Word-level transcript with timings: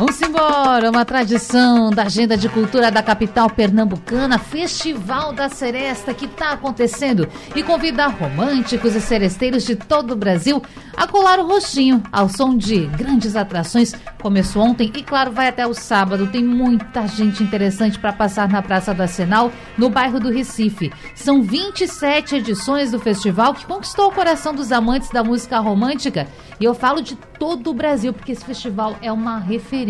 Vamos 0.00 0.18
embora, 0.22 0.88
uma 0.88 1.04
tradição 1.04 1.90
da 1.90 2.04
agenda 2.04 2.34
de 2.34 2.48
cultura 2.48 2.90
da 2.90 3.02
capital 3.02 3.50
pernambucana, 3.50 4.38
Festival 4.38 5.30
da 5.30 5.50
Seresta 5.50 6.14
que 6.14 6.24
está 6.24 6.52
acontecendo 6.52 7.28
e 7.54 7.62
convida 7.62 8.06
românticos 8.06 8.96
e 8.96 9.00
seresteiros 9.02 9.62
de 9.62 9.76
todo 9.76 10.12
o 10.12 10.16
Brasil 10.16 10.62
a 10.96 11.06
colar 11.06 11.38
o 11.38 11.46
rostinho 11.46 12.02
ao 12.10 12.30
som 12.30 12.56
de 12.56 12.86
grandes 12.86 13.36
atrações. 13.36 13.94
Começou 14.22 14.62
ontem 14.62 14.90
e, 14.96 15.02
claro, 15.02 15.32
vai 15.32 15.48
até 15.48 15.66
o 15.66 15.74
sábado. 15.74 16.28
Tem 16.28 16.42
muita 16.42 17.06
gente 17.06 17.42
interessante 17.42 17.98
para 17.98 18.12
passar 18.12 18.48
na 18.48 18.62
Praça 18.62 18.94
do 18.94 19.02
Arsenal, 19.02 19.52
no 19.76 19.90
bairro 19.90 20.18
do 20.18 20.30
Recife. 20.30 20.90
São 21.14 21.42
27 21.42 22.36
edições 22.36 22.90
do 22.90 22.98
festival 22.98 23.52
que 23.52 23.66
conquistou 23.66 24.08
o 24.08 24.14
coração 24.14 24.54
dos 24.54 24.72
amantes 24.72 25.10
da 25.10 25.22
música 25.22 25.58
romântica 25.58 26.26
e 26.58 26.64
eu 26.64 26.74
falo 26.74 27.00
de 27.00 27.16
todo 27.16 27.70
o 27.70 27.74
Brasil, 27.74 28.12
porque 28.12 28.32
esse 28.32 28.44
festival 28.44 28.96
é 29.00 29.10
uma 29.10 29.38
referência. 29.38 29.89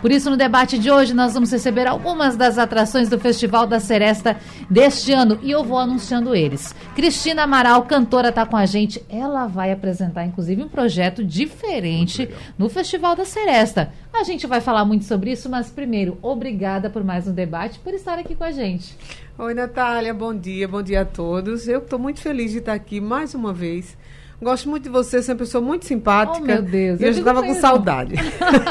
Por 0.00 0.10
isso, 0.10 0.30
no 0.30 0.36
debate 0.36 0.78
de 0.78 0.90
hoje, 0.90 1.14
nós 1.14 1.34
vamos 1.34 1.50
receber 1.52 1.86
algumas 1.86 2.36
das 2.36 2.58
atrações 2.58 3.08
do 3.08 3.18
Festival 3.18 3.66
da 3.66 3.78
Seresta 3.78 4.36
deste 4.68 5.12
ano 5.12 5.38
e 5.42 5.50
eu 5.50 5.62
vou 5.62 5.78
anunciando 5.78 6.34
eles. 6.34 6.74
Cristina 6.94 7.42
Amaral, 7.42 7.82
cantora, 7.84 8.30
está 8.30 8.46
com 8.46 8.56
a 8.56 8.66
gente. 8.66 9.02
Ela 9.08 9.46
vai 9.46 9.72
apresentar, 9.72 10.24
inclusive, 10.24 10.62
um 10.62 10.68
projeto 10.68 11.24
diferente 11.24 12.28
no 12.58 12.68
Festival 12.68 13.14
da 13.14 13.24
Seresta. 13.24 13.92
A 14.12 14.24
gente 14.24 14.46
vai 14.46 14.60
falar 14.60 14.84
muito 14.84 15.04
sobre 15.04 15.32
isso, 15.32 15.48
mas 15.48 15.70
primeiro, 15.70 16.18
obrigada 16.22 16.90
por 16.90 17.04
mais 17.04 17.28
um 17.28 17.32
debate, 17.32 17.78
por 17.78 17.94
estar 17.94 18.18
aqui 18.18 18.34
com 18.34 18.44
a 18.44 18.50
gente. 18.50 18.96
Oi, 19.38 19.54
Natália, 19.54 20.12
bom 20.12 20.34
dia, 20.34 20.68
bom 20.68 20.82
dia 20.82 21.02
a 21.02 21.04
todos. 21.04 21.66
Eu 21.66 21.78
estou 21.78 21.98
muito 21.98 22.20
feliz 22.20 22.50
de 22.52 22.58
estar 22.58 22.74
aqui 22.74 23.00
mais 23.00 23.34
uma 23.34 23.52
vez 23.52 23.96
Gosto 24.42 24.70
muito 24.70 24.84
de 24.84 24.88
você, 24.88 25.22
você 25.22 25.30
é 25.30 25.34
uma 25.34 25.38
pessoa 25.38 25.62
muito 25.62 25.84
simpática. 25.84 26.38
Oh, 26.42 26.46
meu 26.46 26.62
Deus. 26.62 26.98
E 26.98 27.04
eu, 27.04 27.12
já 27.12 27.18
estava 27.18 27.42
com 27.42 27.54
saudade. 27.54 28.14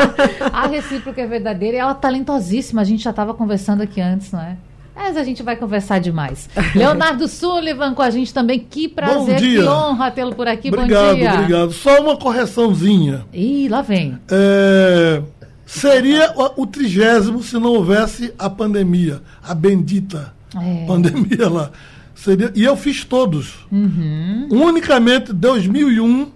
a 0.52 0.66
recíproca 0.68 1.22
é 1.22 1.28
verdadeira 1.28 1.78
e 1.78 1.80
ela 1.80 1.92
é 1.92 1.96
talentosíssima. 1.96 2.82
A 2.82 2.84
gente 2.84 3.04
já 3.04 3.12
estava 3.12 3.36
conversando 3.36 3.82
aqui 3.82 4.02
antes, 4.02 4.32
não 4.32 4.42
é? 4.42 4.58
Mas 4.96 5.16
a 5.16 5.24
gente 5.24 5.44
vai 5.44 5.56
conversar 5.56 6.00
demais. 6.00 6.50
Leonardo 6.76 7.28
Sullivan 7.28 7.94
com 7.94 8.02
a 8.02 8.10
gente 8.10 8.34
também. 8.34 8.60
Que 8.60 8.88
prazer, 8.88 9.40
que 9.40 9.62
honra 9.62 10.10
tê-lo 10.12 10.34
por 10.34 10.48
aqui. 10.48 10.70
Obrigado, 10.70 11.10
Bom 11.12 11.16
dia. 11.16 11.34
Obrigado. 11.34 11.72
Só 11.72 12.02
uma 12.02 12.18
correçãozinha. 12.18 13.26
Ih, 13.32 13.70
lá 13.70 13.82
vem. 13.82 14.20
É, 14.30 15.22
seria 15.66 16.34
o 16.58 16.66
trigésimo 16.66 17.44
se 17.44 17.58
não 17.60 17.74
houvesse 17.74 18.34
a 18.38 18.50
pandemia. 18.50 19.22
A 19.42 19.54
bendita 19.54 20.34
é. 20.56 20.86
pandemia 20.86 21.48
lá. 21.48 21.72
Seria, 22.20 22.52
e 22.54 22.66
eu 22.66 22.76
fiz 22.76 23.06
todos. 23.06 23.66
Uhum. 23.72 24.50
Unicamente 24.52 25.32
2001 25.32 26.32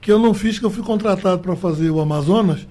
que 0.00 0.10
eu 0.10 0.18
não 0.18 0.34
fiz, 0.34 0.58
que 0.58 0.64
eu 0.64 0.70
fui 0.70 0.82
contratado 0.82 1.40
para 1.40 1.54
fazer 1.54 1.90
o 1.90 2.00
Amazonas, 2.00 2.66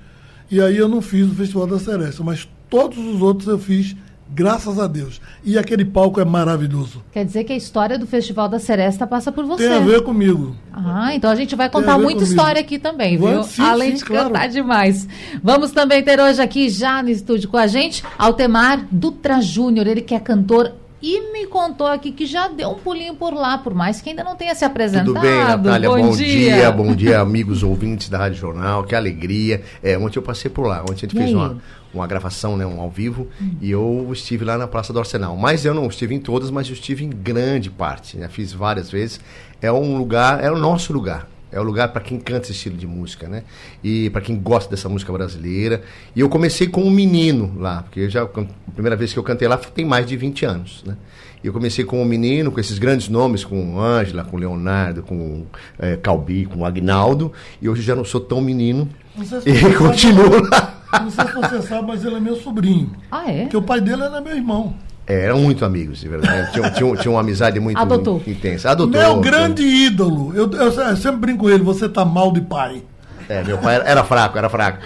e 0.52 0.62
aí 0.62 0.78
eu 0.78 0.88
não 0.88 1.02
fiz 1.02 1.30
o 1.30 1.34
Festival 1.36 1.68
da 1.68 1.80
Seresta, 1.80 2.24
mas 2.24 2.48
todos 2.70 2.98
os 2.98 3.22
outros 3.22 3.48
eu 3.48 3.58
fiz, 3.58 3.96
graças 4.30 4.80
a 4.80 4.88
Deus. 4.88 5.22
E 5.46 5.58
aquele 5.58 5.86
palco 5.86 6.20
é 6.20 6.26
maravilhoso. 6.26 7.04
Quer 7.12 7.24
dizer 7.24 7.46
que 7.46 7.54
a 7.54 7.56
história 7.56 7.98
do 7.98 8.06
Festival 8.06 8.50
da 8.50 8.60
Seresta 8.60 9.08
passa 9.08 9.32
por 9.32 9.46
você. 9.46 9.68
Tem 9.68 9.78
a 9.78 9.80
ver 9.80 10.02
comigo. 10.02 10.56
Ah, 10.74 11.16
então 11.16 11.30
a 11.30 11.36
gente 11.36 11.56
vai 11.56 11.70
contar 11.70 11.98
muita 11.98 12.16
comigo. 12.16 12.32
história 12.32 12.60
aqui 12.60 12.78
também, 12.78 13.18
viu? 13.18 13.44
Sim, 13.44 13.62
Além 13.62 13.92
sim, 13.92 13.98
de 13.98 14.06
claro. 14.06 14.28
cantar 14.28 14.48
demais. 14.50 15.08
Vamos 15.42 15.72
também 15.72 16.04
ter 16.04 16.20
hoje 16.20 16.42
aqui, 16.42 16.70
já 16.70 17.02
no 17.02 17.10
estúdio 17.10 17.50
com 17.50 17.58
a 17.58 17.68
gente, 17.68 18.04
Altemar 18.18 18.86
Dutra 18.92 19.40
Júnior, 19.42 19.88
ele 19.88 20.02
que 20.02 20.14
é 20.14 20.20
cantor 20.20 20.74
e 21.02 21.32
me 21.32 21.46
contou 21.46 21.88
aqui 21.88 22.12
que 22.12 22.26
já 22.26 22.48
deu 22.48 22.70
um 22.70 22.76
pulinho 22.76 23.16
por 23.16 23.34
lá, 23.34 23.58
por 23.58 23.74
mais 23.74 24.02
que 24.02 24.10
ainda 24.10 24.24
não 24.24 24.36
tenha 24.36 24.56
se 24.56 24.66
apresentado. 24.66 25.14
Tudo 25.14 25.22
bem, 25.22 25.38
Natália? 25.44 25.90
Bom, 25.90 25.98
bom 25.98 26.12
dia. 26.12 26.56
dia. 26.56 26.72
bom 26.72 26.96
dia, 26.96 27.20
amigos 27.20 27.62
ouvintes 27.62 28.10
da 28.10 28.18
Rádio 28.18 28.40
Jornal. 28.40 28.84
Que 28.84 28.96
alegria. 28.96 29.62
É, 29.84 29.98
ontem 29.98 30.18
eu 30.18 30.24
passei 30.24 30.50
por 30.50 30.66
lá. 30.66 30.82
Ontem 30.82 30.94
a 30.94 30.96
gente 30.96 31.16
E 31.16 31.18
fez 31.18 31.30
aí? 31.30 31.36
uma, 31.36 31.58
uma 31.94 32.08
gravação, 32.08 32.58
né, 32.58 32.66
um 32.66 32.82
ao 32.82 32.90
vivo, 32.90 33.28
e 33.62 33.70
eu 33.70 34.10
estive 34.12 34.44
lá 34.44 34.58
na 34.58 34.68
Praça 34.68 34.92
do 34.92 35.00
Arsenal. 35.00 35.38
Mas 35.38 35.66
eu 35.66 35.74
não 35.74 35.86
estive 35.88 36.16
em 36.16 36.20
todas, 36.20 36.50
mas 36.50 36.68
eu 36.68 36.74
estive 36.74 37.06
em 37.06 37.10
grande 37.10 37.70
parte. 37.70 38.18
Né? 38.18 38.28
Fiz 38.28 38.52
várias 38.52 38.90
vezes. 38.90 39.20
É 39.62 39.72
um 39.72 39.98
lugar, 39.98 40.44
é 40.44 40.52
o 40.52 40.58
nosso 40.58 40.92
lugar. 40.94 41.28
É 41.58 41.62
o 41.62 41.64
lugar 41.64 41.92
para 41.92 42.02
quem 42.02 42.20
canta 42.20 42.44
esse 42.44 42.52
estilo 42.52 42.78
de 42.78 42.86
música, 42.86 43.28
né? 43.28 43.44
E 43.84 44.10
para 44.12 44.22
quem 44.22 44.38
gosta 44.38 44.70
dessa 44.70 44.88
música 44.88 45.12
brasileira. 45.12 45.82
E 46.16 46.20
eu 46.20 46.30
comecei 46.30 46.68
com 46.68 46.84
um 46.84 46.92
menino 46.92 47.54
lá, 47.58 47.82
porque 47.82 48.02
eu 48.02 48.10
já, 48.10 48.24
a 48.24 48.72
primeira 48.74 48.96
vez 48.96 49.12
que 49.12 49.20
eu 49.20 49.24
cantei 49.24 49.48
lá 49.48 49.58
tem 49.58 49.84
mais 49.84 50.06
de 50.06 50.16
20 50.16 50.46
anos, 50.46 50.84
né? 50.86 50.96
E 51.44 51.48
eu 51.48 51.54
comecei 51.54 51.86
com 51.86 52.02
um 52.02 52.06
menino, 52.06 52.52
com 52.52 52.60
esses 52.60 52.78
grandes 52.78 53.10
nomes, 53.10 53.44
com 53.44 53.80
Ângela, 53.80 54.24
com 54.24 54.38
Leonardo, 54.38 55.04
com 55.04 55.46
é, 55.78 55.96
Calbi, 55.96 56.46
com 56.46 56.66
Agnaldo. 56.66 57.32
E 57.62 57.70
hoje 57.70 57.82
já 57.82 57.96
não 57.96 58.06
sou 58.06 58.22
tão 58.22 58.42
menino. 58.42 58.88
Se 59.24 59.50
E 59.50 59.54
você 59.54 59.74
continuo 59.74 60.34
sabe, 60.34 60.50
lá. 60.50 61.02
Não 61.02 61.12
sei 61.12 61.26
se 61.26 61.34
você 61.34 61.62
sabe, 61.62 61.88
mas 61.88 62.06
ele 62.06 62.16
é 62.16 62.20
meu 62.20 62.36
sobrinho. 62.36 62.92
Ah, 63.12 63.32
é? 63.32 63.42
Porque 63.42 63.58
o 63.58 63.62
pai 63.62 63.82
dele 63.82 64.04
era 64.04 64.22
meu 64.22 64.36
irmão. 64.36 64.76
É, 65.08 65.22
eram 65.22 65.40
muito 65.40 65.64
amigos, 65.64 66.02
de 66.02 66.10
verdade. 66.10 66.52
Tinha, 66.52 66.70
tinha, 66.72 66.96
tinha 66.98 67.12
uma 67.12 67.22
amizade 67.22 67.60
muito 67.62 67.80
Adotou. 67.80 68.22
intensa. 68.28 68.72
Adotou. 68.72 69.00
Meu 69.00 69.22
grande 69.22 69.64
ídolo. 69.64 70.36
Eu, 70.36 70.52
eu, 70.52 70.72
eu 70.72 70.98
sempre 70.98 71.22
brinco 71.22 71.46
com 71.46 71.50
ele, 71.50 71.64
você 71.64 71.88
tá 71.88 72.04
mal 72.04 72.32
de 72.34 72.42
pai. 72.42 72.84
É, 73.30 73.44
meu 73.44 73.58
pai 73.58 73.76
era, 73.76 73.84
era 73.86 74.04
fraco, 74.04 74.38
era 74.38 74.50
fraco. 74.50 74.80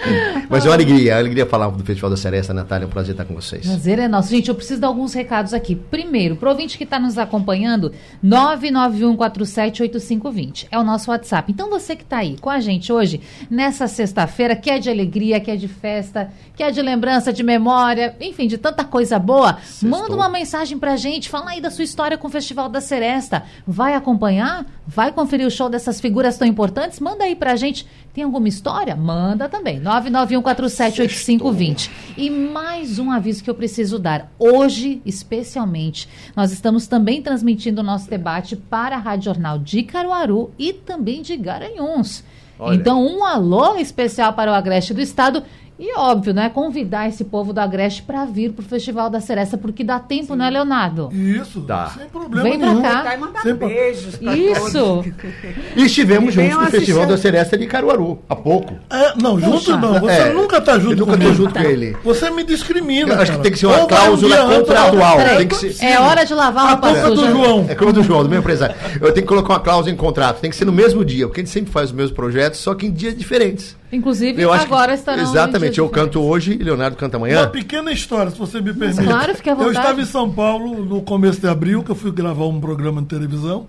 Mas 0.50 0.66
é 0.66 0.70
uma 0.70 0.76
alegria, 0.76 1.12
é 1.12 1.16
uma 1.16 1.22
alegria 1.22 1.46
falar 1.46 1.70
do 1.70 1.84
Festival 1.84 2.10
da 2.10 2.18
Seresta, 2.18 2.54
Natália. 2.54 2.86
É 2.86 2.88
um 2.88 2.90
prazer 2.90 3.12
estar 3.12 3.26
com 3.26 3.36
vocês. 3.36 3.66
Prazer 3.66 4.00
é 4.00 4.08
nosso. 4.08 4.30
Gente, 4.30 4.50
eu 4.50 4.56
preciso 4.56 4.82
dar 4.82 4.88
alguns 4.88 5.14
recados 5.14 5.54
aqui. 5.54 5.76
Primeiro, 5.76 6.36
pro 6.36 6.50
ouvinte 6.50 6.78
que 6.78 6.84
está 6.84 7.00
nos 7.00 7.18
acompanhando, 7.18 7.94
991478520. 8.24 10.68
É 10.72 10.80
o 10.80 10.84
nosso 10.84 11.12
WhatsApp. 11.12 11.52
Então, 11.52 11.70
você 11.70 11.96
que 11.96 12.04
está 12.04 12.18
aí 12.18 12.38
com 12.40 12.50
a 12.50 12.60
gente 12.60 12.92
hoje, 12.92 13.22
nessa 13.50 13.88
sexta-feira, 13.88 14.56
que 14.56 14.70
é 14.70 14.80
de 14.80 14.90
alegria, 14.90 15.40
que 15.40 15.52
é 15.52 15.56
de 15.56 15.68
festa, 15.68 16.32
que 16.56 16.64
é 16.64 16.72
de 16.72 16.82
lembrança, 16.82 17.32
de 17.32 17.44
memória, 17.44 18.16
enfim, 18.20 18.48
de 18.48 18.58
tanta 18.58 18.84
coisa 18.84 19.20
boa, 19.20 19.58
manda 19.84 20.16
uma 20.16 20.30
mensagem 20.30 20.78
pra 20.78 20.96
gente. 20.96 21.30
Fala 21.30 21.52
aí 21.52 21.62
da 21.62 21.70
sua 21.70 21.84
história 21.84 22.18
com 22.18 22.28
o 22.28 22.32
Festival 22.32 22.70
da 22.70 22.82
Seresta. 22.82 23.44
Vai 23.66 23.94
acompanhar? 23.94 24.66
Vai 24.88 25.12
conferir 25.12 25.46
o 25.46 25.52
show 25.52 25.70
dessas 25.70 26.02
figuras 26.02 26.38
tão 26.38 26.48
importantes? 26.48 27.00
Manda 27.00 27.24
aí 27.24 27.36
pra 27.36 27.56
gente. 27.56 27.86
Tem 28.14 28.26
alguma 28.26 28.50
história? 28.50 28.94
Manda 28.96 29.48
também. 29.48 29.80
991478520. 29.82 31.90
E 32.18 32.30
mais 32.30 33.00
um 33.00 33.10
aviso 33.10 33.42
que 33.44 33.50
eu 33.50 33.56
preciso 33.56 33.98
dar. 33.98 34.30
Hoje, 34.38 35.02
especialmente, 35.06 36.10
nós 36.36 36.52
estamos 36.52 36.88
também 36.88 37.22
transmitindo 37.22 37.80
o 37.80 37.84
nosso 37.84 38.10
debate 38.10 38.58
para 38.58 38.98
a 38.98 39.00
Rádio 39.00 39.26
Jornal 39.26 39.58
de 39.58 39.84
Caruaru 39.84 40.52
e 40.60 40.74
também 40.74 41.22
de 41.22 41.38
Garanhuns. 41.38 42.26
Olha. 42.60 42.76
Então, 42.76 43.02
um 43.04 43.24
alô 43.24 43.78
especial 43.78 44.34
para 44.34 44.52
o 44.52 44.54
Agreste 44.54 44.94
do 44.94 45.02
Estado. 45.02 45.44
E 45.84 45.98
óbvio, 45.98 46.32
né? 46.32 46.48
Convidar 46.48 47.10
esse 47.10 47.24
povo 47.24 47.52
do 47.52 47.58
Agreste 47.60 48.04
para 48.04 48.24
vir 48.24 48.52
para 48.52 48.62
o 48.62 48.66
Festival 48.66 49.10
da 49.10 49.20
Seresta, 49.20 49.58
porque 49.58 49.84
dá 49.84 49.98
tempo, 50.00 50.36
né, 50.36 50.48
Leonardo? 50.48 51.10
Isso, 51.12 51.60
Tá. 51.62 51.88
sem 51.98 52.08
problema 52.08 52.44
Vem 52.44 52.60
pra 52.60 52.68
nenhum. 52.68 52.82
cá. 52.84 52.90
Aproveitar 52.90 53.16
e 53.16 53.20
mandar 53.20 53.42
Sempre- 53.42 53.68
beijos 53.68 54.16
pra 54.18 54.38
Isso! 54.38 54.72
todos. 54.72 55.12
E 55.76 55.84
estivemos 55.86 56.30
E 56.30 56.38
juntos 56.44 56.58
no 56.58 56.66
Festival 56.68 57.06
da 57.08 57.18
Seresta 57.18 57.58
de 57.58 57.66
Caruaru, 57.66 58.20
há 58.30 58.36
pouco. 58.36 58.76
É, 58.92 59.16
não, 59.20 59.40
junto 59.40 59.54
Poxa. 59.54 59.78
não. 59.78 60.00
Você 60.00 60.12
É, 60.14 60.34
nunca 60.34 60.62
tá 60.62 60.78
junto 60.78 60.92
eu 60.94 60.98
nunca 60.98 61.12
tô 61.14 61.18
comigo. 61.18 61.34
junto 61.34 61.54
com 61.56 61.60
ele. 61.62 61.98
Você 62.04 62.30
me 62.30 62.44
discrimina. 62.44 63.14
Eu 63.16 63.20
acho 63.22 63.32
que 63.32 63.40
tem 63.40 63.52
que 63.52 63.58
ser 63.58 63.66
uma 63.66 63.78
Ou 63.80 63.84
um 63.86 63.88
cláusula 63.88 64.36
antes, 64.44 64.58
contratual. 64.60 65.18
Tem 65.38 65.48
que 65.48 65.56
ser- 65.56 65.84
é 65.84 66.00
hora 66.00 66.24
de 66.24 66.34
lavar 66.36 66.64
A 66.66 66.70
roupa 66.74 66.88
culpa 66.94 67.08
é 67.08 67.10
do. 67.10 67.28
João. 67.32 67.66
É 67.68 67.74
como 67.74 67.92
do 67.92 68.04
João, 68.04 68.22
do 68.22 68.30
meu 68.30 68.38
empresário. 68.40 68.76
Eu 69.02 69.12
tenho 69.12 69.26
que 69.26 69.34
colocar 69.34 69.54
uma 69.54 69.60
cláusula 69.60 69.92
em 69.92 69.98
contrato. 69.98 70.42
Tem 70.42 70.50
que 70.52 70.56
ser 70.56 70.66
no 70.66 70.72
mesmo 70.72 71.04
dia, 71.04 71.26
porque 71.28 71.42
a 71.42 71.44
gente 71.44 71.52
sempre 71.52 71.72
faz 71.72 71.88
os 71.90 71.96
mesmos 71.96 72.12
projetos, 72.16 72.60
só 72.60 72.76
que 72.76 72.86
em 72.86 72.92
dias 72.92 73.18
diferentes. 73.18 73.76
Inclusive, 73.92 74.42
Eu 74.42 74.54
acho 74.54 74.66
que- 74.68 74.74
agora 74.74 74.94
estarão. 74.94 75.20
em 75.20 75.24
Exatamente, 75.24 75.78
eu 75.80 75.86
diferentes. 75.88 76.14
canto 76.14 76.22
hoje 76.22 76.54
e 76.54 76.64
Leonardo 76.64 76.96
canta 76.96 77.18
Uma 77.18 77.28
amanhã. 77.28 77.48
pequena 77.50 77.92
história, 77.92 78.32
se 78.32 78.38
você 78.38 78.62
me 78.62 78.74
permite. 78.74 79.04
claro, 79.04 79.36
fique 79.36 79.50
à 79.50 79.54
Eu 79.54 79.58
vontade. 79.58 79.78
estava 79.78 80.02
em 80.02 80.06
São 80.06 80.32
Paulo 80.32 80.86
no 80.86 81.02
começo 81.02 81.42
de 81.42 81.48
abril, 81.48 81.84
que 81.84 81.92
eu 81.92 81.96
fui 81.96 82.12
gravar 82.12 82.46
um 82.46 82.60
programa 82.62 83.02
de 83.02 83.08
televisão. 83.08 83.68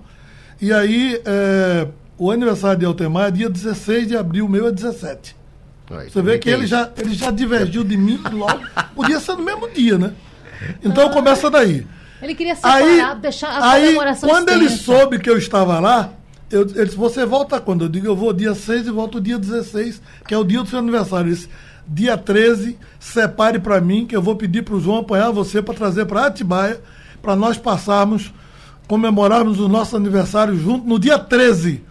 E 0.61 0.73
aí, 0.73 1.21
é, 1.25 1.89
o 2.17 2.31
aniversário 2.31 2.79
de 2.79 2.85
Altemar 2.87 3.29
é 3.29 3.31
dia 3.33 3.51
16 3.51 4.07
de 4.07 4.17
abril, 4.17 4.49
meu 4.49 4.69
é 4.69 4.71
17. 4.73 5.35
Aí, 5.91 6.09
Você 6.09 6.23
vê 6.23 6.39
que 6.39 6.49
ele 6.49 6.61
isso. 6.61 6.69
já, 6.69 6.89
ele 6.97 7.13
já 7.15 7.31
divergiu 7.31 7.83
de 7.85 7.97
mim 7.97 8.19
logo. 8.33 8.61
Podia 8.95 9.19
ser 9.21 9.33
no 9.37 9.43
mesmo 9.43 9.69
dia, 9.69 9.99
né? 9.99 10.13
Então 10.85 11.11
começa 11.11 11.51
daí. 11.51 11.85
Ele 12.23 12.35
queria 12.37 12.57
Aí, 12.63 12.95
separar, 12.97 13.15
deixar 13.17 13.49
a 13.49 13.71
aí 13.73 13.83
comemoração 13.87 14.29
quando 14.29 14.49
ele 14.51 14.67
extensa. 14.67 14.85
soube 14.85 15.19
que 15.19 15.29
eu 15.29 15.37
estava 15.37 15.81
lá, 15.81 16.11
eu, 16.52 16.62
ele 16.62 16.84
disse, 16.84 16.96
você 16.96 17.25
volta 17.25 17.60
quando? 17.60 17.84
Eu 17.84 17.88
digo, 17.88 18.06
eu 18.06 18.14
vou 18.14 18.32
dia 18.32 18.54
6 18.54 18.87
e 18.87 18.90
volto 18.90 19.20
dia 19.20 19.38
16, 19.38 20.02
que 20.26 20.34
é 20.34 20.38
o 20.38 20.44
dia 20.44 20.62
do 20.62 20.69
seu 20.69 20.78
aniversário. 20.78 21.28
Ele 21.28 21.34
disse, 21.34 21.49
dia 21.88 22.16
13, 22.16 22.78
separe 23.00 23.58
para 23.58 23.81
mim, 23.81 24.06
que 24.06 24.14
eu 24.14 24.22
vou 24.22 24.37
pedir 24.37 24.62
para 24.62 24.75
o 24.75 24.81
João 24.81 24.99
apanhar 24.99 25.31
você 25.31 25.62
para 25.62 25.75
trazer 25.75 26.04
para 26.04 26.26
Atibaia, 26.26 26.81
para 27.20 27.34
nós 27.34 27.56
passarmos, 27.56 28.32
comemorarmos 28.87 29.58
o 29.58 29.69
nosso 29.69 29.96
aniversário 29.96 30.54
junto 30.56 30.87
no 30.87 30.99
dia 30.99 31.19
13. 31.19 31.82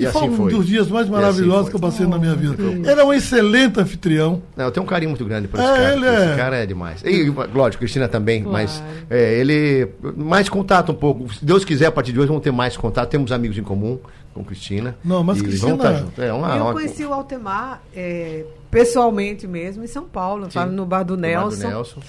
E, 0.00 0.04
E 0.04 0.06
assim 0.06 0.18
foi 0.18 0.28
um 0.30 0.36
foi. 0.36 0.50
dos 0.52 0.66
dias 0.66 0.88
mais 0.88 1.06
E 1.06 1.10
maravilhosos 1.10 1.60
assim 1.62 1.70
que 1.70 1.76
eu 1.76 1.80
passei 1.80 2.06
na 2.06 2.18
minha 2.18 2.34
vida. 2.34 2.56
Ele 2.62 3.00
é 3.00 3.04
um 3.04 3.12
excelente 3.12 3.78
anfitrião. 3.78 4.40
Não, 4.56 4.64
eu 4.64 4.70
tenho 4.70 4.84
um 4.84 4.88
carinho 4.88 5.10
muito 5.10 5.24
grande 5.26 5.46
por 5.46 5.60
É, 5.60 5.62
esse 5.62 5.72
cara. 5.72 5.92
ele 5.92 6.06
Esse 6.06 6.32
é- 6.32 6.36
cara 6.36 6.56
é 6.56 6.66
demais. 6.66 7.02
E, 7.04 7.32
lógico, 7.54 7.80
Cristina 7.80 8.08
também, 8.08 8.42
Claro. 8.42 8.52
mas 8.52 8.82
é, 9.10 9.34
ele. 9.38 9.88
Mais 10.16 10.48
contato 10.48 10.90
um 10.92 10.94
pouco. 10.94 11.32
Se 11.34 11.44
Deus 11.44 11.64
quiser, 11.64 11.86
a 11.86 11.92
partir 11.92 12.12
de 12.12 12.18
hoje, 12.18 12.28
vamos 12.28 12.42
ter 12.42 12.50
mais 12.50 12.76
contato. 12.76 13.10
Temos 13.10 13.30
amigos 13.30 13.58
em 13.58 13.62
comum 13.62 13.98
com 14.34 14.44
Cristina. 14.44 14.96
Não, 15.04 15.22
mas 15.24 15.38
e 15.38 15.42
Cristina- 15.42 15.76
Vamos 15.76 15.84
estar 15.86 15.98
juntos. 15.98 16.18
É 16.18 16.32
uma, 16.32 16.56
eu 16.56 16.62
uma- 16.64 16.72
conheci 16.72 17.04
o 17.04 17.12
Altemar 17.12 17.80
é, 17.94 18.44
pessoalmente 18.70 19.46
mesmo 19.48 19.82
em 19.82 19.86
São 19.88 20.04
Paulo, 20.04 20.48
Sim. 20.50 20.58
no 20.60 20.64
bar 20.64 20.68
do 20.68 20.76
do 20.76 20.86
bar 20.86 21.02
do 21.02 21.16
Nelson. 21.16 21.68
Nelson. 21.68 22.00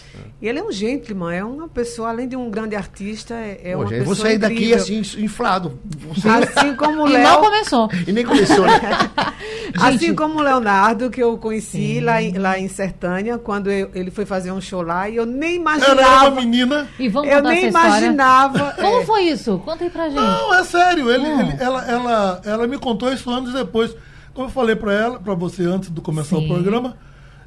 E 0.42 0.48
ele 0.48 0.60
é 0.60 0.64
um 0.64 0.72
gentleman, 0.72 1.34
é 1.34 1.44
uma 1.44 1.68
pessoa, 1.68 2.10
além 2.10 2.28
de 2.28 2.36
um 2.36 2.50
grande 2.52 2.76
artista, 2.76 3.34
é, 3.34 3.60
é 3.64 3.72
Pô, 3.74 3.80
uma 3.82 3.88
gente, 3.88 3.98
pessoa 4.00 4.06
vou 4.06 4.16
sair 4.16 4.38
daqui 4.38 4.74
assim, 4.74 5.00
inflado. 5.18 5.80
Você- 6.10 6.28
Assim 6.30 6.74
como 6.78 7.04
o 7.04 7.10
E 7.10 7.14
Léo. 7.14 7.24
não 7.24 7.42
começou. 7.42 7.90
E 8.08 8.12
nem 8.12 8.24
começou, 8.26 8.66
né? 8.66 8.80
Assim 9.80 9.98
Gente. 10.08 10.16
como 10.16 10.40
o 10.40 10.42
Leonardo, 10.42 11.10
que 11.10 11.22
eu 11.24 11.38
conheci 11.38 12.00
lá 12.02 12.22
em, 12.22 12.38
lá 12.38 12.60
em 12.60 12.68
Sertânia, 12.68 13.38
quando 13.38 13.72
eu- 13.72 13.90
ele 13.96 14.12
foi 14.12 14.26
fazer 14.26 14.52
um 14.52 14.60
show 14.60 14.82
lá, 14.82 15.08
e 15.10 15.16
eu 15.16 15.26
nem 15.26 15.56
Ela 15.62 15.76
era 15.76 15.82
imaginava. 15.92 16.28
uma 16.30 16.42
menina. 16.42 16.88
E 17.00 17.08
vamos 17.08 17.32
Eu 17.32 17.42
nem 17.42 17.68
imaginava. 17.68 18.74
Como 18.80 19.02
é, 19.02 19.06
foi 19.06 19.22
isso? 19.24 19.60
Conta 19.64 19.84
aí 19.86 19.90
pra 19.90 20.10
gente. 20.10 20.20
Não, 20.20 20.54
é 20.54 20.64
sério. 20.64 21.10
Ele, 21.10 21.26
Hum. 21.26 21.40
ele- 21.42 21.58
ela, 21.64 21.86
ela, 21.90 22.11
ela 22.46 22.68
me 22.68 22.78
contou 22.78 23.12
isso 23.12 23.30
anos 23.30 23.54
depois. 23.54 23.96
Como 24.34 24.48
eu 24.48 24.52
falei 24.52 24.76
pra 24.76 24.94
ela, 24.94 25.20
para 25.20 25.34
você 25.34 25.64
antes 25.64 25.90
de 25.90 26.00
começar 26.02 26.38
Sim. 26.38 26.46
o 26.46 26.48
programa, 26.48 26.96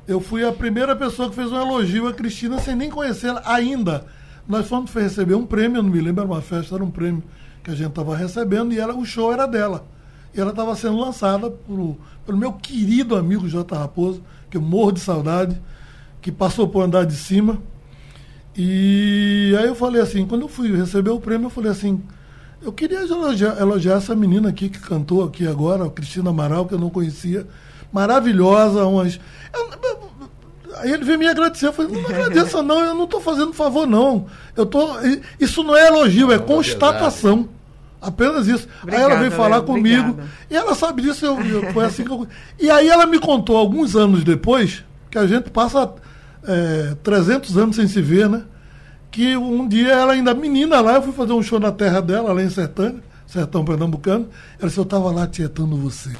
eu 0.07 0.21
fui 0.21 0.45
a 0.45 0.53
primeira 0.53 0.95
pessoa 0.95 1.31
que 1.31 1.35
fez 1.35 1.51
um 1.51 1.57
elogio 1.57 2.07
a 2.07 2.13
Cristina 2.13 2.59
sem 2.59 2.77
nem 2.77 2.91
conhecê-la 2.91 3.43
ainda. 3.45 4.05
Nós 4.47 4.69
fomos 4.69 4.93
receber 4.93 5.35
um 5.35 5.47
prêmio, 5.47 5.83
não 5.83 5.91
me 5.91 6.01
lembro, 6.01 6.23
era 6.23 6.31
uma 6.31 6.43
festa, 6.43 6.75
era 6.75 6.85
um 6.85 6.91
prêmio 6.91 7.23
que 7.63 7.71
a 7.71 7.75
gente 7.75 7.89
estava 7.89 8.15
recebendo 8.15 8.75
e 8.75 8.79
ela, 8.79 8.95
o 8.95 9.05
show 9.07 9.33
era 9.33 9.47
dela. 9.47 9.87
E 10.35 10.41
ela 10.41 10.51
estava 10.51 10.77
sendo 10.77 10.99
lançada 10.99 11.51
por, 11.51 11.97
pelo 12.27 12.37
meu 12.37 12.53
querido 12.53 13.17
amigo 13.17 13.49
J. 13.49 13.75
Raposo, 13.75 14.23
que 14.51 14.59
eu 14.59 14.61
morro 14.61 14.93
de 14.93 15.01
saudade, 15.01 15.61
que 16.21 16.31
passou 16.31 16.69
por 16.69 16.83
andar 16.83 17.07
de 17.07 17.17
cima. 17.17 17.59
E 18.55 19.55
aí 19.59 19.67
eu 19.67 19.75
falei 19.75 20.03
assim, 20.03 20.27
quando 20.27 20.43
eu 20.43 20.49
fui 20.49 20.75
receber 20.77 21.11
o 21.11 21.21
prêmio, 21.21 21.47
eu 21.47 21.51
falei 21.51 21.71
assim, 21.71 22.03
eu 22.65 22.73
queria 22.73 23.01
elogiar, 23.03 23.61
elogiar 23.61 23.95
essa 23.97 24.15
menina 24.17 24.49
aqui 24.49 24.69
que 24.69 24.79
cantou 24.81 25.23
aqui 25.25 25.47
agora, 25.47 25.85
a 25.85 25.91
Cristina 25.91 26.31
Amaral, 26.31 26.67
que 26.67 26.75
eu 26.75 26.79
não 26.79 26.91
conhecia. 26.91 27.47
Maravilhosa, 27.93 28.85
umas. 28.85 29.19
eu- 29.55 29.71
eu- 29.91 30.15
Aí 30.79 30.91
ele 30.91 31.05
veio 31.05 31.17
me 31.21 31.29
agradecer. 31.29 31.69
Eu 31.69 31.73
falei, 31.73 31.93
não 31.93 32.01
agradeça, 32.11 32.61
não, 32.61 32.81
eu 32.85 32.95
não 32.97 33.05
estou 33.05 33.21
fazendo 33.21 33.53
favor, 33.53 33.87
não. 33.87 34.27
Eu 34.57 34.67
tô, 34.67 34.89
isso 35.39 35.63
não 35.63 35.77
é 35.77 35.87
elogio, 35.87 36.33
é 36.33 36.39
constatação. 36.39 37.49
Apenas 38.03 38.49
isso. 38.49 38.67
aí 38.87 39.01
ela 39.01 39.15
veio 39.15 39.31
falar 39.31 39.59
Léo, 39.59 39.67
comigo. 39.67 40.11
obrigada. 40.11 40.29
E 40.51 40.57
ela 40.57 40.75
sabe 40.75 41.01
disso, 41.03 41.25
eu, 41.25 41.41
eu- 41.41 41.73
foi 41.73 41.85
assim 41.85 42.03
que 42.03 42.11
eu. 42.11 42.27
E 42.59 42.69
aí 42.71 42.89
ela 42.89 43.07
me 43.07 43.21
contou 43.21 43.57
alguns 43.57 43.95
anos 43.95 44.25
depois, 44.25 44.83
que 45.11 45.17
a 45.17 45.27
gente 45.29 45.49
passa 45.51 45.91
é, 46.47 46.97
300 47.05 47.57
anos 47.57 47.77
sem 47.77 47.87
se 47.87 48.03
ver, 48.03 48.29
né? 48.29 48.43
Que 49.15 49.37
um 49.37 49.69
dia 49.69 49.93
ela 49.93 50.15
ainda 50.15 50.35
menina 50.35 50.81
lá, 50.81 50.97
eu 50.97 51.03
fui 51.03 51.13
fazer 51.13 51.33
um 51.35 51.41
show 51.41 51.61
na 51.61 51.71
terra 51.71 52.03
dela, 52.03 52.33
lá 52.33 52.43
em 52.43 52.51
Sertânia, 52.51 53.01
Sertão 53.25 53.65
Pernambucano. 53.65 54.29
Ela 54.59 54.67
disse, 54.67 54.77
eu 54.77 54.83
estava 54.83 55.13
lá 55.13 55.25
tietando 55.25 55.77
você. 55.77 56.11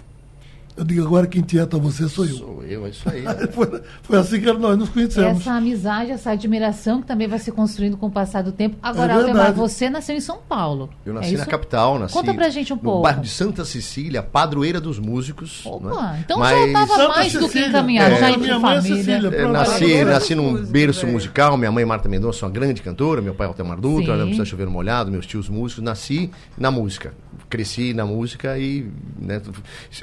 Eu 0.77 0.83
digo, 0.85 1.03
agora 1.07 1.25
quem 1.29 1.41
tieta 1.41 1.79
você 1.79 2.09
sou 2.09 2.25
eu. 2.27 2.35
Sou 2.37 2.65
eu, 2.65 2.85
é 2.85 2.89
isso 2.89 3.09
aí. 3.09 3.23
Foi, 3.55 3.81
foi 4.03 4.19
assim 4.19 4.41
que 4.41 4.53
nós 4.55 4.77
nos 4.77 4.89
conhecemos. 4.89 5.41
Essa 5.41 5.53
amizade, 5.53 6.11
essa 6.11 6.31
admiração 6.33 7.01
que 7.01 7.07
também 7.07 7.29
vai 7.29 7.39
se 7.39 7.53
construindo 7.53 7.97
com 7.97 8.07
o 8.07 8.11
passar 8.11 8.43
do 8.43 8.51
tempo. 8.51 8.77
Agora, 8.83 9.13
É 9.13 9.15
Aldemar, 9.15 9.35
verdade. 9.37 9.57
você 9.59 9.89
nasceu 9.89 10.17
em 10.17 10.21
São 10.21 10.39
Paulo. 10.49 10.91
Eu 11.07 11.13
É 11.13 11.15
nasci 11.17 11.33
na 11.35 11.39
isso? 11.43 11.49
capital, 11.49 11.97
nasci 12.01 12.15
Conta 12.15 12.35
pra 12.35 12.49
gente 12.49 12.73
um 12.73 12.77
no 12.77 12.83
pouco. 12.83 13.03
bairro 13.03 13.23
de 13.23 13.29
Santa 13.29 13.65
Cecília, 13.65 14.21
padroeira 14.21 14.81
dos 14.81 14.99
músicos. 14.99 15.65
Opa, 15.65 16.13
né? 16.13 16.23
então 16.25 16.39
Mas- 16.41 16.59
já 16.59 16.67
estava 16.83 17.09
mais 17.09 17.33
do 17.33 17.39
que 17.39 17.45
Cecília. 17.47 17.69
encaminhado, 17.69 18.15
É, 18.15 18.19
já 18.19 18.37
minha 18.37 18.57
é 18.57 18.61
família. 18.61 18.97
Cecília, 18.97 19.29
É, 19.29 19.47
nasci, 19.47 20.05
nasci 20.05 20.35
num 20.35 20.65
berço 20.67 21.07
é. 21.07 21.11
musical, 21.11 21.57
minha 21.57 21.71
mãe 21.71 21.85
Marta 21.85 22.09
Mendonça, 22.09 22.45
uma 22.47 22.51
grande 22.53 22.83
cantora, 22.83 23.23
meu 23.23 23.35
pai 23.35 23.47
Altemar 23.47 23.81
Dutra, 23.81 24.17
não 24.17 24.25
precisa 24.27 24.45
chover 24.45 24.65
no 24.65 24.73
molhado, 24.73 25.09
meus 25.09 25.25
tios 25.25 25.49
músicos, 25.49 25.85
nasci 25.85 26.33
na 26.59 26.71
música. 26.73 27.15
Cresci 27.49 27.95
na 27.95 28.05
música 28.05 28.59
e 28.59 28.91
né, 29.19 29.41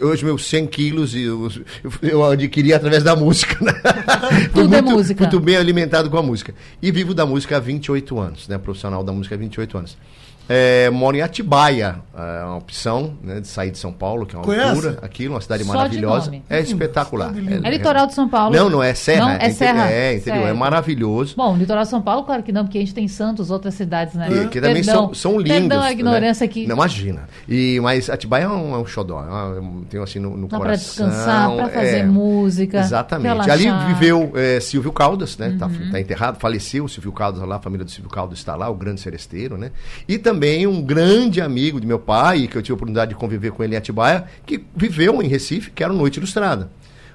hoje 0.02 0.24
meus 0.24 0.48
100 0.62 0.68
quilos 0.68 1.16
eu, 1.16 1.50
eu 2.02 2.24
adquiri 2.24 2.74
através 2.74 3.04
da 3.04 3.16
música. 3.16 3.64
Né? 3.64 3.74
Tudo 4.54 4.76
é 4.76 4.82
muito, 4.82 4.98
música. 4.98 5.24
Muito 5.24 5.40
bem 5.40 5.56
alimentado 5.56 6.10
com 6.10 6.18
a 6.18 6.24
música. 6.24 6.54
E 6.82 6.92
vivo 6.92 7.14
da 7.14 7.26
música 7.26 7.58
há 7.58 7.60
28 7.60 8.20
anos, 8.20 8.48
né? 8.48 8.58
Profissional 8.58 9.04
da 9.04 9.12
música 9.12 9.36
há 9.36 9.38
28 9.38 9.78
anos. 9.78 9.98
É, 10.54 10.90
moro 10.90 11.16
em 11.16 11.22
Atibaia, 11.22 12.02
é 12.14 12.44
uma 12.44 12.58
opção 12.58 13.14
né, 13.24 13.40
de 13.40 13.48
sair 13.48 13.72
de 13.72 13.78
São 13.78 13.94
Paulo, 13.94 14.26
que 14.26 14.36
é 14.36 14.38
uma 14.40 14.44
Conhece? 14.44 14.66
loucura. 14.74 14.98
Aquilo, 15.02 15.36
uma 15.36 15.40
cidade 15.40 15.64
Só 15.64 15.74
maravilhosa. 15.74 16.34
É 16.50 16.60
espetacular. 16.60 17.30
cidade 17.30 17.48
linda. 17.48 17.66
É 17.66 17.72
litoral 17.72 18.06
de 18.06 18.14
São 18.14 18.28
Paulo? 18.28 18.54
Não, 18.54 18.70
não 18.70 18.84
é 18.84 18.94
Serra. 18.94 19.26
Não, 19.26 19.32
é 19.32 19.50
Serra. 19.50 19.90
É, 19.90 20.18
interior. 20.18 20.48
É 20.50 20.54
maravilhoso. 20.54 21.36
Bom, 21.38 21.56
litoral 21.56 21.84
de 21.84 21.90
São 21.90 22.02
Paulo, 22.02 22.26
claro 22.26 22.44
que 22.44 22.52
não, 22.52 22.66
porque 22.66 22.80
a 22.80 22.82
gente 22.82 22.94
tem 22.94 23.08
Santos, 23.08 23.50
outras 23.50 23.76
cidades, 23.76 24.14
né? 24.14 24.28
Que, 24.28 24.48
que 24.50 24.62
também 24.62 24.84
são, 24.84 25.14
são 25.14 25.40
lindos. 25.40 25.58
Perdão 25.58 25.82
a 25.82 25.92
ignorância 25.94 26.44
né? 26.44 26.50
aqui. 26.50 26.68
Não, 26.68 26.76
imagina. 26.76 27.30
E, 27.48 27.80
mas 27.82 28.10
Atibaia 28.10 28.44
é 28.44 28.50
um, 28.50 28.76
é 28.76 28.78
um 28.78 28.86
xodó. 28.86 29.24
É 29.24 29.30
uma, 29.30 29.86
tem 29.90 30.04
assim 30.04 30.20
no, 30.20 30.36
no 30.36 30.48
Dá 30.50 30.58
coração. 30.58 31.06
pra 31.06 31.16
descansar, 31.16 31.56
pra 31.56 31.70
fazer 31.70 31.98
é. 32.00 32.04
música. 32.04 32.80
Exatamente. 32.80 33.28
relaxar. 33.28 33.58
Uhum. 33.58 33.80
Ali 33.80 33.94
viveu 33.94 34.32
é, 34.36 34.60
Silvio 34.60 34.92
Caldas, 34.92 35.38
né? 35.38 35.56
Tá, 35.58 35.70
tá 35.92 36.00
enterrado, 36.00 36.40
faleceu 36.40 36.84
o 36.84 36.90
Silvio 36.90 37.14
Caldas 37.14 37.42
lá, 37.48 37.56
a 37.56 37.60
família 37.60 37.86
do 37.86 37.92
Silvio 37.92 38.12
Caldas 38.12 38.38
está 38.38 38.56
lá, 38.56 38.70
o 38.70 38.76
grande 38.76 39.00
seresteiro, 39.00 39.58
né? 39.58 39.72
E 40.08 40.18
também 40.18 40.41
um 40.68 40.82
grande 40.82 41.40
amigo 41.40 41.80
de 41.80 41.88
meu 41.88 42.00
pai, 42.00 42.48
que 42.48 42.58
eu 42.58 42.62
tive 42.62 42.74
a 42.74 42.76
oportunidade 42.76 43.10
de 43.10 43.16
conviver 43.16 43.52
com 43.52 43.64
ele 43.64 43.76
em 43.76 43.78
Atibaia, 43.78 44.26
que 44.46 44.64
viveu 44.76 45.22
em 45.22 45.28
Recife, 45.28 45.72
que 45.72 45.84
era 45.84 45.94
Noite 45.94 46.18
Ilustrada. 46.18 46.70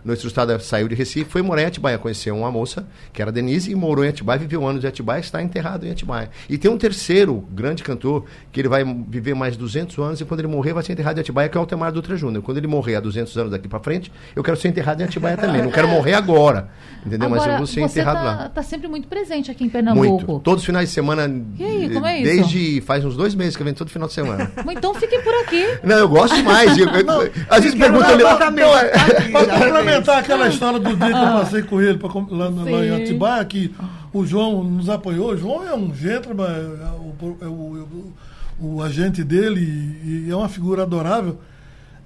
Noite 0.06 0.20
Ilustrada 0.20 0.58
saiu 0.60 0.86
de 0.86 0.94
Recife, 0.94 1.28
foi 1.28 1.42
morar 1.42 1.62
em 1.62 1.64
Atibaia, 1.66 1.98
conheceu 1.98 2.36
uma 2.36 2.50
moça, 2.50 2.86
que 3.12 3.20
era 3.20 3.32
Denise, 3.32 3.72
e 3.72 3.74
morou 3.74 4.04
em 4.04 4.08
Atibaia, 4.08 4.38
viveu 4.38 4.64
anos 4.66 4.84
em 4.84 4.86
Atibaia, 4.86 5.18
está 5.20 5.42
enterrado 5.42 5.84
em 5.84 5.90
Atibaia. 5.90 6.30
E 6.48 6.56
tem 6.56 6.70
um 6.70 6.78
terceiro 6.78 7.44
grande 7.50 7.82
cantor, 7.82 8.24
que 8.52 8.60
ele 8.60 8.68
vai 8.68 8.84
viver 8.84 9.34
mais 9.34 9.56
200 9.56 9.98
anos, 9.98 10.20
e 10.20 10.24
quando 10.24 10.40
ele 10.40 10.48
morrer 10.48 10.72
vai 10.72 10.82
ser 10.84 10.92
enterrado 10.92 11.18
em 11.18 11.20
Atibaia, 11.22 11.48
que 11.48 11.56
é 11.56 11.58
o 11.58 11.62
Altemar 11.62 11.90
Dutra 11.90 12.16
Júnior. 12.16 12.42
Quando 12.44 12.58
ele 12.58 12.68
morrer 12.68 12.94
há 12.96 13.00
200 13.00 13.36
anos 13.36 13.50
daqui 13.50 13.66
para 13.66 13.80
frente, 13.80 14.12
eu 14.36 14.44
quero 14.44 14.56
ser 14.56 14.68
enterrado 14.68 15.00
em 15.00 15.04
Atibaia 15.04 15.36
também. 15.36 15.60
Não 15.60 15.72
quero 15.72 15.88
morrer 15.88 16.14
agora, 16.14 16.68
entendeu? 17.04 17.28
Mas 17.28 17.38
eu 17.38 17.42
Agora, 17.44 17.58
vou 17.58 17.66
ser 17.66 17.80
enterrado 17.80 18.16
tá, 18.18 18.22
lá. 18.22 18.48
tá 18.48 18.62
sempre 18.62 18.86
muito 18.86 19.08
presente 19.08 19.50
aqui 19.50 19.64
em 19.64 19.68
Pernambuco. 19.68 20.06
Muito. 20.08 20.38
Todos 20.40 20.62
os 20.62 20.66
finais 20.66 20.88
de 20.88 20.94
semana. 20.94 21.28
E 21.58 21.64
aí, 21.64 21.90
como 21.92 22.06
é 22.06 22.20
isso? 22.20 22.24
Desde 22.32 22.80
faz 22.82 23.04
uns 23.04 23.16
dois 23.16 23.34
meses 23.34 23.56
que 23.56 23.62
eu 23.62 23.64
venho 23.64 23.76
todo 23.76 23.90
final 23.90 24.06
de 24.06 24.14
semana. 24.14 24.52
Então 24.70 24.94
fiquem 24.94 25.20
por 25.22 25.34
aqui. 25.40 25.66
Não, 25.82 25.96
eu 25.96 26.08
gosto 26.08 26.36
demais. 26.36 26.76
Eu- 26.78 26.86
eu- 26.86 27.32
às 27.50 27.64
vezes 27.64 27.76
perguntam. 27.78 28.10
ele- 28.12 28.22
apartamento. 28.22 28.66
Não, 28.66 28.78
é- 28.78 28.92
Aqui, 28.92 29.32
Complementar 29.96 30.18
aquela 30.18 30.48
história 30.48 30.78
do 30.80 30.96
dia 30.96 31.06
que 31.08 31.12
eu 31.12 31.32
passei 31.32 31.62
com 31.62 31.80
ele 31.80 31.98
pra, 31.98 32.08
lá, 32.30 32.48
lá 32.48 32.64
em. 32.84 33.02
Atibaia, 33.02 33.44
que 33.44 33.74
o 34.12 34.24
João 34.26 34.62
nos 34.64 34.88
apoiou. 34.88 35.30
O 35.32 35.36
João 35.36 35.66
é 35.66 35.74
um 35.74 35.94
gentleman, 35.94 36.46
é 36.46 37.24
o, 37.24 37.36
é 37.40 37.46
o- 37.46 37.50
o- 37.50 38.12
o 38.58 38.82
agente 38.82 39.22
dele 39.22 39.60
e, 39.60 40.26
e 40.26 40.30
é 40.30 40.36
uma 40.36 40.48
figura 40.48 40.82
adorável. 40.84 41.38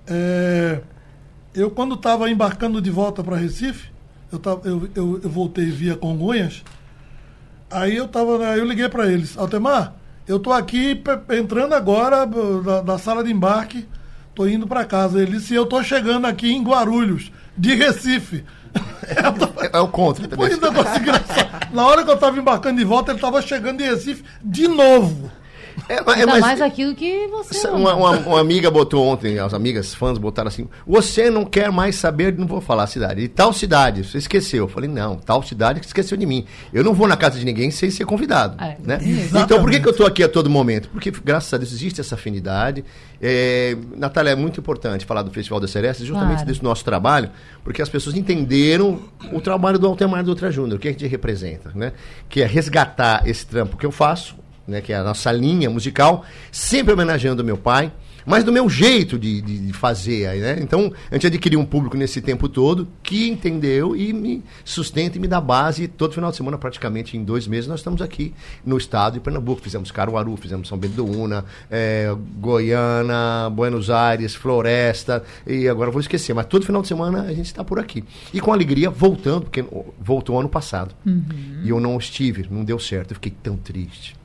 É, 0.06 0.80
eu, 1.54 1.70
quando 1.70 1.94
estava 1.94 2.30
embarcando 2.30 2.80
de 2.80 2.90
volta 2.90 3.23
para 3.23 3.37
Recife, 3.37 3.88
eu, 4.32 4.38
tava, 4.38 4.61
eu, 4.68 4.88
eu, 4.94 5.20
eu 5.23 5.30
voltei 5.30 5.66
via 5.66 5.94
Congonhas, 5.97 6.62
aí 7.70 7.97
eu, 7.97 8.09
tava, 8.09 8.38
na- 8.38 8.56
eu 8.56 8.64
liguei 8.64 8.88
para 8.88 9.06
eles, 9.11 9.37
Altemar, 9.38 9.94
eu 10.26 10.38
tô 10.38 10.52
aqui 10.52 11.00
entrando 11.30 11.75
agora 11.75 12.25
da, 12.26 12.82
da 12.82 12.99
sala 12.99 13.23
de 13.25 13.30
embarque, 13.32 13.87
tô 14.35 14.47
indo 14.47 14.66
para 14.66 14.85
casa. 14.85 15.20
Ele 15.20 15.32
disse, 15.38 15.54
eu 15.54 15.66
tô 15.66 15.82
chegando 15.82 16.25
aqui 16.26 16.52
em 16.52 16.62
Guarulhos, 16.62 17.32
de 17.61 17.75
Recife. 17.75 18.45
Tava- 19.21 19.52
É, 19.61 19.76
é 19.76 19.81
o 19.81 19.88
contra 19.88 20.26
também. 20.29 20.47
um 20.55 20.61
negócio 20.61 20.97
engraçado. 21.00 21.75
Na 21.75 21.87
hora 21.87 22.05
que 22.05 22.11
eu 22.11 22.14
estava 22.14 22.38
embarcando 22.38 22.79
de 22.79 22.85
volta, 22.85 23.11
ele 23.11 23.19
estava 23.19 23.43
chegando 23.43 23.79
de 23.79 23.85
Recife 23.85 24.25
de 24.43 24.69
novo. 24.69 25.31
É, 25.90 26.25
mas- 26.26 26.40
mais 26.40 26.61
aquilo 26.61 26.94
que 26.94 27.26
você. 27.28 27.66
Uma, 27.68 27.94
uma- 27.94 28.16
uma 28.18 28.40
amiga 28.40 28.70
botou 28.70 29.04
ontem, 29.04 29.38
as 29.40 29.52
amigas 29.52 29.92
fãs 29.94 30.18
botaram 30.18 30.47
assim: 30.49 30.68
Você 30.87 31.28
não 31.30 31.44
quer 31.44 31.73
mais 31.73 31.97
saber, 31.97 32.37
não 32.38 32.47
vou 32.47 32.61
falar 32.61 32.85
a 32.85 32.87
cidade, 32.87 33.20
de 33.23 33.28
tal 33.28 33.52
cidade, 33.52 34.04
você 34.04 34.18
esqueceu. 34.18 34.64
Eu 34.64 34.68
falei: 34.68 34.88
Não, 34.88 35.16
tal 35.16 35.42
cidade 35.42 35.80
que 35.80 35.87
esqueceu 35.87 36.16
de 36.16 36.25
mim. 36.26 36.44
Eu 36.73 36.85
não 36.85 36.94
vou 36.94 37.09
na 37.09 37.16
casa 37.16 37.38
de 37.38 37.44
ninguém 37.44 37.70
sem 37.73 37.90
ser 37.90 38.04
convidado. 38.04 38.62
É, 38.62 38.76
né? 38.80 38.99
Então 39.44 39.61
por 39.61 39.70
que, 39.70 39.80
que 39.80 39.87
eu 39.88 39.90
estou 39.90 40.06
aqui 40.06 40.23
a 40.23 40.28
todo 40.28 40.49
momento? 40.49 40.88
Porque, 40.90 41.11
graças 41.11 41.52
a 41.52 41.59
Deus, 41.59 41.73
existe 41.73 42.00
essa 42.00 42.14
afinidade. 42.14 42.85
É, 43.20 43.76
Natália, 43.97 44.30
é 44.30 44.37
muito 44.37 44.61
importante 44.61 45.04
falar 45.04 45.23
do 45.23 45.30
Festival 45.30 45.61
da 45.61 45.66
Seresta, 45.68 46.04
justamente 46.04 46.37
Claro. 46.37 46.47
desse 46.47 46.62
nosso 46.62 46.85
trabalho, 46.85 47.30
porque 47.64 47.82
as 47.82 47.88
pessoas 47.88 48.16
entenderam 48.16 49.00
o 49.32 49.40
trabalho 49.40 49.78
do 49.78 49.87
Altemar 49.87 50.25
Dutra 50.25 50.50
Júnior, 50.50 50.76
o 50.76 50.80
que 50.80 50.88
a 50.88 50.92
gente 50.92 51.06
representa, 51.06 51.70
né? 51.75 51.92
Que 52.28 52.42
é 52.42 52.47
resgatar 52.47 53.28
esse 53.28 53.44
trampo 53.44 53.76
que 53.76 53.85
eu 53.85 53.90
faço 53.92 54.37
né, 54.71 54.81
que 54.81 54.93
é 54.93 54.97
a 54.97 55.05
nossa 55.05 55.31
linha 55.33 55.69
musical, 55.69 56.25
sempre 56.50 56.93
homenageando 56.93 57.45
meu 57.45 57.57
pai 57.57 57.93
mas 58.25 58.45
do 58.45 58.53
meu 58.53 58.69
jeito 58.69 59.19
de, 59.19 59.41
de, 59.41 59.59
de 59.59 59.73
fazer. 59.73 60.29
Né? 60.39 60.59
Então, 60.61 60.93
a 61.11 61.15
gente 61.15 61.27
adquiriu 61.27 61.61
um 61.61 61.65
público 61.65 61.97
nesse 61.97 62.21
tempo 62.21 62.49
todo 62.49 62.89
que 63.03 63.29
entendeu 63.29 63.97
e 63.97 64.12
me 64.12 64.43
sustenta 64.65 65.17
e 65.17 65.21
me 65.21 65.29
dá 65.29 65.41
base. 65.41 65.89
Todo 65.89 66.15
final 66.15 66.31
de 66.31 66.37
semana, 66.37 66.59
praticamente 66.59 67.17
em 67.17 67.25
dois 67.25 67.47
meses, 67.47 67.67
nós 67.67 67.81
estamos 67.81 68.03
aqui 68.03 68.35
no 68.65 68.77
estado 68.77 69.15
de 69.15 69.21
Pernambuco. 69.21 69.61
Fizemos 69.61 69.91
Caruaru, 69.91 70.37
fizemos 70.37 70.69
São 70.69 70.79
Bento 70.79 70.95
do 70.95 71.05
Una, 71.07 71.45
é, 71.71 72.15
Goiânia, 72.39 73.50
Buenos 73.53 73.91
Aires, 73.91 74.35
Floresta, 74.35 75.23
e 75.47 75.69
agora 75.69 75.91
vou 75.91 76.00
esquecer, 76.00 76.35
mas 76.35 76.47
todo 76.47 76.65
final 76.65 76.83
de 76.83 76.89
semana 76.89 77.23
a 77.23 77.33
gente 77.33 77.47
está 77.47 77.65
por 77.65 77.79
aqui. 77.79 78.05
E 78.33 78.41
com 78.41 78.53
alegria, 78.53 78.91
voltando, 78.91 79.43
porque 79.43 79.65
voltou 79.99 80.39
ano 80.39 80.49
passado. 80.49 80.95
Uhum. 81.05 81.25
E 81.65 81.71
eu 81.71 81.81
não 81.81 81.99
estive, 81.99 82.47
não 82.50 82.65
deu 82.65 82.79
certo, 82.79 83.12
eu 83.12 83.15
fiquei 83.17 83.33
tão 83.43 83.57
triste. 83.57 84.20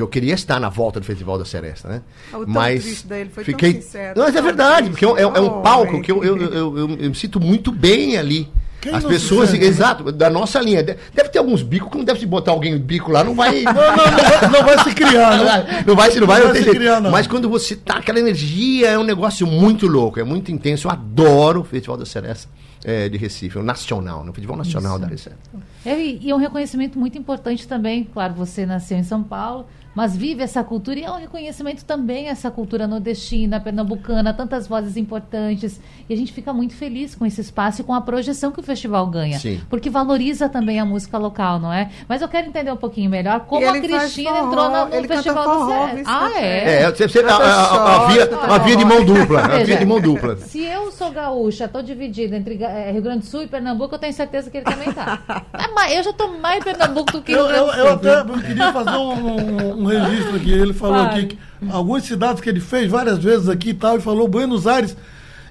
Porque 0.00 0.16
eu 0.16 0.22
queria 0.22 0.34
estar 0.34 0.58
na 0.58 0.68
volta 0.70 0.98
do 0.98 1.04
Festival 1.06 1.38
da 1.38 1.44
Seresta, 1.44 1.88
né? 1.88 2.02
O 2.32 2.44
mas 2.46 3.02
dele 3.02 3.30
foi 3.32 3.44
fiquei... 3.44 3.74
tão 3.74 3.82
sincero. 3.82 4.18
Não, 4.18 4.24
mas 4.26 4.34
é 4.36 4.40
verdade, 4.42 4.90
porque 4.90 5.04
é, 5.04 5.08
é, 5.08 5.22
é 5.22 5.26
um 5.40 5.58
Oh, 5.58 5.60
palco 5.62 5.92
velho. 5.92 6.02
que 6.02 6.10
eu, 6.12 6.24
eu, 6.24 6.36
eu, 6.38 6.52
eu- 6.54 6.78
eu 6.78 6.88
me 6.88 7.14
sinto 7.14 7.38
muito 7.38 7.70
bem 7.70 8.16
ali. 8.16 8.48
Quem 8.80 8.94
As 8.94 9.04
pessoas, 9.04 9.52
né? 9.52 9.62
exato, 9.62 10.10
da 10.10 10.30
nossa 10.30 10.58
linha. 10.58 10.82
De- 10.82 10.96
Deve 11.12 11.28
ter 11.28 11.38
alguns 11.38 11.62
bicos 11.62 11.90
que 11.90 11.98
não 11.98 12.04
deve 12.04 12.18
se 12.20 12.24
botar 12.24 12.52
alguém 12.52 12.78
bico 12.78 13.12
lá, 13.12 13.22
não 13.22 13.34
vai. 13.34 13.60
Não, 13.62 13.72
não, 13.74 13.82
não, 13.82 13.96
vai, 13.96 14.48
não 14.50 14.64
vai 14.64 14.78
se 14.84 14.94
criar, 14.94 15.36
Não 15.36 15.44
né? 15.44 15.50
vai, 15.66 15.84
não 15.86 15.94
vai, 15.96 16.10
se 16.10 16.20
não 16.20 16.26
vai, 16.26 16.38
Não 16.40 16.46
não 16.46 16.52
vai 16.54 16.54
tem 16.54 16.62
se 16.62 16.64
jeito. 16.70 16.78
criar, 16.78 17.00
não. 17.00 17.10
Mas 17.10 17.26
quando 17.26 17.46
você 17.50 17.76
tá, 17.76 17.96
aquela 17.98 18.18
energia 18.18 18.88
é 18.88 18.98
um 18.98 19.02
negócio 19.04 19.46
muito 19.46 19.86
louco, 19.86 20.18
é 20.18 20.24
muito 20.24 20.50
intenso. 20.50 20.86
Eu 20.88 20.92
adoro 20.92 21.60
o 21.60 21.64
Festival 21.64 21.98
da 21.98 22.06
Seresta 22.06 22.48
é, 22.84 23.08
de 23.08 23.18
Recife, 23.18 23.56
é 23.56 23.60
o 23.60 23.64
nacional, 23.64 24.24
né? 24.24 24.30
o 24.30 24.32
Festival 24.32 24.56
Nacional 24.56 24.98
da 24.98 25.06
Recife. 25.06 25.36
É, 25.84 25.98
e 25.98 26.30
é 26.30 26.34
um 26.34 26.38
reconhecimento 26.38 26.98
muito 26.98 27.16
importante 27.18 27.66
também. 27.66 28.04
Claro, 28.04 28.34
você 28.34 28.66
nasceu 28.66 28.98
em 28.98 29.02
São 29.02 29.22
Paulo, 29.22 29.66
mas 29.94 30.16
vive 30.16 30.42
essa 30.42 30.62
cultura 30.62 30.98
e 31.00 31.04
é 31.04 31.10
um 31.10 31.16
reconhecimento 31.16 31.84
também 31.84 32.28
essa 32.28 32.50
cultura 32.50 32.86
nordestina, 32.86 33.58
pernambucana, 33.60 34.32
tantas 34.32 34.66
vozes 34.68 34.96
importantes. 34.96 35.80
E 36.08 36.12
a 36.14 36.16
gente 36.16 36.32
fica 36.32 36.52
muito 36.52 36.74
feliz 36.74 37.14
com 37.14 37.24
esse 37.26 37.40
espaço 37.40 37.80
e 37.80 37.84
com 37.84 37.92
a 37.94 38.00
projeção 38.00 38.52
que 38.52 38.60
o 38.60 38.62
festival 38.62 39.06
ganha. 39.06 39.38
Sim. 39.38 39.60
Porque 39.70 39.88
valoriza 39.90 40.48
também 40.48 40.78
a 40.78 40.84
música 40.84 41.16
local, 41.18 41.58
não 41.58 41.72
é? 41.72 41.90
Mas 42.08 42.20
eu 42.22 42.28
quero 42.28 42.46
entender 42.46 42.70
um 42.72 42.76
pouquinho 42.76 43.10
melhor 43.10 43.40
como 43.40 43.66
a 43.68 43.72
Cristina 43.80 44.30
forró, 44.32 44.46
entrou 44.46 45.00
no 45.02 45.08
Festival 45.08 45.44
forró, 45.44 45.86
do 45.88 45.94
viu, 45.96 46.04
Ah, 46.06 46.30
Cé? 46.34 46.40
é? 46.40 46.82
É, 46.82 46.90
você, 46.92 47.08
você, 47.08 47.18
a, 47.20 47.34
a- 47.36 47.38
a- 47.38 47.96
a 48.04 48.08
via, 48.12 48.30
a 48.54 48.58
via 48.58 48.76
de 48.76 48.84
mão 48.84 49.04
dupla. 49.04 49.40
A 49.40 49.58
via 49.64 49.76
de 49.76 49.84
mão 49.86 50.00
dupla. 50.00 50.36
Se 50.36 50.62
eu 50.62 50.92
sou 50.92 51.10
gaúcha, 51.10 51.66
tô 51.66 51.80
dividida 51.82 52.36
entre 52.36 52.54
Eh, 52.70 52.92
Rio 52.92 53.02
Grande 53.02 53.20
do 53.20 53.26
Sul 53.26 53.42
e 53.42 53.46
Pernambuco, 53.48 53.94
eu 53.94 53.98
tenho 53.98 54.12
certeza 54.12 54.48
que 54.50 54.58
ele 54.58 54.64
também 54.66 54.92
tá. 54.92 55.20
Ah, 55.52 55.68
mas 55.74 55.92
eu 55.96 56.02
já 56.04 56.12
tô 56.12 56.28
mais 56.38 56.60
em 56.60 56.64
Pernambuco 56.64 57.12
do 57.12 57.22
que 57.22 57.32
Eu, 57.32 57.46
Rio 57.46 57.56
eu, 57.56 57.66
Grande 57.66 57.76
do 57.76 57.78
eu 57.80 57.86
Sul. 57.86 57.94
até 58.20 58.32
eu 58.32 58.42
queria 58.42 58.72
fazer 58.72 58.96
um, 58.96 59.80
um- 59.80 59.84
registro 59.86 60.36
aqui. 60.36 60.52
Ele 60.52 60.72
falou 60.72 61.02
aqui 61.02 61.26
que 61.26 61.38
algumas 61.70 62.04
cidades 62.04 62.40
que 62.40 62.48
ele 62.48 62.60
fez 62.60 62.90
várias 62.90 63.18
vezes 63.18 63.48
aqui 63.48 63.70
e 63.70 63.74
tal, 63.74 63.96
e 63.96 64.00
falou 64.00 64.28
Buenos 64.28 64.66
Aires. 64.66 64.96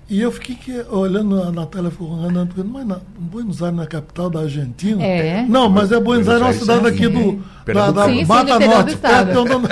E 0.09 0.19
eu 0.21 0.31
fiquei 0.31 0.55
que, 0.55 0.81
olhando 0.89 1.35
na, 1.35 1.51
na 1.51 1.65
tela, 1.67 1.91
falando, 1.91 2.23
Renato, 2.27 2.65
mas 2.65 2.85
na, 2.87 2.99
Buenos 3.19 3.61
Aires 3.61 3.75
não 3.75 3.83
é 3.83 3.85
a 3.85 3.89
capital 3.89 4.27
da 4.29 4.39
Argentina? 4.39 5.03
É. 5.03 5.45
Não, 5.47 5.69
mas 5.69 5.91
é 5.91 5.99
Buenos 5.99 6.27
Aires, 6.27 6.41
é 6.41 6.45
uma 6.45 6.53
cidade 6.53 6.87
aqui 6.87 7.07
do, 7.07 7.43
da. 7.93 8.05
Sim, 8.05 8.19
sim, 8.19 8.25
Mata 8.25 8.59
do 8.59 8.65
Norte. 8.65 8.97
perto 8.97 9.31
de 9.31 9.37
onde- 9.37 9.67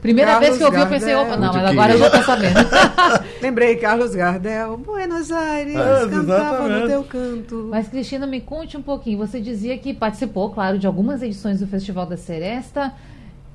Primeira 0.00 0.30
Carlos 0.32 0.48
vez 0.48 0.58
que 0.58 0.64
eu 0.64 0.70
vi, 0.72 0.78
eu 0.80 0.86
pensei, 0.86 1.14
opa, 1.16 1.36
não, 1.36 1.52
mas 1.52 1.64
agora 1.64 1.92
eu 1.94 1.98
já 1.98 2.10
querido. 2.10 2.26
sabendo. 2.26 2.54
Lembrei, 3.42 3.76
Carlos 3.76 4.14
Gardel, 4.14 4.76
Buenos 4.78 5.32
Aires, 5.32 5.74
É, 5.74 6.08
cantava 6.08 6.68
no 6.68 6.86
teu 6.86 7.02
canto. 7.04 7.66
Mas, 7.70 7.88
Cristina, 7.88 8.24
me 8.26 8.40
conte 8.40 8.76
um 8.76 8.82
pouquinho. 8.82 9.18
Você 9.18 9.40
dizia 9.40 9.76
que 9.78 9.92
participou, 9.92 10.50
claro, 10.50 10.78
de 10.78 10.86
algumas 10.86 11.22
edições 11.22 11.58
do 11.58 11.66
Festival 11.66 12.06
da 12.06 12.16
Seresta. 12.16 12.92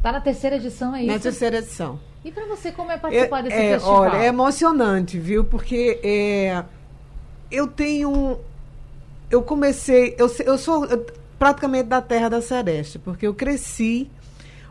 Tá 0.03 0.11
na 0.11 0.19
terceira 0.21 0.57
edição, 0.57 0.93
é 0.95 1.03
Na 1.03 1.13
isso? 1.13 1.23
terceira 1.23 1.57
edição. 1.57 1.99
E 2.27 2.31
pra 2.33 2.45
você, 2.45 2.73
como 2.73 2.91
é 2.91 2.95
É, 2.95 2.97
participar 2.97 3.41
desse 3.41 3.55
é, 3.55 3.71
festival? 3.75 4.01
olha, 4.01 4.17
é 4.17 4.25
emocionante, 4.27 5.17
viu? 5.17 5.45
Porque 5.45 5.97
é, 6.03 6.61
eu 7.49 7.67
tenho. 7.67 8.37
Eu 9.31 9.41
comecei. 9.43 10.13
Eu, 10.17 10.29
eu 10.45 10.57
sou 10.57 10.83
eu, 10.87 11.05
praticamente 11.39 11.87
da 11.87 12.01
terra 12.01 12.27
da 12.27 12.41
Seresta, 12.41 12.99
porque 12.99 13.25
eu 13.25 13.33
cresci 13.33 14.11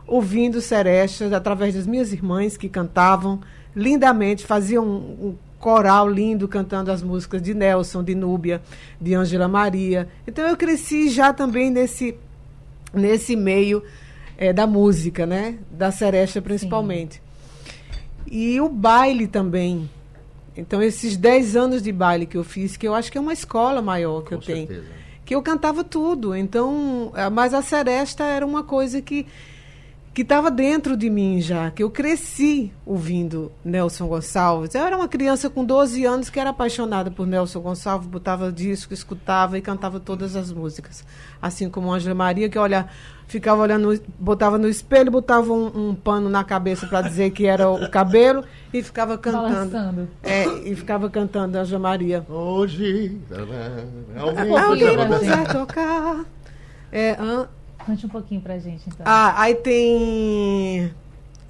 ouvindo 0.05 0.61
Seresta 0.61 1.35
através 1.35 1.73
das 1.73 1.87
minhas 1.87 2.13
irmãs 2.13 2.55
que 2.55 2.69
cantavam 2.69 3.39
lindamente, 3.75 4.45
faziam 4.45 4.85
um, 4.85 5.29
um 5.29 5.35
coral 5.59 6.07
lindo 6.07 6.47
cantando 6.47 6.91
as 6.91 7.01
músicas 7.01 7.41
de 7.41 7.55
Nelson, 7.55 8.03
de 8.03 8.13
Núbia, 8.13 8.61
de 9.01 9.15
Ângela 9.15 9.47
Maria. 9.47 10.07
Então 10.27 10.47
eu 10.47 10.55
cresci 10.55 11.09
já 11.09 11.33
também 11.33 11.71
nesse, 11.71 12.15
nesse 12.93 13.35
meio 13.35 13.81
eh, 14.37 14.53
da 14.53 14.67
música, 14.67 15.25
né? 15.25 15.57
Da 15.71 15.91
Seresta 15.91 16.39
principalmente. 16.39 17.25
E 18.29 18.59
o 18.59 18.69
baile 18.69 19.27
também. 19.27 19.89
Então, 20.55 20.81
esses 20.81 21.15
10 21.15 21.55
anos 21.55 21.81
de 21.81 21.91
baile 21.91 22.25
que 22.25 22.35
eu 22.37 22.43
fiz, 22.43 22.75
que 22.75 22.87
eu 22.87 22.95
acho 22.95 23.11
que 23.11 23.17
é 23.17 23.21
uma 23.21 23.33
escola 23.33 23.81
maior 23.81 24.21
que 24.23 24.29
Com 24.29 24.35
eu 24.35 24.39
tenho. 24.41 24.67
certeza. 24.67 24.87
Que 25.23 25.35
eu 25.35 25.41
cantava 25.41 25.83
tudo. 25.83 26.35
Então, 26.35 27.11
mas 27.31 27.53
a 27.53 27.61
seresta 27.61 28.23
era 28.23 28.45
uma 28.45 28.63
coisa 28.63 29.01
que 29.01 29.25
que 30.17 30.23
estava 30.23 30.49
dentro 30.49 30.97
de 30.97 31.11
mim 31.11 31.39
já, 31.39 31.69
que 31.69 31.83
eu 31.83 31.91
cresci 31.91 32.73
ouvindo 32.83 33.51
Nelson 33.63 34.07
Gonçalves. 34.07 34.73
Eu 34.73 34.81
era 34.81 34.97
uma 34.97 35.07
criança 35.07 35.47
com 35.47 35.63
12 35.63 36.05
anos 36.05 36.27
que 36.27 36.39
era 36.39 36.49
apaixonada 36.49 37.11
por 37.11 37.27
Nelson 37.27 37.59
Gonçalves, 37.59 38.07
botava 38.07 38.51
disco, 38.51 38.95
escutava 38.95 39.59
e 39.59 39.61
cantava 39.61 39.99
todas 39.99 40.35
as 40.35 40.51
músicas. 40.51 41.05
Assim 41.39 41.69
como 41.69 41.93
Ângela 41.93 42.15
Maria, 42.15 42.49
que 42.49 42.57
olha, 42.57 42.87
ficava 43.27 43.61
olhando, 43.61 44.01
botava 44.17 44.57
no 44.57 44.67
espelho, 44.67 45.11
botava 45.11 45.53
um, 45.53 45.89
um 45.89 45.93
pano 45.93 46.31
na 46.31 46.43
cabeça 46.43 46.87
para 46.87 47.03
dizer 47.03 47.29
que 47.29 47.45
era 47.45 47.69
o 47.69 47.87
cabelo 47.87 48.43
e 48.73 48.81
ficava 48.81 49.19
cantando. 49.19 49.53
Balançando. 49.53 50.09
É, 50.23 50.45
e 50.67 50.75
ficava 50.75 51.11
cantando 51.11 51.59
Ângela 51.59 51.79
Maria. 51.79 52.25
Hoje. 52.27 53.21
Alguém 54.65 55.19
gente. 55.19 55.29
vai 55.29 55.53
tocar. 55.53 56.25
É, 56.91 57.15
hã? 57.19 57.47
Conte 57.87 58.05
um 58.05 58.09
pouquinho 58.09 58.41
pra 58.41 58.59
gente, 58.59 58.83
então. 58.87 59.03
Ah, 59.05 59.41
aí 59.41 59.55
tem. 59.55 60.93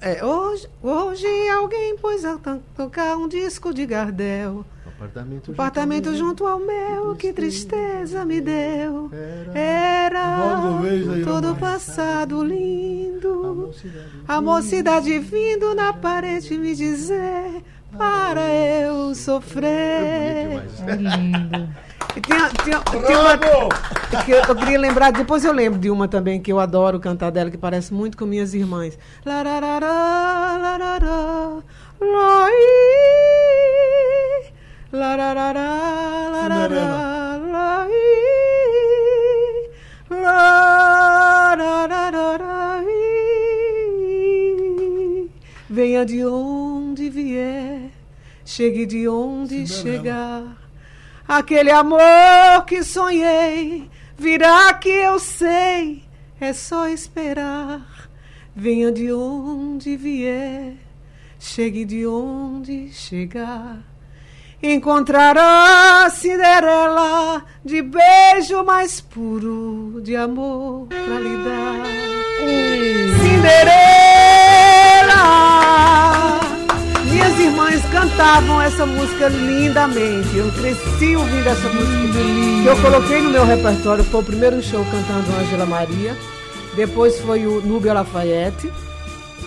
é, 0.00 0.24
hoje, 0.24 0.68
hoje 0.82 1.26
alguém 1.50 1.96
pôs 1.98 2.24
a 2.24 2.36
to- 2.38 2.62
tocar 2.76 3.16
um 3.16 3.26
disco 3.28 3.74
de 3.74 3.84
Gardel. 3.84 4.64
Apartamento, 4.86 5.50
Apartamento 5.52 6.14
junto 6.16 6.46
ao 6.46 6.58
meu, 6.60 7.14
que 7.16 7.32
tristeza 7.32 8.24
me 8.24 8.40
deu. 8.40 9.10
Era 9.54 10.80
aí, 10.80 11.24
todo 11.24 11.54
passado 11.56 12.42
lindo. 12.42 13.72
A 14.26 14.40
mocidade 14.40 15.18
vindo 15.18 15.74
na 15.74 15.92
parede 15.92 16.56
me 16.56 16.74
dizer 16.74 17.62
para 17.98 18.40
eu 18.40 19.14
sofrer. 19.14 20.62
É 20.86 20.96
lindo. 20.96 21.68
E 22.16 22.20
tinha, 22.20 22.48
tinha, 22.64 22.80
tinha 22.80 23.20
uma, 23.20 23.36
que 24.24 24.32
eu, 24.32 24.38
eu 24.38 24.56
queria 24.56 24.78
lembrar, 24.78 25.12
depois 25.12 25.44
eu 25.44 25.52
lembro 25.52 25.78
de 25.78 25.90
uma 25.90 26.08
também 26.08 26.40
que 26.40 26.50
eu 26.50 26.58
adoro 26.58 26.98
cantar 26.98 27.30
dela, 27.30 27.50
que 27.50 27.58
parece 27.58 27.92
muito 27.92 28.16
com 28.16 28.24
minhas 28.24 28.54
irmãs. 28.54 28.98
Lararará, 29.24 30.58
larará, 30.60 31.58
lai, 32.00 32.52
lararará, 34.90 36.28
larará, 36.32 37.38
lai, 37.52 37.90
lararará, 40.10 42.38
lai. 42.38 42.86
Venha 45.68 46.04
de 46.04 46.24
onde 46.24 46.57
chegue 48.58 48.86
de 48.86 49.08
onde 49.08 49.68
Cinderela. 49.68 50.02
chegar. 50.02 50.42
Aquele 51.28 51.70
amor 51.70 52.64
que 52.66 52.82
sonhei 52.82 53.88
virá 54.18 54.74
que 54.74 54.88
eu 54.88 55.20
sei, 55.20 56.02
é 56.40 56.52
só 56.52 56.88
esperar. 56.88 57.86
Venha 58.56 58.90
de 58.90 59.12
onde 59.12 59.96
vier, 59.96 60.74
chegue 61.38 61.84
de 61.84 62.04
onde 62.04 62.92
chegar. 62.92 63.78
Encontrará 64.60 66.10
Cinderela 66.10 67.44
de 67.64 67.80
beijo 67.80 68.64
mais 68.64 69.00
puro 69.00 70.00
de 70.02 70.16
amor 70.16 70.88
pra 70.88 71.20
lhe 71.20 71.36
dar. 71.44 71.86
Cinderela! 73.20 74.17
Cantavam 77.98 78.62
essa 78.62 78.86
música 78.86 79.28
lindamente. 79.28 80.36
Eu 80.36 80.50
cresci 80.52 81.16
ouvindo 81.16 81.48
essa 81.48 81.68
música. 81.68 82.18
Que 82.62 82.66
eu 82.66 82.76
coloquei 82.80 83.20
no 83.22 83.30
meu 83.30 83.44
repertório. 83.44 84.04
Foi 84.04 84.20
o 84.20 84.24
primeiro 84.24 84.62
show 84.62 84.84
cantando 84.84 85.36
Ângela 85.40 85.66
Maria. 85.66 86.16
Depois 86.76 87.18
foi 87.20 87.46
o 87.46 87.60
Núbio 87.60 87.92
Lafayette. 87.92 88.70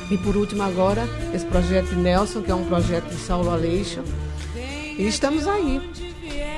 E 0.10 0.18
por 0.18 0.36
último 0.36 0.64
agora, 0.64 1.08
esse 1.34 1.46
projeto 1.46 1.88
de 1.90 1.96
Nelson, 1.96 2.42
que 2.42 2.52
é 2.52 2.56
um 2.56 2.66
projeto 2.66 3.06
de 3.06 3.16
Saulo 3.16 3.50
Aleixo. 3.52 4.02
E 4.98 5.08
estamos 5.08 5.48
aí. 5.48 5.80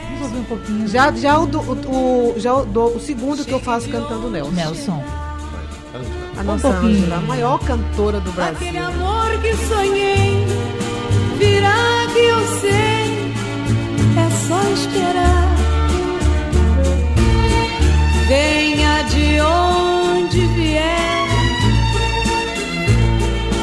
Vamos 0.10 0.22
ouvir 0.24 0.38
um 0.40 0.44
pouquinho. 0.46 0.88
Já, 0.88 1.12
já, 1.12 1.38
o, 1.38 1.44
o, 1.46 2.32
o- 2.32 2.40
já 2.40 2.54
o, 2.56 2.96
o 2.96 3.00
segundo 3.00 3.46
que 3.46 3.52
eu 3.52 3.60
faço 3.60 3.88
cantando 3.90 4.30
Nelson. 4.32 4.52
Nelson. 4.52 5.04
A 6.40 6.42
nossa 6.44 6.68
um 6.68 6.72
pouquinho. 6.72 6.98
Ângela, 7.04 7.16
a 7.18 7.22
maior 7.22 7.60
cantora 7.60 8.20
do 8.20 8.32
Brasil. 8.32 8.56
Aquele 8.56 8.78
amor 8.80 9.30
que 9.40 9.56
sonhei 9.68 10.44
virá 11.44 12.08
que 12.14 12.20
eu 12.20 12.42
sei, 12.62 13.06
é 14.24 14.28
só 14.48 14.60
esperar. 14.78 15.56
Venha 18.28 19.04
de 19.14 19.42
onde 19.42 20.46
vier, 20.56 21.28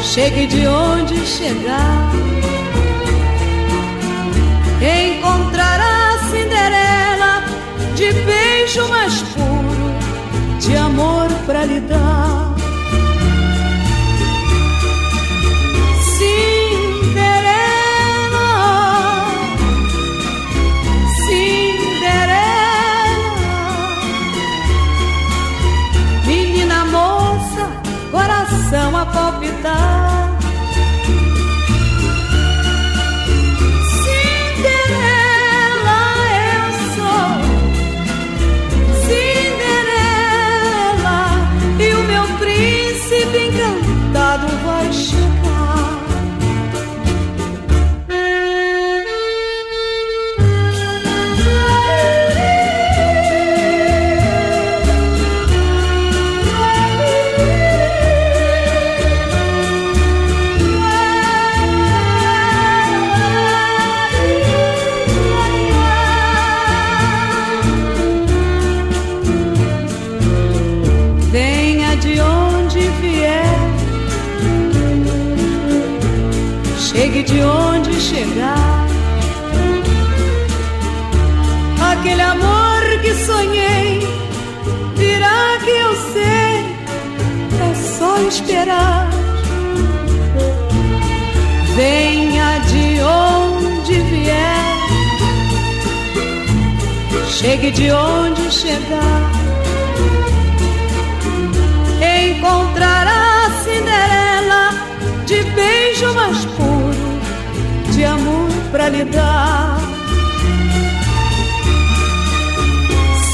chegue 0.02 0.46
de 0.46 0.66
onde 0.66 1.16
chegar. 1.26 2.10
Encontrará 4.82 6.18
Cinderela 6.30 7.44
de 7.96 8.12
beijo 8.12 8.88
mais 8.88 9.22
puro, 9.32 10.58
de 10.60 10.76
amor 10.76 11.28
pra 11.46 11.64
lhe 11.64 11.80
dar. 11.80 12.59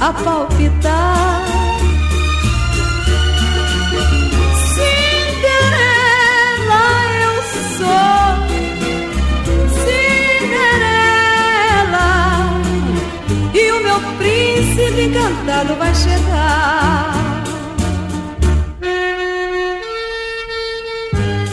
a 0.00 0.12
palpitar. 0.24 0.59
Encantado 15.60 15.74
vai 15.76 15.94
chegar. 15.94 17.12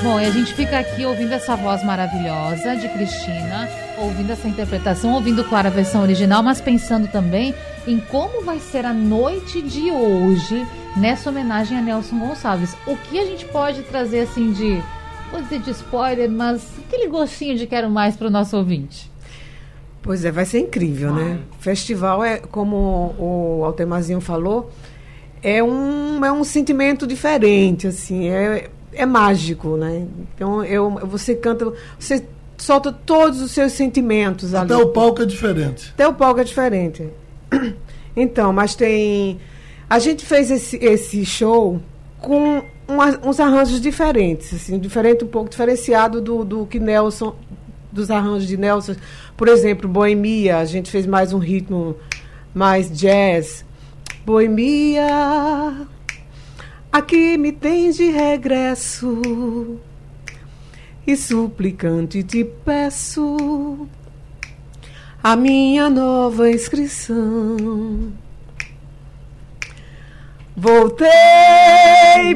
Bom, 0.03 0.19
e 0.19 0.25
a 0.25 0.29
gente 0.29 0.53
fica 0.53 0.79
aqui 0.79 1.05
ouvindo 1.05 1.33
essa 1.33 1.55
voz 1.55 1.83
maravilhosa 1.83 2.75
de 2.77 2.87
Cristina, 2.89 3.69
ouvindo 3.97 4.31
essa 4.31 4.47
interpretação, 4.47 5.13
ouvindo, 5.13 5.43
claro, 5.43 5.67
a 5.67 5.71
versão 5.71 6.01
original, 6.01 6.41
mas 6.41 6.61
pensando 6.61 7.07
também 7.09 7.53
em 7.85 7.99
como 7.99 8.43
vai 8.43 8.59
ser 8.59 8.85
a 8.85 8.93
noite 8.93 9.61
de 9.61 9.91
hoje 9.91 10.65
nessa 10.95 11.29
homenagem 11.29 11.77
a 11.77 11.81
Nelson 11.81 12.19
Gonçalves. 12.19 12.75
O 12.85 12.95
que 12.95 13.19
a 13.19 13.25
gente 13.25 13.45
pode 13.45 13.81
trazer, 13.83 14.21
assim, 14.21 14.53
de, 14.53 14.81
vou 15.31 15.41
dizer 15.41 15.59
de 15.59 15.71
spoiler, 15.71 16.29
mas 16.29 16.65
aquele 16.87 17.09
gostinho 17.09 17.57
de 17.57 17.67
quero 17.67 17.89
mais 17.89 18.15
para 18.15 18.27
o 18.27 18.31
nosso 18.31 18.55
ouvinte? 18.55 19.16
Pois 20.07 20.23
é, 20.23 20.31
vai 20.31 20.45
ser 20.45 20.59
incrível, 20.59 21.13
né? 21.13 21.37
Festival 21.59 22.23
é, 22.23 22.37
como 22.37 23.13
o 23.19 23.61
Altemazinho 23.65 24.21
falou, 24.21 24.71
é 25.43 25.61
um, 25.61 26.23
é 26.23 26.31
um 26.31 26.45
sentimento 26.45 27.05
diferente, 27.05 27.87
assim, 27.87 28.29
é, 28.29 28.69
é 28.93 29.05
mágico, 29.05 29.75
né? 29.75 30.07
Então, 30.33 30.63
eu, 30.63 30.89
você 31.05 31.35
canta, 31.35 31.73
você 31.99 32.25
solta 32.57 32.89
todos 32.91 33.41
os 33.41 33.51
seus 33.51 33.73
sentimentos 33.73 34.53
ali. 34.53 34.71
Até 34.73 34.81
o 34.81 34.87
palco 34.87 35.21
é 35.21 35.25
diferente. 35.25 35.91
Até 35.93 36.07
o 36.07 36.13
palco 36.13 36.39
é 36.39 36.43
diferente. 36.45 37.07
Então, 38.19 38.51
mas 38.51 38.73
tem. 38.73 39.39
A 39.87 39.99
gente 39.99 40.25
fez 40.25 40.49
esse, 40.49 40.75
esse 40.77 41.23
show 41.23 41.79
com 42.19 42.63
uma- 42.87 43.19
uns 43.23 43.39
arranjos 43.39 43.79
diferentes, 43.79 44.51
assim, 44.55 44.79
diferente, 44.79 45.23
um 45.23 45.27
pouco 45.27 45.47
diferenciado 45.51 46.19
do, 46.19 46.43
do 46.43 46.65
que 46.65 46.79
Nelson, 46.79 47.35
dos 47.97 48.09
arranjos 48.09 48.47
de 48.47 48.55
Nelson. 48.55 48.95
Por 49.35 49.49
exemplo, 49.49 49.89
Boemia, 49.89 50.59
a 50.59 50.65
gente 50.65 50.89
fez 50.89 51.05
mais 51.05 51.33
um 51.33 51.39
ritmo 51.39 51.97
mais 52.53 52.89
jazz. 52.89 53.65
Boemia, 54.25 55.87
aqui 56.91 57.37
me 57.37 57.51
tens 57.51 57.97
de 57.97 58.09
regresso. 58.09 59.77
E 61.05 61.15
suplicante 61.15 62.23
te 62.23 62.43
peço 62.43 63.87
a 65.23 65.35
minha 65.35 65.89
nova 65.89 66.49
inscrição. 66.49 68.11
Voltei 70.55 71.07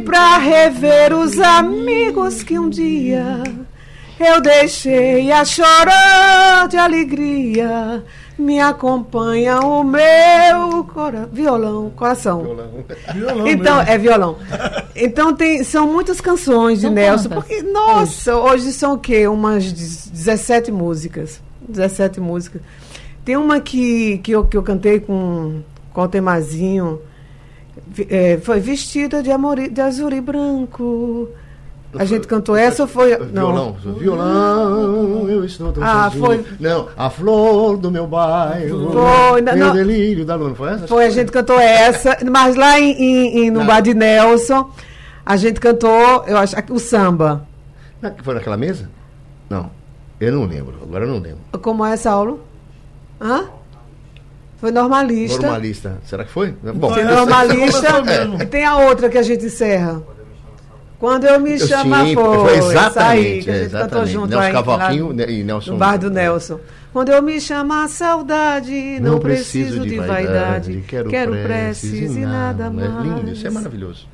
pra 0.06 0.38
rever 0.38 1.13
os 1.13 1.39
amigos 1.39 2.43
que 2.43 2.58
um 2.58 2.69
dia 2.69 3.43
eu 4.26 4.42
deixei 4.42 5.32
a 5.32 5.44
chorar 5.46 6.68
de 6.68 6.78
alegria. 6.78 8.04
Me 8.38 8.60
acompanha 8.60 9.60
o 9.60 9.84
meu 9.84 10.84
cora 10.92 11.30
violão, 11.32 11.92
coração. 11.96 12.42
Violão 13.14 13.46
Então, 13.48 13.78
mesmo. 13.78 13.92
é 13.92 13.98
violão. 13.98 14.38
Então 14.96 15.36
tem, 15.36 15.64
são 15.64 15.86
muitas 15.92 16.20
canções 16.20 16.80
de 16.80 16.86
São 16.88 16.94
Nelson. 16.94 17.30
quantas? 17.30 17.44
Porque, 17.48 17.62
nossa, 17.64 18.36
hoje 18.36 18.72
são 18.74 18.94
o 18.94 18.98
quê? 18.98 19.28
Umas 19.28 19.72
17 19.72 20.72
músicas. 20.72 21.40
17 21.68 22.20
músicas. 22.20 22.62
Tem 23.24 23.38
uma 23.38 23.60
que, 23.60 24.18
que, 24.20 24.32
eu, 24.32 24.44
que 24.46 24.58
eu 24.58 24.64
cantei 24.64 25.00
com, 25.00 25.62
com 25.94 26.02
o 26.02 26.08
Temazinho. 26.08 27.00
é, 28.10 28.40
foi 28.42 28.60
vestida 28.60 29.22
de, 29.22 29.32
amor, 29.32 29.58
de 29.70 29.82
azul 29.82 30.12
e 30.12 30.20
branco. 30.22 31.30
A 32.00 32.06
gente 32.06 32.26
cantou 32.26 32.56
essa 32.56 32.84
ou 32.84 32.88
foi. 32.88 33.18
Não. 33.18 33.28
Violão. 33.52 33.76
Violão, 34.00 35.30
eu 35.30 35.44
estou 35.44 35.72
tão 35.74 35.84
Ah, 35.84 36.04
sozinho. 36.06 36.26
foi- 36.26 36.46
Não, 36.60 36.88
a 36.98 37.10
flor 37.10 37.78
do 37.78 37.92
meu 37.92 38.08
bairro. 38.08 38.92
Foi, 38.92 39.42
não- 39.42 39.54
meu 39.56 39.68
não. 39.68 39.74
delírio 39.74 40.26
da 40.26 40.36
luna. 40.36 40.56
Foi 40.56 40.70
essa? 40.72 40.88
Foi, 40.88 41.06
a 41.06 41.10
gente 41.10 41.32
cantou 41.32 41.60
essa, 41.60 42.18
mas 42.32 42.56
lá 42.56 42.80
em, 42.80 42.92
em- 42.94 43.38
em- 43.46 43.52
no 43.52 43.60
Não. 43.60 43.66
bar 43.68 43.82
de 43.82 43.94
Nelson, 43.94 44.70
a 45.26 45.36
gente 45.36 45.60
cantou, 45.60 46.24
eu 46.28 46.38
acho, 46.38 46.56
o 46.70 46.80
samba. 46.80 47.46
Foi 48.24 48.34
naquela 48.36 48.58
mesa? 48.58 48.90
Não. 49.50 49.70
Eu 50.20 50.32
não 50.32 50.46
lembro. 50.46 50.76
Agora 50.82 51.04
eu 51.06 51.10
não 51.10 51.20
lembro. 51.20 51.40
Como 51.62 51.86
é, 51.86 51.98
Saulo? 51.98 52.40
Hã? 53.20 53.46
Foi 54.60 54.72
normalista. 54.72 55.42
Normalista. 55.42 55.98
Será 56.06 56.24
que 56.24 56.32
foi? 56.32 56.54
Bom, 56.76 56.94
Foi 56.94 57.04
normalista. 57.04 58.02
mesmo. 58.02 58.46
Tem 58.46 58.64
a 58.64 58.78
outra 58.78 59.10
que 59.10 59.18
a 59.18 59.24
gente 59.24 59.46
encerra. 59.46 60.02
Quando 61.02 61.26
eu 61.26 61.40
me 61.40 61.54
Eu 61.54 61.68
chama 61.68 62.06
sim, 62.06 62.14
foi. 62.14 62.38
foi 62.38 62.58
exatamente, 62.58 62.92
Isso 62.92 63.00
aí, 63.00 63.44
que 63.44 63.50
a 63.50 63.54
é, 63.56 63.60
gente 63.64 63.72
cantou 63.72 64.06
junto 64.06 64.28
Nelson 64.28 64.46
aí, 64.46 64.52
Cavaquinho 64.54 65.18
lá 65.18 65.24
e 65.26 65.44
Nelson- 65.44 65.72
No 65.72 65.78
bar 65.78 65.98
do 65.98 66.12
Nelson. 66.12 66.60
Quando 66.94 67.10
eu 67.10 67.22
me 67.24 67.42
chama 67.42 67.84
a 67.86 67.88
saudade, 67.88 69.00
não, 69.02 69.18
preciso 69.18 69.80
de 69.80 69.98
vaidade. 69.98 70.84
Quero, 70.88 71.10
preces 71.32 72.16
e 72.16 72.20
nada 72.20 72.70
mais. 72.70 72.88
É 72.88 73.02
lindo, 73.02 73.32
isso 73.32 73.48
é 73.48 73.50
maravilhoso. 73.50 74.06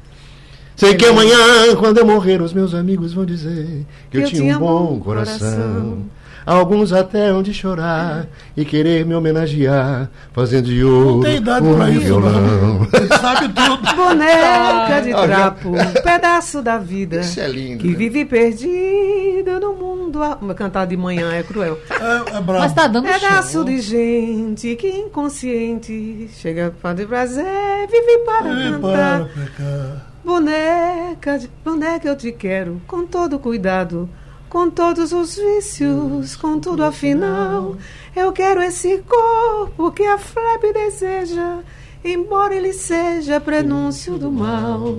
Sei 0.78 0.96
que 0.96 1.06
amanhã, 1.06 1.76
quando 1.78 1.98
eu 1.98 2.06
morrer, 2.06 2.42
os 2.42 2.54
meus 2.54 2.74
amigos 2.74 3.12
vão 3.12 3.26
dizer 3.26 3.86
que 4.10 4.20
eu, 4.20 4.26
tinha 4.26 4.56
um 4.56 4.60
bom 4.60 5.00
coração. 5.02 6.06
Alguns 6.46 6.94
até 6.94 7.28
hão 7.32 7.44
de 7.44 7.54
chorar 7.54 8.26
e 8.56 8.64
querer 8.64 9.06
me 9.06 9.14
homenagear, 9.14 10.10
fazendo 10.32 10.68
de 10.68 10.82
ouro 10.82 11.28
Não 11.62 11.72
um 11.74 12.00
violão. 12.00 12.88
Sabe 13.18 13.50
tudo. 13.50 13.78
Boneca 13.96 15.02
de 15.02 15.14
Ah, 15.14 15.18
já- 15.18 15.28
trapo, 15.28 15.70
um 15.70 15.94
pedaço 16.04 16.62
da 16.62 16.78
vida. 16.78 17.20
Isso 17.22 17.40
é 17.40 17.48
lindo, 17.48 17.80
Que 17.84 17.90
né? 17.90 17.96
vive 17.96 18.26
perdida 18.26 19.60
no 19.60 19.74
mundo. 19.74 20.22
a- 20.24 20.38
Cantar 20.56 20.88
de 20.88 20.96
manhã 20.98 21.32
é 21.34 21.44
cruel. 21.44 21.78
É, 21.90 22.38
é 22.38 22.42
bravo. 22.42 22.60
Mas 22.60 22.74
tá 22.74 22.88
dando 22.88 23.08
Pedaço 23.08 23.52
show. 23.52 23.64
de 23.64 23.80
gente 23.82 24.76
que 24.76 24.88
inconsciente 24.90 26.30
chega 26.34 26.74
para 26.82 26.94
de 26.96 27.06
prazer, 27.06 27.46
vive 27.92 28.20
para 28.26 28.50
É, 28.50 28.72
cantar. 28.72 28.80
para 28.82 29.26
pecar. 29.26 30.08
Boneca, 30.24 31.38
de- 31.40 31.50
boneca, 31.64 32.08
eu 32.08 32.16
te 32.16 32.32
quero 32.32 32.82
com 32.88 33.06
todo 33.06 33.38
cuidado, 33.40 34.10
com 34.50 34.70
todos 34.70 35.12
os 35.12 35.36
vícios, 35.36 36.36
com 36.36 36.60
tudo 36.60 36.84
afinal. 36.84 37.76
Eu 38.16 38.32
quero 38.32 38.62
esse 38.62 39.04
corpo 39.08 39.92
que 39.92 40.04
a 40.04 40.18
febre 40.18 40.74
deseja, 40.74 41.60
embora 42.14 42.56
ele 42.56 42.74
seja 42.74 43.40
prenúncio 43.40 44.18
do 44.18 44.32
mal. 44.32 44.98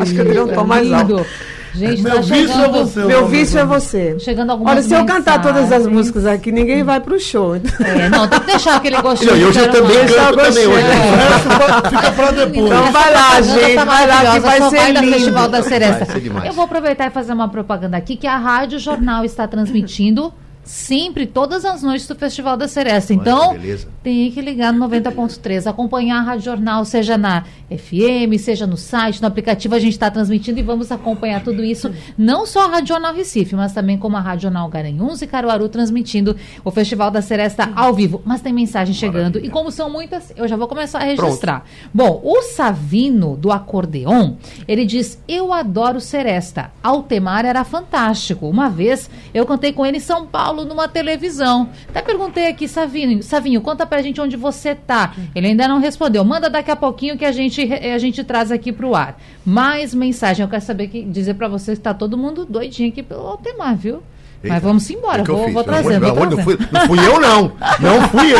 Acho 0.00 0.14
que 0.14 0.20
eu 0.20 0.24
dei 0.24 0.40
um 0.40 0.48
tom 0.48 0.64
mais 0.64 0.90
alto. 0.92 1.16
Lindo. 1.16 1.26
Gente, 1.74 2.02
Meu 2.02 2.14
tá 2.14 2.20
vício 2.20 2.34
é 2.34 2.46
chegando, 2.48 2.72
você. 2.72 3.04
Meu 3.04 3.26
vício 3.28 3.58
é 3.58 3.64
você. 3.64 4.18
chegando 4.18 4.50
algumas 4.50 4.72
Olha, 4.72 4.82
se 4.82 4.94
eu 4.94 5.04
cantar 5.04 5.40
todas 5.40 5.64
as 5.64 5.68
mensagens. 5.68 5.92
músicas 5.92 6.26
aqui, 6.26 6.50
ninguém 6.50 6.82
vai 6.82 6.98
pro 6.98 7.20
show. 7.20 7.54
É, 7.54 8.08
não, 8.08 8.26
tem 8.26 8.40
que 8.40 8.46
deixar 8.46 8.76
aquele 8.76 9.00
gostinho. 9.00 9.36
Não, 9.36 9.48
hoje 9.48 9.60
eu 9.60 9.70
também 9.70 10.06
canto 10.06 10.36
também 10.36 10.66
hoje. 10.66 10.86
Essa 10.86 11.88
fica 11.88 12.12
pra 12.12 12.30
depois. 12.32 12.66
Então 12.66 12.92
vai 12.92 13.12
lá, 13.12 13.40
gente, 13.40 13.74
tá 13.74 13.84
vai 13.84 14.06
lá 14.06 14.32
que 14.32 14.40
vai 14.40 14.70
ser 14.70 14.92
lindo. 14.92 15.12
Festival 15.12 15.48
da 15.48 15.62
Seresta. 15.62 16.04
Vai 16.04 16.14
ser 16.14 16.20
demais. 16.20 16.46
Eu 16.46 16.52
vou 16.52 16.64
aproveitar 16.64 17.06
e 17.06 17.10
fazer 17.10 17.32
uma 17.32 17.48
propaganda 17.48 17.96
aqui 17.96 18.16
que 18.16 18.26
a 18.26 18.36
Rádio 18.36 18.78
Jornal 18.78 19.24
está 19.24 19.46
transmitindo 19.46 20.32
sempre, 20.68 21.26
todas 21.26 21.64
as 21.64 21.82
noites 21.82 22.06
do 22.06 22.14
Festival 22.14 22.54
da 22.54 22.68
Seresta. 22.68 23.14
Então, 23.14 23.56
tem 24.02 24.30
que 24.30 24.40
ligar 24.42 24.70
no 24.70 24.86
90.3, 24.86 25.66
acompanhar 25.66 26.18
a 26.18 26.22
Rádio 26.22 26.44
Jornal, 26.44 26.84
seja 26.84 27.16
na 27.16 27.44
FM, 27.70 28.38
seja 28.38 28.66
no 28.66 28.76
site, 28.76 29.22
no 29.22 29.28
aplicativo, 29.28 29.74
a 29.74 29.78
gente 29.78 29.92
está 29.92 30.10
transmitindo 30.10 30.60
e 30.60 30.62
vamos 30.62 30.92
acompanhar 30.92 31.42
tudo 31.42 31.64
isso, 31.64 31.90
não 32.18 32.44
só 32.44 32.66
a 32.66 32.68
Rádio 32.68 32.88
Jornal 32.88 33.14
Recife, 33.14 33.56
mas 33.56 33.72
também 33.72 33.96
como 33.96 34.18
a 34.18 34.20
Rádio 34.20 34.42
Jornal 34.42 34.68
Garanhuns 34.68 35.22
e 35.22 35.26
Caruaru 35.26 35.70
transmitindo 35.70 36.36
o 36.62 36.70
Festival 36.70 37.10
da 37.10 37.22
Seresta 37.22 37.72
ao 37.74 37.94
vivo. 37.94 38.20
Mas 38.24 38.42
tem 38.42 38.52
mensagem 38.52 38.94
chegando 38.94 39.38
e 39.38 39.48
como 39.48 39.70
são 39.70 39.88
muitas, 39.88 40.34
eu 40.36 40.46
já 40.46 40.56
vou 40.56 40.68
começar 40.68 40.98
a 40.98 41.04
registrar. 41.04 41.64
Bom, 41.94 42.20
o 42.22 42.42
Savino 42.42 43.36
do 43.36 43.50
acordeon, 43.50 44.34
ele 44.66 44.84
diz: 44.84 45.18
"Eu 45.26 45.50
adoro 45.50 45.98
Seresta. 45.98 46.70
Altemar 46.82 47.46
era 47.46 47.64
fantástico. 47.64 48.46
Uma 48.46 48.68
vez 48.68 49.08
eu 49.32 49.46
cantei 49.46 49.72
com 49.72 49.86
ele 49.86 49.96
em 49.96 50.00
São 50.00 50.26
Paulo 50.26 50.57
numa 50.64 50.88
televisão. 50.88 51.68
Até 51.88 52.02
perguntei 52.02 52.46
aqui, 52.48 52.66
Savinho, 52.68 53.22
Savinho, 53.22 53.60
conta 53.60 53.84
pra 53.86 54.02
gente 54.02 54.20
onde 54.20 54.36
você 54.36 54.74
tá. 54.74 55.14
Ele 55.34 55.48
ainda 55.48 55.66
não 55.68 55.78
respondeu. 55.80 56.24
Manda 56.24 56.48
daqui 56.50 56.70
a 56.70 56.76
pouquinho 56.76 57.16
que 57.16 57.24
a 57.24 57.32
gente 57.32 57.62
a 57.72 57.98
gente 57.98 58.22
traz 58.24 58.50
aqui 58.52 58.72
pro 58.72 58.94
ar. 58.94 59.20
Mais 59.44 59.94
mensagem. 59.94 60.42
Eu 60.44 60.48
quero 60.48 60.62
saber 60.62 60.88
que 60.88 61.02
dizer 61.02 61.34
pra 61.34 61.48
vocês 61.48 61.78
que 61.78 61.84
tá 61.84 61.94
todo 61.94 62.16
mundo 62.18 62.44
doidinho 62.44 62.88
aqui 62.90 63.02
pelo 63.02 63.26
Altemar, 63.26 63.76
viu? 63.76 64.02
Eita, 64.42 64.54
Mas 64.54 64.62
vamos 64.62 64.88
embora, 64.90 65.22
eu 65.22 65.24
vou, 65.36 65.44
fiz? 65.46 65.54
vou 65.54 65.64
Deus, 65.64 65.84
não, 65.84 65.92
trazer. 66.28 66.42
fui, 66.44 66.58
não 66.70 66.80
fui 66.86 66.98
eu, 67.04 67.20
não. 67.20 67.52
Não 67.80 68.08
fui 68.08 68.32
eu. 68.32 68.38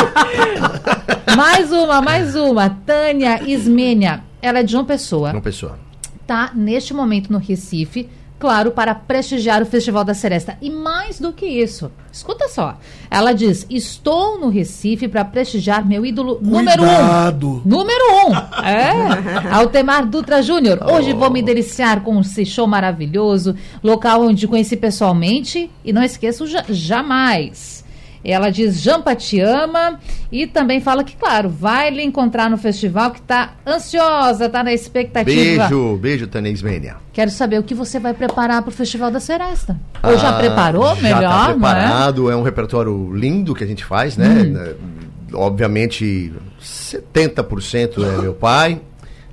Mais 1.37 1.73
uma, 1.73 2.01
mais 2.01 2.35
uma. 2.35 2.71
Tânia 2.71 3.43
Ismênia. 3.43 4.23
Ela 4.41 4.61
é 4.61 4.63
de 4.63 4.73
João 4.73 4.85
Pessoa. 4.85 5.33
Uma 5.33 5.41
pessoa. 5.41 5.79
está 6.23 6.51
neste 6.55 6.95
momento 6.95 7.33
no 7.33 7.39
Recife, 7.39 8.09
claro, 8.39 8.71
para 8.71 8.95
prestigiar 8.95 9.63
o 9.63 9.67
Festival 9.67 10.05
da 10.05 10.15
Seresta. 10.15 10.57
E 10.61 10.71
mais 10.71 11.19
do 11.19 11.33
que 11.33 11.47
isso, 11.47 11.91
escuta 12.13 12.49
só. 12.49 12.77
Ela 13.11 13.33
diz: 13.33 13.67
Estou 13.69 14.39
no 14.39 14.49
Recife 14.49 15.09
para 15.09 15.25
prestigiar 15.25 15.87
meu 15.87 16.05
ídolo 16.07 16.39
número 16.41 16.83
um. 16.83 16.87
Cuidado. 16.87 17.63
Número 17.65 18.05
um, 18.29 18.35
é, 18.65 19.49
Altemar 19.53 20.07
Dutra 20.07 20.43
Júnior. 20.43 20.79
Hoje 20.91 21.13
vou 21.13 21.31
me 21.31 21.43
deliciar 21.43 22.03
com 22.03 22.21
esse 22.21 22.45
show 22.47 22.67
maravilhoso, 22.67 23.55
local 23.83 24.23
onde 24.23 24.47
conheci 24.47 24.77
pessoalmente 24.77 25.71
e 25.85 25.93
não 25.93 26.03
esqueço 26.03 26.47
ja- 26.47 26.65
jamais. 26.69 27.85
Ela 28.25 28.51
diz, 28.51 28.81
Jampa 28.81 29.15
te 29.15 29.41
ama 29.41 29.99
e 30.31 30.47
também 30.47 30.81
fala 30.81 31.05
que, 31.05 31.17
claro, 31.17 31.49
vai 31.49 31.91
lhe 31.91 32.03
encontrar 32.03 32.51
no 32.51 32.57
festival 32.59 33.11
que 33.11 33.21
está 33.21 33.55
ansiosa, 33.67 34.47
está 34.47 34.63
na 34.63 34.73
expectativa. 34.73 35.69
Beijo, 35.69 35.97
beijo, 35.97 36.27
Tânia 36.27 36.51
Ismênia. 36.51 36.97
Quero 37.13 37.31
saber 37.31 37.59
o 37.59 37.63
que 37.63 37.75
você 37.75 37.99
vai 37.99 38.15
preparar 38.15 38.63
para 38.63 38.69
o 38.71 38.73
Festival 38.73 39.11
da 39.11 39.19
Seresta. 39.21 39.77
Ou 40.03 40.17
já 40.19 40.31
Ah, 40.31 40.39
preparou 40.39 40.95
já 40.97 41.03
melhor, 41.03 41.23
tá 41.23 41.45
é? 41.51 41.53
preparado, 41.53 42.31
é? 42.31 42.37
um 42.37 42.43
repertório 42.43 43.13
lindo 43.13 43.55
que 43.55 43.65
a 43.65 43.67
gente 43.67 43.85
faz, 43.85 44.17
né? 44.17 44.27
Hum. 44.29 44.53
Né, 44.53 44.75
Obviamente, 45.35 46.33
70% 46.63 48.03
é 48.03 48.23
meu 48.23 48.33
pai, 48.35 48.81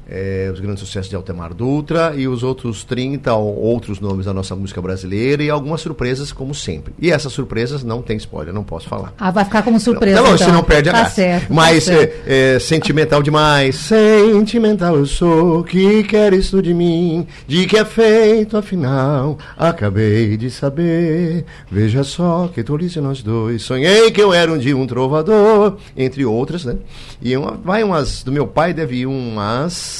é, 0.08 0.50
os 0.54 0.60
grandes 0.60 0.80
sucessos 0.82 1.10
de 1.10 1.16
Altemar 1.16 1.54
Dutra 1.54 2.14
e 2.16 2.28
os 2.28 2.44
outros 2.44 2.84
30 2.84 3.34
ou 3.34 3.56
outros 3.56 4.00
nomes 4.00 4.26
da 4.26 4.34
nossa 4.34 4.56
música 4.56 4.82
brasileira 4.82 5.44
e 5.44 5.50
algumas 5.50 5.82
surpresas, 5.82 6.32
como 6.32 6.54
sempre. 6.54 6.94
E 7.00 7.12
essas 7.12 7.34
surpresas 7.34 7.84
não 7.84 8.02
tem 8.02 8.18
spoiler, 8.18 8.54
não 8.54 8.64
posso 8.64 8.88
falar. 8.88 9.14
Ah, 9.20 9.32
vai 9.32 9.44
ficar 9.44 9.64
como 9.64 9.80
surpresa. 9.80 10.18
Tá 10.18 10.22
longe, 10.22 10.36
então. 10.36 10.48
senão 10.48 10.64
perde 10.64 10.90
a 10.90 10.92
tá 10.92 11.00
graça. 11.00 11.16
Certo, 11.16 11.54
Mas 11.54 11.86
tá 11.86 11.94
certo. 11.94 12.14
é, 12.28 12.56
é, 12.56 12.60
sentimental 12.60 13.24
demais. 13.24 13.76
Sentimental 13.76 14.96
eu 14.96 15.06
sou, 15.06 15.64
que 15.64 16.04
queres 16.04 16.50
tu 16.50 16.62
de 16.62 16.74
mim? 16.74 17.28
De 17.48 17.66
que 17.66 17.78
é 17.78 17.86
feito 17.86 18.58
afinal? 18.58 19.38
Acabei 19.58 20.38
de 20.38 20.52
saber. 20.52 21.46
Veja 21.70 22.04
só 22.04 22.50
que 22.54 22.64
tolice 22.64 23.00
nós 23.02 23.24
dois. 23.24 23.64
Sonhei 23.64 24.12
que 24.12 24.22
eu 24.22 24.34
era 24.34 24.52
um 24.52 24.58
dia 24.58 24.76
um 24.76 24.86
trovador, 24.86 25.78
entre 25.96 26.26
outras, 26.26 26.66
né? 26.66 26.76
E 27.22 27.36
uma, 27.36 27.52
vai 27.64 27.84
umas. 27.84 28.24
Do 28.24 28.32
meu 28.32 28.46
pai 28.46 28.74
deve 28.74 28.98
ir 28.98 29.06
umas 29.06 29.95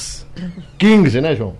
15, 0.78 1.20
né, 1.20 1.34
João? 1.34 1.54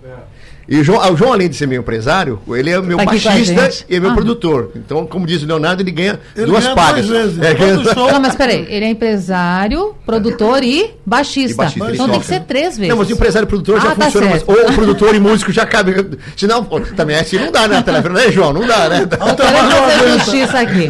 E 0.69 0.79
o 0.79 0.83
João, 0.83 1.01
ah, 1.01 1.11
o 1.11 1.15
João, 1.15 1.31
além 1.33 1.47
de 1.47 1.55
ser 1.55 1.65
meu 1.65 1.79
empresário, 1.79 2.39
ele 2.49 2.69
é 2.69 2.81
meu 2.81 2.97
Tá 2.97 3.05
baixista 3.05 3.69
e 3.89 3.95
é 3.95 3.99
meu 3.99 4.11
Ah. 4.11 4.13
produtor. 4.13 4.71
Então, 4.75 5.05
como 5.05 5.25
diz 5.25 5.41
o 5.41 5.45
Leonardo, 5.45 5.81
ele 5.81 5.91
ganha 5.91 6.19
Ele 6.35 6.45
duas 6.45 6.63
ganha 6.63 6.75
pagas. 6.75 7.07
vezes. 7.07 7.39
É, 7.41 7.53
ganha-. 7.53 7.77
Não, 7.95 8.19
mas 8.19 8.35
peraí, 8.35 8.65
ele 8.69 8.85
é 8.85 8.89
empresário, 8.89 9.95
produtor 10.05 10.63
e 10.63 10.91
baixista. 11.05 11.51
E 11.53 11.55
baixista, 11.55 11.79
então 11.93 12.05
ele 12.05 12.11
tem 12.13 12.21
que 12.21 12.27
toca. 12.27 12.39
ser 12.39 12.45
três 12.45 12.77
vezes. 12.77 12.89
Não, 12.89 12.97
mas 12.97 13.09
o 13.09 13.13
empresário 13.13 13.45
e 13.45 13.49
produtor 13.49 13.79
já 13.81 13.91
Ah, 13.91 13.95
tá 13.95 14.05
funciona 14.05 14.27
mais. 14.29 14.43
certo. 14.43 14.59
Ou 14.61 14.69
o 14.69 14.73
produtor 14.73 15.15
e 15.15 15.19
músico 15.19 15.51
já 15.53 15.65
cabe. 15.65 15.93
Senão, 16.35 16.63
pô, 16.63 16.79
também 16.81 17.15
assim 17.15 17.37
não 17.37 17.51
dá, 17.51 17.67
né, 17.67 17.81
Telefone, 17.81 18.15
né, 18.15 18.31
João? 18.31 18.51
Não 18.51 18.67
dá, 18.67 18.89
né? 18.89 19.01
Eu 19.03 19.07
quero 19.07 19.37
fazer 19.37 20.19
justiça 20.19 20.59
aqui. 20.59 20.89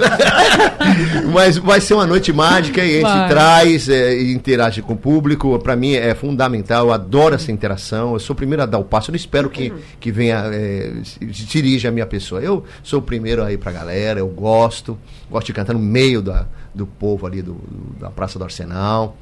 Mas 1.32 1.58
vai 1.58 1.80
ser 1.82 1.94
uma 1.94 2.06
noite 2.06 2.32
mágica 2.34 2.84
e 2.84 2.90
a 2.90 2.94
gente 2.94 3.04
Vai. 3.04 3.30
traz 3.30 3.90
é, 3.90 4.16
e 4.16 4.34
interage 4.34 4.82
com 4.82 4.94
o 4.94 4.98
público. 4.98 5.58
Pra 5.60 5.76
mim 5.76 5.94
é 5.94 6.14
fundamental, 6.16 6.88
eu 6.88 6.94
adoro 6.94 7.36
essa 7.36 7.52
interação. 7.52 8.14
Eu 8.14 8.20
sou 8.20 8.34
o 8.34 8.38
primeiro 8.38 8.64
a 8.64 8.66
dar 8.66 8.78
o 8.80 8.84
passo. 8.84 9.10
Eu 9.10 9.14
não 9.14 9.18
espero 9.18 9.50
que, 9.50 9.67
que 10.00 10.12
venha, 10.12 10.44
é, 10.52 10.94
dirija 11.22 11.90
a 11.90 11.92
minha 11.92 12.06
pessoa. 12.06 12.42
Eu 12.42 12.64
sou 12.84 13.00
o 13.00 13.02
primeiro 13.02 13.44
aí 13.44 13.58
pra 13.58 13.72
galera, 13.72 14.20
eu 14.20 14.28
gosto. 14.28 14.98
Gosto 15.30 15.48
de 15.48 15.54
cantar 15.54 15.74
no 15.74 15.80
meio 15.80 16.22
da, 16.22 16.46
do 16.74 16.86
povo 16.86 17.26
ali 17.26 17.42
do, 17.42 17.54
do- 17.54 18.00
da 18.00 18.10
Praça 18.10 18.38
do 18.40 18.44
Arsenal. 18.46 19.16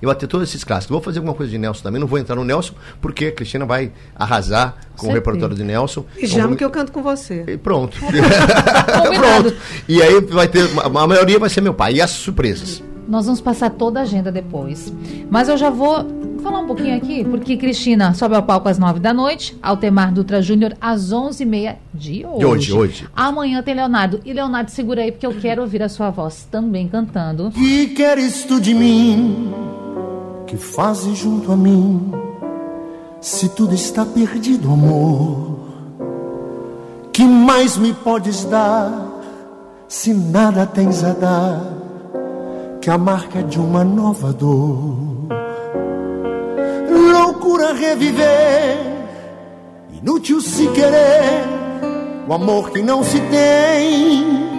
Eu 0.00 0.08
vou 0.08 0.14
ter 0.16 0.26
todos 0.26 0.48
esses 0.48 0.64
clássicos. 0.64 0.92
Vou 0.94 1.00
fazer 1.00 1.18
alguma 1.20 1.34
coisa 1.34 1.50
de 1.52 1.56
Nelson 1.58 1.82
também. 1.82 2.00
Não 2.00 2.08
vou 2.08 2.18
entrar 2.18 2.34
no 2.34 2.44
Nelson, 2.44 2.74
porque 3.00 3.26
a 3.26 3.32
Cristina 3.32 3.64
vai 3.64 3.92
arrasar 4.16 4.76
com 4.96 5.06
o 5.08 5.12
repertório 5.12 5.54
de 5.54 5.62
Nelson. 5.62 6.04
E 6.18 6.26
chama 6.26 6.42
vamos- 6.44 6.58
que 6.58 6.64
eu 6.64 6.70
canto 6.70 6.90
com 6.90 7.02
você. 7.02 7.44
e 7.46 7.56
pronto. 7.56 7.96
Pronto. 9.16 9.54
E 9.88 10.02
aí 10.02 10.20
vai 10.22 10.48
ter. 10.48 10.68
A 10.82 10.88
maioria 11.06 11.38
vai 11.38 11.48
ser 11.48 11.60
meu 11.60 11.74
pai. 11.74 11.94
E 11.94 12.00
as 12.00 12.10
surpresas. 12.10 12.82
Nós 13.06 13.26
vamos 13.26 13.40
passar 13.40 13.70
toda 13.70 14.00
a 14.00 14.02
agenda 14.02 14.30
depois. 14.32 14.92
Mas 15.30 15.48
eu 15.48 15.56
já 15.56 15.70
vou 15.70 16.04
falar 16.42 16.60
um 16.60 16.66
pouquinho 16.66 16.96
aqui, 16.96 17.24
porque 17.24 17.56
Cristina 17.56 18.12
sobe 18.14 18.34
ao 18.34 18.42
palco 18.42 18.68
às 18.68 18.78
nove 18.78 19.00
da 19.00 19.14
noite, 19.14 19.56
Altemar 19.62 20.12
Dutra 20.12 20.42
Júnior 20.42 20.74
às 20.80 21.12
onze 21.12 21.44
e 21.44 21.46
meia 21.46 21.78
de 21.94 22.26
hoje. 22.26 22.38
De 22.38 22.46
hoje, 22.46 22.72
hoje. 22.72 23.08
Amanhã 23.14 23.62
tem 23.62 23.74
Leonardo. 23.74 24.20
E 24.24 24.32
Leonardo, 24.32 24.70
segura 24.70 25.02
aí, 25.02 25.12
porque 25.12 25.26
eu 25.26 25.34
quero 25.34 25.62
ouvir 25.62 25.82
a 25.82 25.88
sua 25.88 26.10
voz 26.10 26.46
também 26.50 26.88
cantando. 26.88 27.50
Que 27.52 27.88
queres 27.88 28.44
tu 28.44 28.60
de 28.60 28.74
mim? 28.74 29.52
Que 30.46 30.56
fazes 30.56 31.16
junto 31.18 31.52
a 31.52 31.56
mim? 31.56 32.12
Se 33.20 33.48
tudo 33.48 33.74
está 33.74 34.04
perdido, 34.04 34.72
amor, 34.72 35.60
que 37.12 37.24
mais 37.24 37.76
me 37.76 37.94
podes 37.94 38.44
dar? 38.44 39.10
Se 39.86 40.12
nada 40.12 40.66
tens 40.66 41.04
a 41.04 41.12
dar, 41.12 41.62
que 42.80 42.90
a 42.90 42.98
marca 42.98 43.42
de 43.42 43.60
uma 43.60 43.84
nova 43.84 44.32
dor. 44.32 45.21
Reviver 47.70 48.78
Inútil 50.02 50.40
se 50.40 50.66
querer 50.68 51.62
o 52.26 52.32
amor 52.32 52.70
que 52.70 52.82
não 52.82 53.04
se 53.04 53.20
tem. 53.20 54.50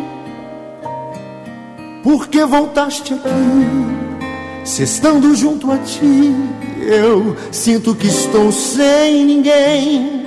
Por 2.03 2.27
que 2.27 2.45
voltaste 2.45 3.13
aqui? 3.13 4.63
Se 4.63 4.83
estando 4.83 5.35
junto 5.35 5.71
a 5.71 5.77
ti, 5.77 6.33
eu 6.79 7.35
sinto 7.51 7.95
que 7.95 8.07
estou 8.07 8.51
sem 8.51 9.25
ninguém. 9.25 10.25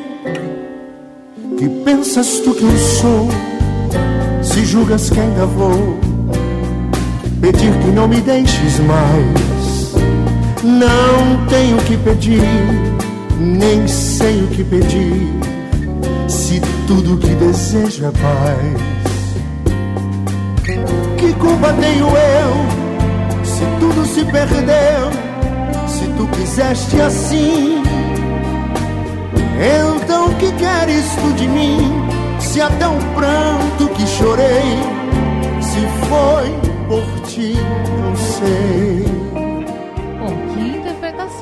Que 1.56 1.68
pensas 1.84 2.40
tu 2.40 2.52
que 2.52 2.64
eu 2.64 2.78
sou? 2.78 3.28
Se 4.42 4.64
julgas 4.64 5.08
que 5.08 5.18
ainda 5.18 5.46
vou 5.46 5.98
pedir 7.40 7.72
que 7.78 7.88
não 7.88 8.08
me 8.08 8.20
deixes 8.20 8.78
mais. 8.80 9.45
Não 10.66 11.46
tenho 11.46 11.76
que 11.78 11.96
pedir, 11.96 12.42
nem 13.38 13.86
sei 13.86 14.42
o 14.42 14.48
que 14.48 14.64
pedir. 14.64 15.32
Se 16.28 16.60
tudo 16.86 17.16
que 17.18 17.34
desejo 17.34 18.06
é 18.06 18.10
paz. 18.10 18.96
Que 21.16 21.32
culpa 21.34 21.72
tenho 21.74 22.06
eu 22.08 22.76
se 23.56 23.64
tudo 23.80 24.04
se 24.04 24.22
perdeu? 24.26 25.10
Se 25.88 26.04
tu 26.08 26.26
quiseste 26.36 27.00
assim, 27.00 27.82
então 29.94 30.34
que 30.34 30.52
queres 30.52 31.06
tu 31.14 31.32
de 31.34 31.48
mim? 31.48 32.06
Se 32.38 32.60
até 32.60 32.86
um 32.86 32.98
pranto 33.14 33.88
que 33.94 34.06
chorei, 34.06 34.78
se 35.62 35.80
foi 36.06 36.50
por 36.86 37.20
ti, 37.26 37.54
não 38.02 38.16
sei. 38.16 39.25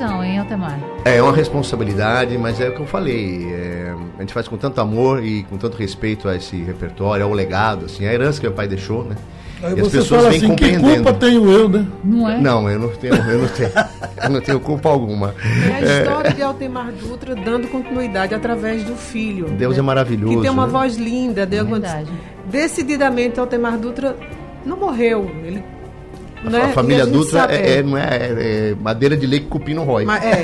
Hein, 0.03 0.39
Altemar? 0.39 0.79
É 1.05 1.21
uma 1.21 1.33
responsabilidade, 1.33 2.37
mas 2.37 2.59
é 2.59 2.69
o 2.69 2.75
que 2.75 2.81
eu 2.81 2.85
falei. 2.85 3.45
é, 3.51 3.95
a 4.17 4.21
gente 4.21 4.33
faz 4.33 4.47
com 4.47 4.57
tanto 4.57 4.79
amor 4.79 5.23
e 5.23 5.43
com 5.43 5.57
tanto 5.57 5.77
respeito 5.77 6.27
a 6.27 6.35
esse 6.35 6.55
repertório, 6.57 7.25
ao 7.25 7.33
legado, 7.33 7.85
assim, 7.85 8.05
a 8.05 8.13
herança 8.13 8.39
que 8.39 8.47
meu 8.47 8.55
pai 8.55 8.67
deixou, 8.67 9.03
né? 9.03 9.15
Aí 9.63 9.77
E 9.77 9.81
as 9.81 9.87
pessoas 9.87 10.21
fala 10.21 10.29
vêm 10.29 10.37
assim, 10.37 10.55
que 10.55 10.77
culpa 10.77 11.13
tenho 11.13 11.51
eu, 11.51 11.69
né? 11.69 11.87
Não 12.03 12.29
é? 12.29 12.39
Não, 12.39 12.69
eu 12.69 12.79
não 12.79 12.89
tenho, 12.89 13.15
eu 13.15 13.39
não 13.39 13.47
tenho, 13.47 13.71
eu 14.23 14.29
não 14.29 14.41
tenho 14.41 14.59
culpa 14.59 14.89
alguma. 14.89 15.33
É 15.69 15.73
a 15.73 15.99
história 15.99 16.31
de 16.33 16.41
Altemar 16.41 16.91
Dutra 16.91 17.35
dando 17.35 17.67
continuidade 17.67 18.33
através 18.33 18.83
do 18.83 18.95
filho. 18.95 19.47
Deus 19.47 19.73
né? 19.73 19.79
é 19.79 19.81
maravilhoso. 19.81 20.35
Que 20.35 20.41
tem 20.41 20.51
uma 20.51 20.65
né? 20.65 20.71
voz 20.71 20.95
linda. 20.95 21.45
Deu 21.45 21.65
Verdade. 21.65 22.11
Decididamente, 22.45 23.39
Altemar 23.39 23.77
Dutra 23.77 24.15
não 24.65 24.77
morreu. 24.77 25.31
Ele, 25.43 25.63
né? 26.49 26.61
A 26.63 26.69
família 26.69 27.03
a 27.03 27.05
Dutra 27.05 27.39
sabe- 27.41 27.53
é, 27.55 27.77
é- 27.77 27.83
não 27.83 27.97
é, 27.97 28.01
é- 28.03 28.69
é 28.71 28.75
madeira 28.79 29.15
de 29.17 29.25
lei 29.27 29.39
que 29.39 29.47
cupim 29.47 29.73
não 29.73 29.83
rói. 29.83 30.05
Mas 30.05 30.23
é, 30.23 30.43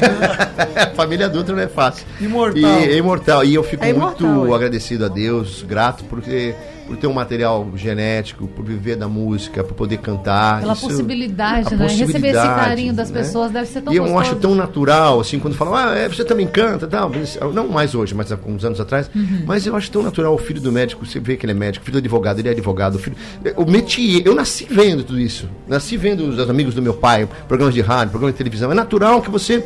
a 0.83 0.87
família 0.95 1.27
Dutra 1.29 1.55
não 1.55 1.63
é 1.63 1.67
fácil. 1.67 2.05
Imortal. 2.19 2.61
E 2.61 2.65
é 2.85 2.95
imortal. 2.97 3.43
E 3.43 3.53
eu 3.55 3.63
fico 3.63 3.83
É 3.83 3.89
imortal, 3.89 4.27
muito 4.27 4.51
é. 4.51 4.55
agradecido 4.55 5.05
a 5.05 5.07
Deus, 5.07 5.63
grato 5.67 6.03
por 6.05 6.21
ter, 6.21 6.55
por 6.87 6.97
ter 6.97 7.07
um 7.07 7.13
material 7.13 7.67
genético, 7.75 8.47
por 8.47 8.65
viver 8.65 8.95
da 8.95 9.07
música, 9.07 9.63
por 9.63 9.73
poder 9.73 9.97
cantar. 9.97 10.59
Pela 10.61 10.73
Isso- 10.73 10.87
possibilidade, 10.87 11.73
né? 11.75 11.83
Receber 11.85 11.85
esse 11.93 12.03
possibilidade, 12.05 12.65
carinho 12.65 12.93
das 12.93 13.09
né? 13.11 13.19
pessoas 13.21 13.51
deve 13.51 13.67
ser 13.67 13.81
tão 13.81 13.93
E 13.93 13.97
eu 13.97 14.03
gostoso. 14.03 14.21
acho 14.23 14.35
tão 14.35 14.55
natural, 14.55 15.19
assim, 15.19 15.39
quando 15.39 15.55
falam, 15.55 15.75
ah, 15.75 15.95
é, 15.95 16.07
você 16.09 16.23
também 16.25 16.47
canta, 16.47 16.87
tal. 16.87 17.11
Não 17.53 17.67
mais 17.67 17.95
hoje, 17.95 18.13
mas 18.13 18.31
há 18.31 18.37
uns 18.45 18.65
anos 18.65 18.79
atrás. 18.79 19.09
Uhum. 19.15 19.43
Mas 19.45 19.65
eu 19.65 19.75
acho 19.75 19.89
tão 19.91 20.03
natural 20.03 20.33
o 20.33 20.37
filho 20.37 20.59
do 20.61 20.71
médico, 20.71 21.05
você 21.05 21.19
vê 21.19 21.37
que 21.37 21.45
ele 21.45 21.53
é 21.53 21.55
médico, 21.55 21.85
filho 21.85 21.93
do 21.95 21.99
advogado, 21.99 22.39
ele 22.39 22.49
é 22.49 22.51
advogado. 22.51 22.95
o 22.95 22.99
Filho, 22.99 23.15
o 23.55 23.65
métier, 23.69 24.21
eu 24.25 24.35
nasci 24.35 24.67
vendo 24.69 25.03
tudo 25.03 25.19
isso. 25.19 25.47
Nasci 25.67 25.97
vendo 25.97 26.21
os 26.27 26.49
amigos 26.49 26.73
do 26.75 26.81
meu 26.81 26.93
pai, 26.93 27.27
programas 27.47 27.73
de 27.73 27.81
rádio, 27.81 28.11
programas 28.11 28.33
de 28.33 28.37
televisão. 28.37 28.71
É 28.71 28.75
natural 28.75 29.21
que 29.21 29.29
você 29.29 29.63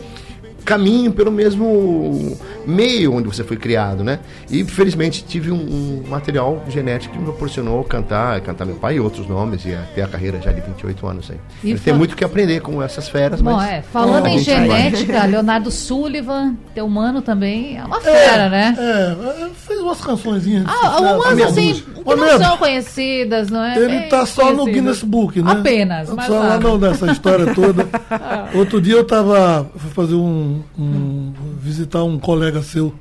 caminhe 0.65 1.10
pelo 1.10 1.32
mesmo 1.32 2.38
meio 2.65 3.13
onde 3.13 3.28
você 3.28 3.43
foi 3.43 3.56
criado, 3.56 4.04
né? 4.04 4.19
E 4.49 4.63
felizmente 4.65 5.23
tive 5.23 5.51
um, 5.51 5.56
um 5.56 6.04
material 6.10 6.63
genético 6.67 7.13
que 7.13 7.19
me 7.19 7.25
proporcionou 7.25 7.84
cantar, 7.84 8.41
cantar 8.41 8.65
meu 8.65 8.75
pai 8.75 8.95
e 8.95 8.99
outros 8.99 9.28
nomes 9.28 9.63
e 9.65 9.78
ter 9.93 10.01
a 10.01 10.08
carreira 10.08 10.41
já 10.41 10.51
de 10.51 10.62
28 10.62 11.08
anos 11.08 11.32
aí. 11.32 11.38
E 11.63 11.69
Ele 11.71 11.80
tem 11.80 11.93
muito 11.93 12.15
que 12.15 12.23
aprender 12.23 12.62
com 12.62 12.82
essas 12.82 13.08
feras, 13.08 13.41
Bom, 13.41 13.51
mas 13.56 13.69
é, 13.69 13.82
falando 13.82 14.28
em 14.28 14.39
gente 14.39 14.67
vai. 14.67 14.67
genética, 14.67 15.23
Leonardo 15.28 15.69
Sullivan, 15.69 16.56
teu 16.73 16.88
mano 16.89 17.21
também, 17.21 17.78
é 17.78 17.84
uma 17.86 18.01
fera, 18.01 18.49
né? 18.49 18.75
É, 18.78 19.43
é, 19.45 19.49
fez 19.56 19.80
umas 19.80 20.01
cançõezinhas. 20.01 20.65
de 20.65 20.71
Ah, 20.71 20.99
umas 21.01 21.41
assim, 21.41 21.69
música. 21.69 21.94
Que 22.13 22.15
não 22.15 22.37
são 22.39 22.57
conhecidas, 22.57 23.49
não 23.49 23.63
é? 23.63 23.77
Ele 23.77 23.87
Bem 23.99 24.09
tá 24.09 24.25
só 24.25 24.53
no. 24.53 24.65
Guinness 24.65 25.01
Book, 25.03 25.41
né? 25.41 25.51
Apenas, 25.51 26.09
mas 26.09 26.27
Só 26.27 26.39
lá 26.39 26.59
não, 26.59 26.77
nessa 26.77 27.11
história 27.11 27.53
toda. 27.53 27.87
Outro 28.53 28.79
dia 28.79 28.93
eu 28.95 29.03
tava 29.03 29.69
fui 29.75 29.89
fazer 29.91 30.15
um, 30.15 30.61
um- 30.77 31.33
visitar 31.59 32.03
um 32.03 32.17
colega 32.19 32.61
seu 32.61 32.93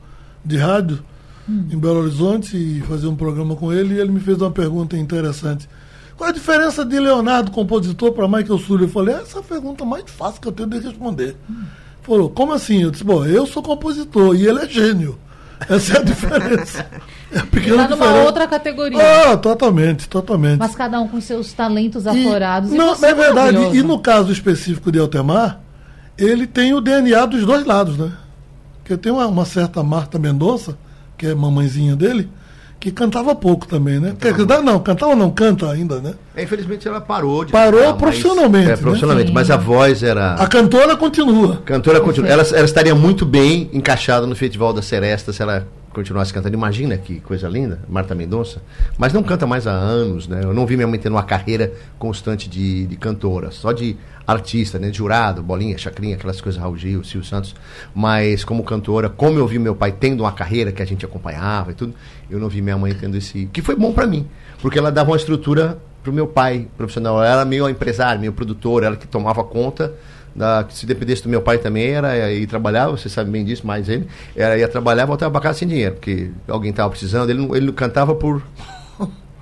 de 0.44 0.56
rádio 0.56 1.02
em 1.48 1.76
Belo 1.78 2.00
Horizonte 2.00 2.56
e 2.56 2.80
fazer 2.88 3.06
um 3.06 3.14
programa 3.16 3.54
com 3.54 3.70
ele 3.72 3.94
e 3.94 4.00
ele 4.00 4.10
me 4.10 4.20
fez 4.20 4.40
uma 4.40 4.50
pergunta 4.50 4.96
interessante. 4.96 5.68
Qual 6.16 6.30
a 6.30 6.32
diferença 6.32 6.84
de 6.84 6.98
Leonardo, 6.98 7.50
compositor, 7.50 8.12
para 8.12 8.26
Michael 8.28 8.58
Sullivan? 8.58 8.84
Eu 8.84 8.88
falei, 8.88 9.14
essa 9.16 9.38
é 9.38 9.40
a 9.40 9.42
pergunta 9.42 9.84
mais 9.84 10.04
fácil 10.06 10.40
que 10.40 10.48
eu 10.48 10.52
tenho 10.52 10.68
de 10.70 10.78
responder. 10.78 11.36
Falou, 12.02 12.30
como 12.30 12.52
assim? 12.52 12.82
Eu 12.82 12.90
disse, 12.90 13.02
bom, 13.04 13.24
eu 13.26 13.46
sou 13.46 13.62
compositor 13.62 14.36
e 14.36 14.46
ele 14.46 14.60
é 14.60 14.68
gênio. 14.68 15.18
Essa 15.68 15.94
é 15.94 15.98
a 15.98 16.03
diferença. 16.03 16.87
É 17.33 17.38
a 17.38 17.40
Ele 17.42 17.46
pequena 17.50 17.77
tá 17.77 17.88
numa 17.88 17.96
diferença. 18.07 18.27
outra 18.27 18.46
categoria. 18.48 18.98
Ah, 19.33 19.37
totalmente, 19.37 20.09
totalmente. 20.09 20.59
Mas 20.59 20.74
cada 20.74 21.00
um 21.00 21.09
com 21.09 21.20
seus 21.20 21.53
talentos 21.53 22.05
E- 22.07 22.09
aflorados. 22.09 22.72
e 22.72 22.77
não, 22.77 22.94
você 22.94 23.07
é 23.07 23.14
verdade. 23.14 23.57
E 23.77 23.83
no 23.83 23.98
caso 23.98 24.31
específico 24.33 24.90
de 24.92 24.98
Altemar, 24.98 25.61
ele 26.18 26.46
tem 26.46 26.74
o 26.74 26.81
DNA 26.81 27.27
dos 27.27 27.44
dois 27.44 27.64
lados, 27.64 27.96
né? 27.98 28.12
Porque 28.83 28.96
tem 28.96 29.11
uma, 29.12 29.27
uma 29.27 29.44
certa 29.44 29.83
Marta 29.83 30.18
Mendonça, 30.18 30.77
que 31.16 31.27
é 31.27 31.35
mamãezinha 31.35 31.96
dele, 31.96 32.29
que 32.85 32.90
cantava 32.90 33.35
pouco 33.35 33.66
também, 33.66 33.99
né? 33.99 34.14
Quer 34.20 34.35
dizer, 34.35 34.62
não, 34.62 34.79
cantava 34.79 35.16
não, 35.16 35.31
canta 35.31 35.70
ainda, 35.70 36.01
né? 36.03 36.12
É, 36.37 36.42
Infelizmente 36.42 36.87
ela 36.87 37.01
parou 37.01 37.42
de 37.42 37.51
Parou 37.51 37.81
cantar, 37.81 37.92
mas- 37.92 37.99
profissionalmente, 38.03 38.66
É, 38.66 38.70
né? 38.73 38.77
profissionalmente, 38.77 39.29
Sim. 39.29 39.33
mas 39.35 39.51
a 39.51 39.57
voz 39.57 40.03
era. 40.03 40.35
A 40.35 40.47
cantora 40.47 40.94
continua. 40.94 41.62
Cantora 41.64 41.99
continua. 42.03 42.29
Ela, 42.29 42.42
ela 42.42 42.64
estaria 42.66 42.94
muito 42.94 43.25
bem 43.25 43.70
encaixada 43.73 44.27
no 44.27 44.37
Festival 44.37 44.75
da 44.75 44.83
Seresta 44.83 45.33
se 45.33 45.40
ela 45.40 45.66
continuasse 45.94 46.33
cantando. 46.33 46.54
Imagina 46.54 46.98
que 46.98 47.20
coisa 47.20 47.48
linda, 47.48 47.80
Marta 47.88 48.14
Mendonça. 48.14 48.61
Mas 48.98 49.12
não 49.12 49.22
canta 49.22 49.46
mais 49.46 49.66
há 49.66 49.72
anos, 49.72 50.28
né? 50.28 50.40
Eu 50.42 50.52
não 50.52 50.66
vi 50.66 50.76
minha 50.76 50.87
mãe 50.87 50.98
tendo 50.98 51.12
uma 51.12 51.22
carreira 51.22 51.72
constante 51.98 52.50
de, 52.50 52.87
de 52.87 52.96
cantora, 52.96 53.50
só 53.50 53.72
de 53.72 53.96
artista, 54.26 54.78
né? 54.78 54.90
De 54.90 54.98
jurado, 54.98 55.42
bolinha, 55.42 55.78
chacrinha, 55.78 56.16
aquelas 56.16 56.40
coisas, 56.40 56.61
Raul 56.61 56.76
Gil, 56.76 57.02
Silvio 57.04 57.26
Santos. 57.26 57.54
Mas 57.94 58.44
como 58.44 58.62
cantora, 58.64 59.09
como 59.09 59.38
eu 59.38 59.46
vi 59.46 59.59
meu 59.59 59.74
pai 59.74 59.92
tendo 59.92 60.24
uma 60.24 60.33
carreira 60.33 60.72
que 60.72 60.83
a 60.83 60.87
gente 60.87 61.04
acompanhava 61.04 61.70
e 61.70 61.74
tudo, 61.74 61.94
eu 62.28 62.38
não 62.38 62.48
vi 62.48 62.61
minha 62.61 62.76
mãe 62.76 62.92
tendo 62.92 63.16
esse. 63.16 63.46
Que 63.52 63.62
foi 63.62 63.76
bom 63.76 63.92
pra 63.92 64.07
mim, 64.07 64.26
porque 64.61 64.78
ela 64.78 64.92
dava 64.92 65.12
uma 65.12 65.16
estrutura 65.16 65.78
pro 66.02 66.12
meu 66.12 66.26
pai 66.26 66.68
profissional. 66.76 67.16
Ela 67.16 67.33
era 67.33 67.44
meio 67.44 67.68
empresária, 67.68 68.20
meio 68.20 68.33
produtora, 68.33 68.87
ela 68.87 68.96
que 68.96 69.07
tomava 69.07 69.42
conta 69.42 69.94
da, 70.35 70.66
se 70.68 70.87
dependesse 70.87 71.23
do 71.23 71.29
meu 71.29 71.40
pai 71.40 71.59
também, 71.59 71.90
era 71.90 72.33
ir 72.33 72.47
trabalhar, 72.47 72.88
você 72.88 73.09
sabe 73.09 73.31
bem 73.31 73.44
disso, 73.44 73.66
mais 73.66 73.88
ele, 73.88 74.07
era 74.35 74.59
ia 74.59 74.68
trabalhar, 74.68 75.07
voltava 75.07 75.31
para 75.31 75.40
casa 75.40 75.61
sem 75.61 75.68
dinheiro, 75.68 75.94
porque 75.94 76.31
alguém 76.49 76.70
estava 76.70 76.90
precisando, 76.90 77.31
ele 77.31 77.44
ele 77.57 77.73
cantava 77.73 78.14
por 78.14 78.42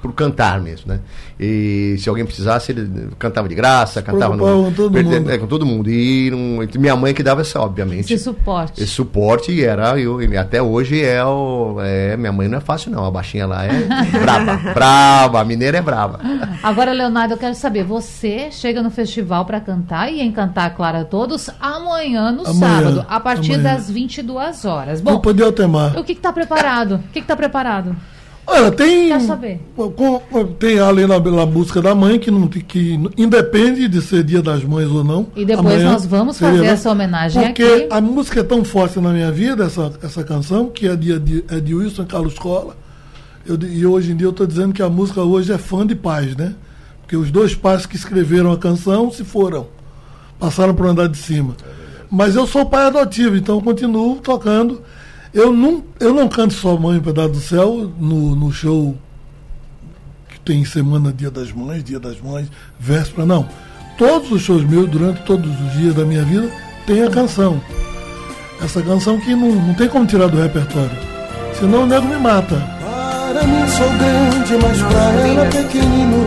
por 0.02 0.12
cantar 0.12 0.60
mesmo, 0.60 0.92
né? 0.92 0.98
E 1.38 1.96
se 1.98 2.08
alguém 2.08 2.24
precisasse, 2.24 2.72
ele 2.72 3.08
cantava 3.18 3.48
de 3.48 3.54
graça, 3.54 4.02
cantava 4.02 4.34
preocupava 4.34 4.64
com 4.64 4.72
todo 4.72 4.92
perde- 4.92 5.08
mundo. 5.20 5.30
é, 5.30 5.38
com 5.38 5.46
todo 5.46 5.64
mundo. 5.64 5.88
E 5.88 6.30
não- 6.30 6.80
minha 6.80 6.96
mãe 6.96 7.14
que 7.14 7.22
dava 7.22 7.40
essa, 7.40 7.60
obviamente. 7.60 8.12
Esse 8.12 8.24
suporte. 8.24 8.82
Esse 8.82 8.90
suporte 8.92 9.52
e 9.52 9.64
era 9.64 9.98
eu, 9.98 10.20
e 10.20 10.36
até 10.36 10.60
hoje 10.60 11.00
é 11.02 11.24
o. 11.24 11.76
É, 11.80 12.16
minha 12.16 12.32
mãe 12.32 12.48
não 12.48 12.58
é 12.58 12.60
fácil, 12.60 12.90
não. 12.90 13.04
A 13.04 13.10
baixinha 13.10 13.46
lá 13.46 13.64
é 13.64 13.70
braba. 14.20 14.56
braba, 14.74 15.40
a 15.40 15.44
mineira 15.44 15.78
é 15.78 15.82
braba. 15.82 16.20
Agora, 16.62 16.92
Leonardo, 16.92 17.34
eu 17.34 17.38
quero 17.38 17.54
saber, 17.54 17.84
você 17.84 18.50
chega 18.50 18.82
no 18.82 18.90
festival 18.90 19.44
para 19.44 19.60
cantar 19.60 20.12
e 20.12 20.20
encantar, 20.20 20.74
a 20.82 21.04
todos 21.04 21.48
amanhã 21.60 22.32
no 22.32 22.46
Amanhã, 22.46 22.54
sábado, 22.82 23.06
a 23.08 23.20
partir 23.20 23.54
amanhã. 23.54 23.74
das 23.74 23.88
22 23.90 24.64
horas. 24.64 25.00
Bom, 25.00 25.12
Culpa 25.12 25.32
de 25.32 25.42
Altemar. 25.42 25.96
o 25.98 26.02
que 26.04 26.12
está 26.12 26.32
preparado? 26.32 26.96
O 26.96 27.12
que 27.12 27.20
está 27.20 27.36
preparado? 27.36 27.94
Olha, 28.46 28.70
tem. 28.72 29.08
Quero 29.08 29.24
saber. 29.24 29.60
tem 30.58 30.78
além 30.78 31.06
da, 31.06 31.18
da 31.18 31.46
música 31.46 31.80
da 31.80 31.94
mãe, 31.94 32.18
que, 32.18 32.30
não, 32.30 32.48
que 32.48 32.98
independe 33.16 33.88
de 33.88 34.02
ser 34.02 34.24
dia 34.24 34.42
das 34.42 34.64
mães 34.64 34.88
ou 34.88 35.04
não. 35.04 35.28
E 35.36 35.44
depois 35.44 35.82
nós 35.82 36.04
vamos 36.04 36.36
seria, 36.36 36.54
fazer 36.54 36.66
né? 36.66 36.72
essa 36.72 36.90
homenagem 36.90 37.42
Porque 37.42 37.62
aqui. 37.62 37.88
a 37.90 38.00
música 38.00 38.40
é 38.40 38.42
tão 38.42 38.64
forte 38.64 38.98
na 39.00 39.10
minha 39.10 39.30
vida, 39.30 39.64
essa, 39.64 39.92
essa 40.02 40.24
canção, 40.24 40.68
que 40.68 40.88
é 40.88 40.96
de, 40.96 41.18
de, 41.18 41.44
é 41.48 41.60
de 41.60 41.74
Wilson 41.74 42.04
Carlos 42.04 42.38
Cola. 42.38 42.76
Eu, 43.46 43.58
e 43.62 43.86
hoje 43.86 44.12
em 44.12 44.16
dia 44.16 44.26
eu 44.26 44.30
estou 44.30 44.46
dizendo 44.46 44.72
que 44.72 44.82
a 44.82 44.88
música 44.88 45.22
hoje 45.22 45.52
é 45.52 45.58
fã 45.58 45.86
de 45.86 45.94
pais, 45.94 46.36
né? 46.36 46.54
Porque 47.00 47.16
os 47.16 47.30
dois 47.30 47.54
pais 47.54 47.86
que 47.86 47.96
escreveram 47.96 48.52
a 48.52 48.58
canção 48.58 49.10
se 49.10 49.24
foram. 49.24 49.66
Passaram 50.38 50.74
por 50.74 50.86
andar 50.86 51.08
de 51.08 51.18
cima. 51.18 51.54
Mas 52.10 52.36
eu 52.36 52.46
sou 52.46 52.66
pai 52.66 52.86
adotivo, 52.86 53.36
então 53.36 53.56
eu 53.56 53.62
continuo 53.62 54.16
tocando. 54.16 54.82
Eu 55.34 55.52
não, 55.52 55.82
eu 55.98 56.12
não 56.12 56.28
canto 56.28 56.52
só 56.52 56.76
Mãe 56.76 57.00
Pedaço 57.00 57.30
do 57.30 57.40
Céu 57.40 57.90
no, 57.98 58.36
no 58.36 58.52
show 58.52 58.94
que 60.28 60.38
tem 60.40 60.62
semana 60.64 61.10
Dia 61.10 61.30
das 61.30 61.50
Mães, 61.52 61.82
Dia 61.82 61.98
das 61.98 62.20
Mães, 62.20 62.48
véspera, 62.78 63.24
não. 63.24 63.48
Todos 63.96 64.30
os 64.30 64.42
shows 64.42 64.64
meus, 64.64 64.90
durante 64.90 65.22
todos 65.22 65.50
os 65.50 65.72
dias 65.72 65.94
da 65.94 66.04
minha 66.04 66.22
vida, 66.22 66.50
tem 66.86 67.02
a 67.02 67.10
canção. 67.10 67.60
Essa 68.62 68.82
canção 68.82 69.18
que 69.18 69.34
não, 69.34 69.54
não 69.54 69.74
tem 69.74 69.88
como 69.88 70.06
tirar 70.06 70.28
do 70.28 70.40
repertório. 70.40 70.90
Senão 71.58 71.84
o 71.84 71.86
nego 71.86 72.06
me 72.06 72.16
mata. 72.16 72.56
Para 72.80 73.42
mim 73.46 73.68
sou 73.68 73.88
grande, 73.88 74.62
mas 74.62 74.82
pra 74.82 75.12
ela 75.26 75.46
pequenino. 75.46 76.26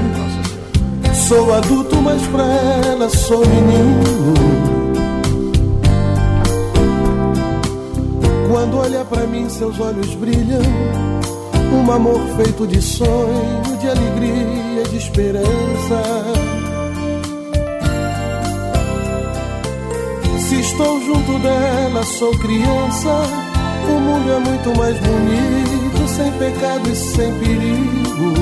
Sou 1.13 1.53
adulto, 1.53 1.95
mas 2.01 2.21
pra 2.27 2.43
ela 2.43 3.09
sou 3.09 3.45
menino. 3.47 4.64
Quando 8.65 8.79
olha 8.79 9.05
pra 9.05 9.27
mim, 9.27 9.47
seus 9.47 9.79
olhos 9.79 10.15
brilham. 10.15 10.59
Um 11.71 11.91
amor 11.91 12.19
feito 12.35 12.65
de 12.65 12.81
sonho, 12.81 13.61
de 13.79 13.87
alegria, 13.87 14.83
de 14.89 14.97
esperança. 14.97 16.01
Se 20.39 20.61
estou 20.61 20.99
junto 20.99 21.39
dela, 21.43 22.03
sou 22.05 22.31
criança. 22.39 23.21
O 23.87 23.99
mundo 23.99 24.31
é 24.31 24.39
muito 24.39 24.75
mais 24.75 24.97
bonito, 24.97 26.07
sem 26.07 26.31
pecado 26.31 26.89
e 26.89 26.95
sem 26.95 27.31
perigo. 27.37 28.33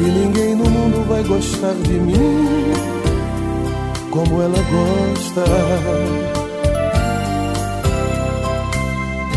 E 0.00 0.10
ninguém 0.18 0.54
no 0.54 0.64
mundo 0.64 1.06
vai 1.06 1.22
gostar 1.24 1.74
de 1.74 1.92
mim 1.92 2.95
como 4.16 4.40
ela 4.40 4.56
gosta. 4.56 5.44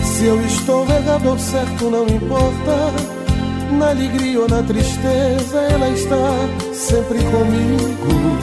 Se 0.05 0.25
eu 0.25 0.41
estou 0.45 0.85
errado 0.85 1.27
ou 1.27 1.37
certo, 1.37 1.89
não 1.89 2.07
importa. 2.07 2.93
Na 3.77 3.89
alegria 3.89 4.39
ou 4.39 4.47
na 4.47 4.63
tristeza, 4.63 5.59
ela 5.59 5.89
está 5.89 6.15
sempre 6.73 7.19
comigo. 7.19 8.39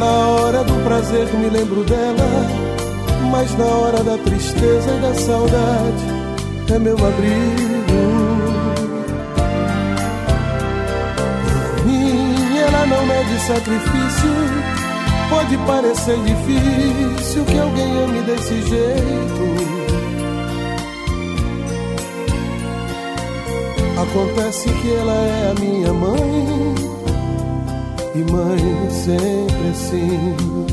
Na 0.00 0.28
hora 0.28 0.64
do 0.64 0.74
prazer 0.84 1.26
me 1.34 1.48
lembro 1.48 1.84
dela, 1.84 2.28
mas 3.30 3.56
na 3.56 3.64
hora 3.64 4.02
da 4.02 4.18
tristeza 4.18 4.90
e 4.96 5.00
da 5.00 5.14
saudade 5.14 6.74
é 6.74 6.78
meu 6.78 6.94
abrigo. 6.94 8.37
Mede 13.18 13.40
sacrifício. 13.40 14.30
Pode 15.28 15.56
parecer 15.58 16.16
difícil 16.22 17.44
que 17.44 17.58
alguém 17.58 18.02
ame 18.04 18.22
desse 18.22 18.62
jeito. 18.62 19.58
Acontece 24.00 24.70
que 24.70 24.94
ela 24.94 25.12
é 25.12 25.50
a 25.50 25.60
minha 25.60 25.92
mãe 25.92 26.74
e 28.14 28.32
mãe 28.32 28.90
sempre 28.90 29.68
assim. 29.70 30.67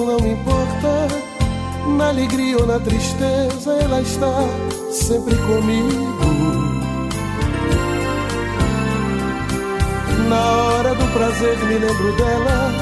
Certo, 0.00 0.04
não 0.04 0.26
importa. 0.26 1.08
Na 1.96 2.08
alegria 2.08 2.58
ou 2.58 2.66
na 2.66 2.78
tristeza, 2.78 3.72
ela 3.82 4.00
está 4.00 4.32
sempre 4.90 5.36
comigo. 5.36 6.10
Na 10.28 10.52
hora 10.52 10.94
do 10.94 11.06
prazer 11.12 11.58
me 11.58 11.78
lembro 11.78 12.16
dela, 12.16 12.72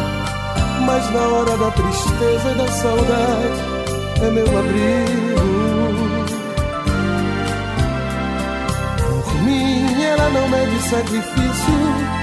mas 0.84 1.10
na 1.10 1.20
hora 1.20 1.56
da 1.56 1.70
tristeza 1.70 2.50
e 2.50 2.54
da 2.54 2.68
saudade 2.68 3.60
é 4.22 4.30
meu 4.30 4.58
abrigo. 4.58 5.38
Por 9.24 9.42
mim 9.42 10.02
ela 10.02 10.28
não 10.30 10.48
mede 10.48 10.82
sacrifício, 10.82 12.17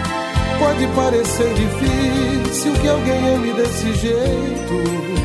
pode 0.59 0.87
parecer 0.95 1.53
difícil 1.53 2.73
que 2.73 2.87
alguém 2.87 3.35
ame 3.35 3.53
desse 3.53 3.93
jeito. 3.93 5.15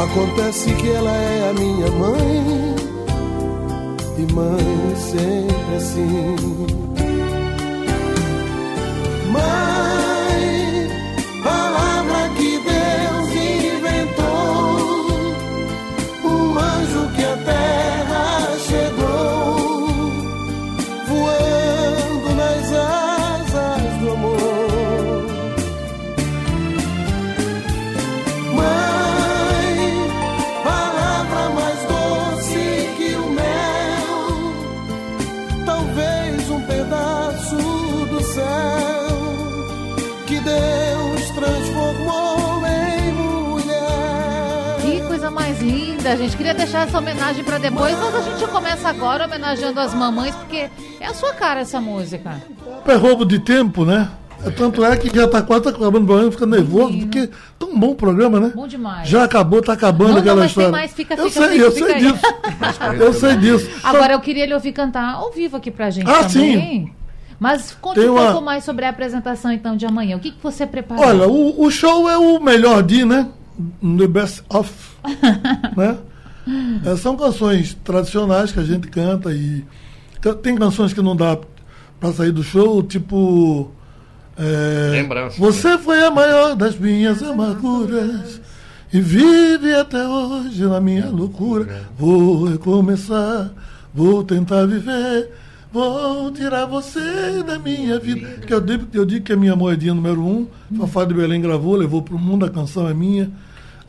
Acontece 0.00 0.72
que 0.74 0.90
ela 0.90 1.10
é 1.10 1.50
a 1.50 1.52
minha 1.54 1.90
mãe 1.90 2.76
e 4.16 4.32
mãe 4.32 4.96
sempre 4.96 5.74
assim. 5.76 6.36
Mãe, 9.32 9.87
gente. 46.18 46.36
Queria 46.36 46.54
deixar 46.54 46.86
essa 46.86 46.98
homenagem 46.98 47.42
pra 47.44 47.58
depois, 47.58 47.96
mas 47.98 48.14
a 48.14 48.20
gente 48.20 48.46
começa 48.50 48.88
agora 48.88 49.24
homenageando 49.26 49.80
as 49.80 49.94
mamães, 49.94 50.34
porque 50.34 50.68
é 51.00 51.06
a 51.06 51.14
sua 51.14 51.32
cara 51.34 51.60
essa 51.60 51.80
música. 51.80 52.42
É 52.86 52.94
roubo 52.94 53.24
de 53.24 53.38
tempo, 53.38 53.84
né? 53.84 54.10
É, 54.44 54.50
Tanto 54.50 54.84
é 54.84 54.96
que 54.96 55.08
já 55.14 55.26
tá 55.26 55.42
quase 55.42 55.64
tá 55.64 55.70
acabando 55.70 56.04
o 56.04 56.06
programa, 56.06 56.30
fica 56.30 56.46
nervoso, 56.46 56.90
Menino. 56.90 57.06
porque 57.08 57.28
tão 57.58 57.76
bom 57.76 57.90
o 57.90 57.94
programa, 57.96 58.38
né? 58.38 58.52
Bom 58.54 58.68
demais. 58.68 59.08
Já 59.08 59.24
acabou, 59.24 59.60
tá 59.60 59.72
acabando 59.72 60.08
Não, 60.08 60.14
não, 60.14 60.20
aquela 60.20 60.36
mas 60.42 60.54
tem 60.54 60.62
história. 60.64 60.70
mais, 60.70 60.92
fica, 60.92 61.14
eu 61.14 61.28
fica, 61.28 61.40
sei, 61.48 61.52
fica, 61.54 61.64
eu 61.64 61.72
fica 61.72 61.86
sei 61.86 61.94
aí. 61.94 62.00
disso. 62.12 63.02
eu 63.02 63.12
sei 63.14 63.36
disso. 63.36 63.70
Agora 63.82 64.12
eu 64.12 64.20
queria 64.20 64.46
lhe 64.46 64.54
ouvir 64.54 64.72
cantar 64.72 65.14
ao 65.14 65.32
vivo 65.32 65.56
aqui 65.56 65.70
pra 65.72 65.90
gente 65.90 66.08
Ah, 66.08 66.22
também. 66.24 66.92
Mas 67.40 67.76
conte 67.80 68.00
Tem 68.00 68.08
um 68.08 68.12
uma- 68.14 68.32
pouco 68.32 68.44
mais 68.44 68.62
sobre 68.64 68.84
a 68.84 68.88
apresentação 68.90 69.52
então 69.52 69.76
de 69.76 69.86
amanhã. 69.86 70.16
O 70.16 70.20
que, 70.20 70.30
que 70.32 70.42
você 70.42 70.66
preparou? 70.66 71.04
Olha, 71.04 71.28
o, 71.28 71.60
o 71.64 71.70
show 71.70 72.08
é 72.10 72.16
o 72.18 72.38
melhor 72.40 72.82
de, 72.82 73.04
né? 73.04 73.28
The 73.98 74.06
best 74.06 74.42
of. 74.48 74.70
Né? 75.76 75.98
É, 76.84 76.96
são 76.96 77.16
canções 77.16 77.74
tradicionais 77.84 78.52
que 78.52 78.58
a 78.60 78.64
gente 78.64 78.88
canta 78.88 79.32
e 79.32 79.64
tem 80.42 80.56
canções 80.56 80.92
que 80.92 81.02
não 81.02 81.14
dá 81.14 81.38
pra 82.00 82.12
sair 82.12 82.32
do 82.32 82.42
show, 82.42 82.82
tipo. 82.82 83.70
é, 84.38 84.90
Lembrança. 84.92 85.36
Você 85.38 85.76
foi 85.78 86.02
a 86.02 86.10
maior 86.10 86.54
das 86.56 86.78
minhas 86.78 87.22
amarguras 87.22 88.40
e 88.92 89.00
vive 89.00 89.74
até 89.74 90.06
hoje 90.08 90.64
na 90.64 90.80
minha 90.80 91.10
loucura. 91.10 91.82
Vou 91.98 92.44
recomeçar, 92.44 93.50
vou 93.92 94.24
tentar 94.24 94.64
viver, 94.66 95.30
vou 95.70 96.30
tirar 96.32 96.64
você 96.64 97.42
da 97.46 97.58
minha 97.58 97.98
vida. 97.98 98.26
Que 98.46 98.54
eu 98.54 98.60
digo, 98.60 98.86
eu 98.94 99.04
digo 99.04 99.24
que 99.26 99.32
é 99.32 99.36
minha 99.36 99.54
moedinha 99.54 99.92
número 99.92 100.22
um. 100.22 100.46
Fafá 100.78 101.04
de 101.04 101.12
Belém 101.12 101.42
gravou, 101.42 101.76
levou 101.76 102.00
pro 102.00 102.18
mundo, 102.18 102.46
a 102.46 102.50
canção 102.50 102.88
é 102.88 102.94
minha. 102.94 103.30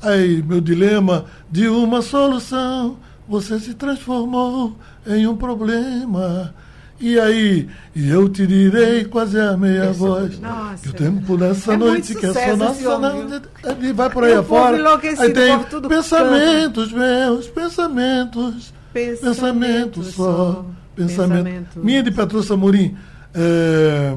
Aí, 0.02 0.42
meu 0.42 0.62
dilema 0.62 1.26
de 1.52 1.68
uma 1.68 2.02
solução, 2.02 2.98
você 3.28 3.60
se 3.60 3.74
transformou 3.74 4.76
em 5.06 5.28
um 5.28 5.36
problema. 5.36 6.54
E 7.02 7.18
aí, 7.18 7.68
e 7.96 8.10
eu 8.10 8.28
te 8.28 8.46
direi 8.46 9.06
quase 9.06 9.40
a 9.40 9.56
meia 9.56 9.92
voz. 9.94 10.38
Nossa. 10.40 10.84
Que 10.84 10.90
o 10.90 10.94
tempo 10.94 11.38
dessa 11.38 11.74
É 11.74 11.78
noite 11.78 12.14
que 12.14 12.26
é 12.26 12.34
só 12.34 12.40
sucesso 12.40 12.58
nossa. 12.58 12.72
esse 12.74 12.88
homem, 12.88 13.12
não- 13.26 13.90
E 13.90 13.94
vai 13.94 14.10
por 14.10 14.24
aí 14.26 14.34
afora. 14.34 14.78
Aí 15.20 15.32
tem 15.32 15.58
pensamentos 15.88 16.92
meus, 16.92 17.48
pensamentos. 17.48 18.74
Pensamento 18.94 19.22
Pensamento 19.22 20.04
só. 20.04 20.66
Pensamento. 20.96 21.44
pensamento. 21.44 21.80
Minha 21.80 22.04
de 22.04 22.12
Petrúcia 22.12 22.58
Murim. 22.58 22.96
É, 23.34 24.16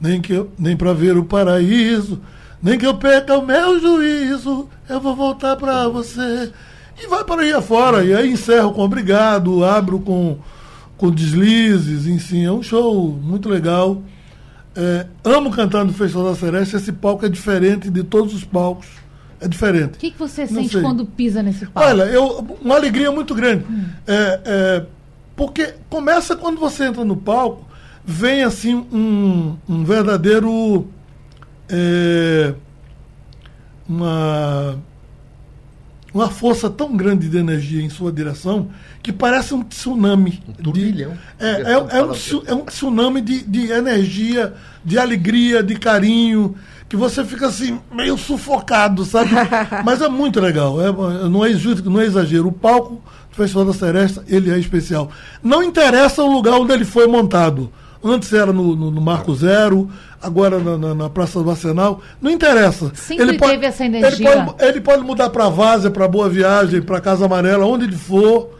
nem 0.00 0.20
que 0.20 0.32
eu- 0.34 0.50
nem 0.58 0.76
para 0.76 0.92
ver 0.92 1.16
o 1.16 1.24
paraíso, 1.24 2.20
Nem 2.62 2.78
que 2.78 2.86
eu 2.86 2.94
perca 2.94 3.38
o 3.38 3.46
meu 3.46 3.80
juízo, 3.80 4.68
eu 4.88 5.00
vou 5.00 5.14
voltar 5.14 5.56
pra 5.56 5.88
você. 5.88 6.52
E 7.00 7.06
vai 7.06 7.24
para 7.24 7.42
aí 7.42 7.52
afora. 7.52 8.04
E 8.04 8.14
aí 8.14 8.30
encerro 8.30 8.72
com 8.72 8.82
obrigado, 8.82 9.64
abro 9.64 10.00
com, 10.00 10.38
com 10.96 11.10
deslizes, 11.10 12.06
enfim, 12.06 12.44
é 12.44 12.52
um 12.52 12.62
show 12.62 13.12
muito 13.22 13.48
legal. 13.48 14.02
É, 14.74 15.06
amo 15.24 15.50
cantar 15.50 15.84
no 15.84 15.92
Festival 15.92 16.30
da 16.30 16.36
Sereste, 16.36 16.76
esse 16.76 16.92
palco 16.92 17.24
é 17.24 17.28
diferente 17.28 17.90
de 17.90 18.02
todos 18.02 18.34
os 18.34 18.44
palcos. 18.44 18.86
É 19.40 19.46
diferente. 19.46 19.94
O 19.94 19.98
que, 19.98 20.10
que 20.10 20.18
você 20.18 20.42
Não 20.42 20.48
sente 20.48 20.70
sei. 20.72 20.82
quando 20.82 21.06
pisa 21.06 21.42
nesse 21.42 21.66
palco? 21.66 21.88
Olha, 21.88 22.02
eu, 22.04 22.44
uma 22.60 22.74
alegria 22.74 23.10
muito 23.12 23.34
grande. 23.34 23.64
É, 24.06 24.40
é, 24.44 24.86
porque 25.36 25.74
começa 25.88 26.34
quando 26.34 26.58
você 26.58 26.84
entra 26.84 27.04
no 27.04 27.16
palco, 27.16 27.64
vem 28.04 28.42
assim 28.42 28.74
um, 28.74 29.56
um 29.68 29.84
verdadeiro. 29.84 30.88
É, 31.68 32.54
uma, 33.88 34.78
uma 36.12 36.30
força 36.30 36.68
tão 36.68 36.96
grande 36.96 37.28
de 37.28 37.36
energia 37.36 37.82
em 37.82 37.88
sua 37.88 38.12
direção 38.12 38.70
que 39.02 39.12
parece 39.12 39.54
um 39.54 39.62
tsunami. 39.62 40.42
Um 40.48 40.52
turbilhão. 40.52 41.12
De, 41.12 41.44
é, 41.44 41.48
é, 41.48 41.72
é 41.72 42.02
um, 42.02 42.12
é 42.46 42.54
um 42.54 42.64
tsunami 42.64 43.20
de, 43.20 43.42
de 43.42 43.70
energia, 43.70 44.54
de 44.84 44.98
alegria, 44.98 45.62
de 45.62 45.76
carinho, 45.76 46.54
que 46.88 46.96
você 46.96 47.24
fica 47.24 47.46
assim, 47.46 47.80
meio 47.92 48.16
sufocado, 48.16 49.04
sabe? 49.04 49.30
Mas 49.84 50.00
é 50.00 50.08
muito 50.08 50.40
legal. 50.40 50.80
É, 50.80 50.90
não, 51.28 51.44
é, 51.44 51.50
não 51.84 52.00
é 52.00 52.04
exagero. 52.04 52.48
O 52.48 52.52
palco 52.52 53.02
do 53.30 53.36
Festival 53.36 53.66
da 53.66 53.72
Seresta, 53.72 54.24
ele 54.26 54.50
é 54.50 54.58
especial. 54.58 55.10
Não 55.42 55.62
interessa 55.62 56.22
o 56.22 56.32
lugar 56.32 56.54
onde 56.54 56.72
ele 56.72 56.84
foi 56.84 57.06
montado. 57.06 57.70
Antes 58.02 58.32
era 58.32 58.52
no, 58.52 58.76
no- 58.76 58.90
no 58.90 59.00
Marco 59.00 59.34
Zero, 59.34 59.90
agora 60.22 60.58
na, 60.60 60.78
na- 60.78 60.94
na 60.94 61.10
Praça 61.10 61.42
do 61.42 61.50
Arsenal. 61.50 62.00
Não 62.22 62.30
interessa. 62.30 62.92
Sempre 62.94 63.36
teve 63.38 63.66
essa 63.66 63.84
energia. 63.84 64.30
Ele 64.30 64.44
pode, 64.44 64.64
ele 64.64 64.80
pode 64.80 65.02
mudar 65.04 65.30
para 65.30 65.48
Várzea, 65.48 65.90
para 65.90 66.06
Boa 66.06 66.28
Viagem, 66.28 66.80
para 66.80 67.00
Casa 67.00 67.24
Amarela, 67.26 67.66
onde 67.66 67.84
ele 67.84 67.96
for. 67.96 68.56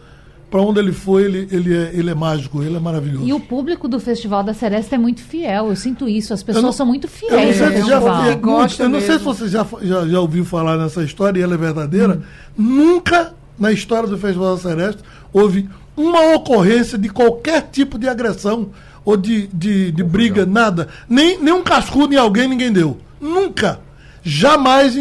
Para 0.51 0.63
onde 0.63 0.79
ele 0.79 0.91
for, 0.91 1.21
ele, 1.21 1.47
ele, 1.51 1.77
é, 1.77 1.91
ele 1.93 2.09
é 2.09 2.15
mágico, 2.15 2.63
ele 2.63 2.75
é 2.75 2.79
maravilhoso. 2.79 3.23
E 3.23 3.31
o 3.31 3.39
público 3.39 3.87
do 3.87 3.99
Festival 3.99 4.41
da 4.41 4.51
Seresta 4.51 4.95
é 4.95 4.97
muito 4.97 5.21
fiel, 5.21 5.67
eu 5.69 5.75
sinto 5.75 6.09
isso. 6.09 6.33
As 6.33 6.41
pessoas 6.41 6.65
não- 6.65 6.71
são 6.71 6.87
muito 6.87 7.05
Eu 7.05 7.29
não 7.29 7.37
fiéis 7.37 7.55
sei 7.57 7.81
já, 7.83 8.27
é, 8.27 8.35
gosta 8.35 8.81
eu 8.83 8.89
não 8.89 8.99
sei 8.99 9.19
se 9.19 9.23
você 9.23 9.47
já, 9.47 9.63
já, 9.83 10.07
já 10.07 10.19
ouviu 10.19 10.43
falar 10.43 10.75
nessa 10.75 11.03
história 11.03 11.39
e 11.39 11.43
ela 11.43 11.53
é 11.53 11.57
verdadeira. 11.57 12.19
Hum. 12.57 12.63
Nunca 12.75 13.33
na 13.59 13.71
história 13.71 14.09
do 14.09 14.17
Festival 14.17 14.55
da 14.55 14.61
Sereste 14.61 15.03
houve 15.31 15.69
uma 15.95 16.33
ocorrência 16.33 16.97
de 16.97 17.09
qualquer 17.09 17.67
tipo 17.71 17.99
de 17.99 18.07
agressão 18.09 18.69
ou 19.05 19.15
de, 19.17 19.47
de, 19.47 19.91
de 19.91 20.03
briga, 20.03 20.45
nada. 20.45 20.87
Nem, 21.07 21.39
nem 21.41 21.53
um 21.53 21.63
cascudo 21.63 22.13
em 22.13 22.17
alguém 22.17 22.47
ninguém 22.47 22.71
deu. 22.71 22.97
Nunca. 23.19 23.79
Jamais, 24.23 24.95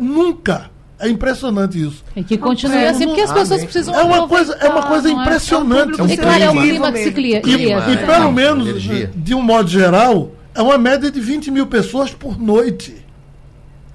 nunca. 0.00 0.70
É 0.98 1.08
impressionante 1.08 1.82
isso. 1.84 2.04
E 2.14 2.22
que 2.22 2.38
continue 2.38 2.76
É, 2.76 2.88
assim, 2.90 3.06
porque 3.06 3.22
as 3.22 3.32
pessoas 3.32 3.64
precisam 3.64 3.92
É 3.92 4.02
uma 4.04 4.28
coisa- 4.28 4.56
é 4.60 4.68
uma 4.68 4.82
coisa 4.84 5.08
é? 5.08 5.12
impressionante. 5.12 5.98
É 6.00 6.02
um 6.02 6.06
É 6.06 6.08
um 6.08 6.12
e 6.12 6.16
claro, 6.16 6.42
é 6.44 6.50
o 6.50 6.52
clima. 6.52 6.92
que 6.92 6.98
se 7.02 7.10
cria. 7.10 7.42
E, 7.44 7.72
e 7.72 7.96
pelo 8.06 8.30
menos, 8.32 8.68
Energia. 8.68 9.10
de 9.12 9.34
um 9.34 9.42
modo 9.42 9.68
geral, 9.68 10.30
é 10.54 10.62
uma 10.62 10.78
média 10.78 11.10
de 11.10 11.20
20 11.20 11.50
mil 11.50 11.66
pessoas 11.66 12.12
por 12.12 12.40
noite. 12.40 13.04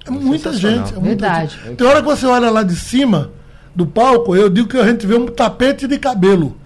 É 0.06 0.10
muita 0.10 0.52
sensacional. 0.52 0.86
gente. 0.86 0.96
É 0.96 1.00
muita 1.00 1.26
Verdade. 1.28 1.58
gente. 1.64 1.76
Tem 1.76 1.86
hora 1.86 2.00
que 2.02 2.06
você 2.08 2.26
olha 2.26 2.50
lá 2.50 2.62
de 2.62 2.76
cima 2.76 3.30
do 3.74 3.86
palco, 3.86 4.36
eu 4.36 4.50
digo 4.50 4.68
que 4.68 4.76
a 4.76 4.86
gente 4.86 5.06
vê 5.06 5.14
um 5.14 5.26
tapete 5.26 5.86
de 5.86 5.98
cabelo. 5.98 6.57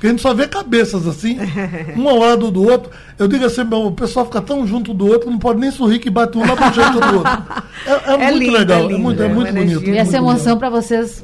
Porque 0.00 0.06
a 0.06 0.10
gente 0.12 0.22
só 0.22 0.32
vê 0.32 0.48
cabeças 0.48 1.06
assim, 1.06 1.36
um 1.94 2.08
ao 2.08 2.16
lado 2.16 2.50
do 2.50 2.66
outro. 2.66 2.90
Eu 3.18 3.28
digo 3.28 3.44
assim, 3.44 3.62
meu, 3.64 3.84
o 3.84 3.92
pessoal 3.92 4.24
fica 4.24 4.40
tão 4.40 4.66
junto 4.66 4.94
do 4.94 5.06
outro, 5.06 5.30
não 5.30 5.38
pode 5.38 5.60
nem 5.60 5.70
sorrir 5.70 5.98
que 5.98 6.08
bate 6.08 6.38
um 6.38 6.40
lá 6.40 6.56
pro 6.56 6.72
jeito 6.72 6.92
do 6.92 7.16
outro. 7.18 7.70
É, 7.86 7.92
é 7.92 8.14
É 8.14 8.16
muito 8.16 8.38
lindo, 8.38 8.52
legal, 8.52 8.90
é 8.90 8.94
é, 8.94 8.96
muito, 8.96 9.22
é 9.22 9.26
é 9.26 9.28
muito 9.28 9.52
bonito. 9.52 9.84
E 9.84 9.98
essa 9.98 10.16
emoção 10.16 10.56
para 10.56 10.70
vocês, 10.70 11.22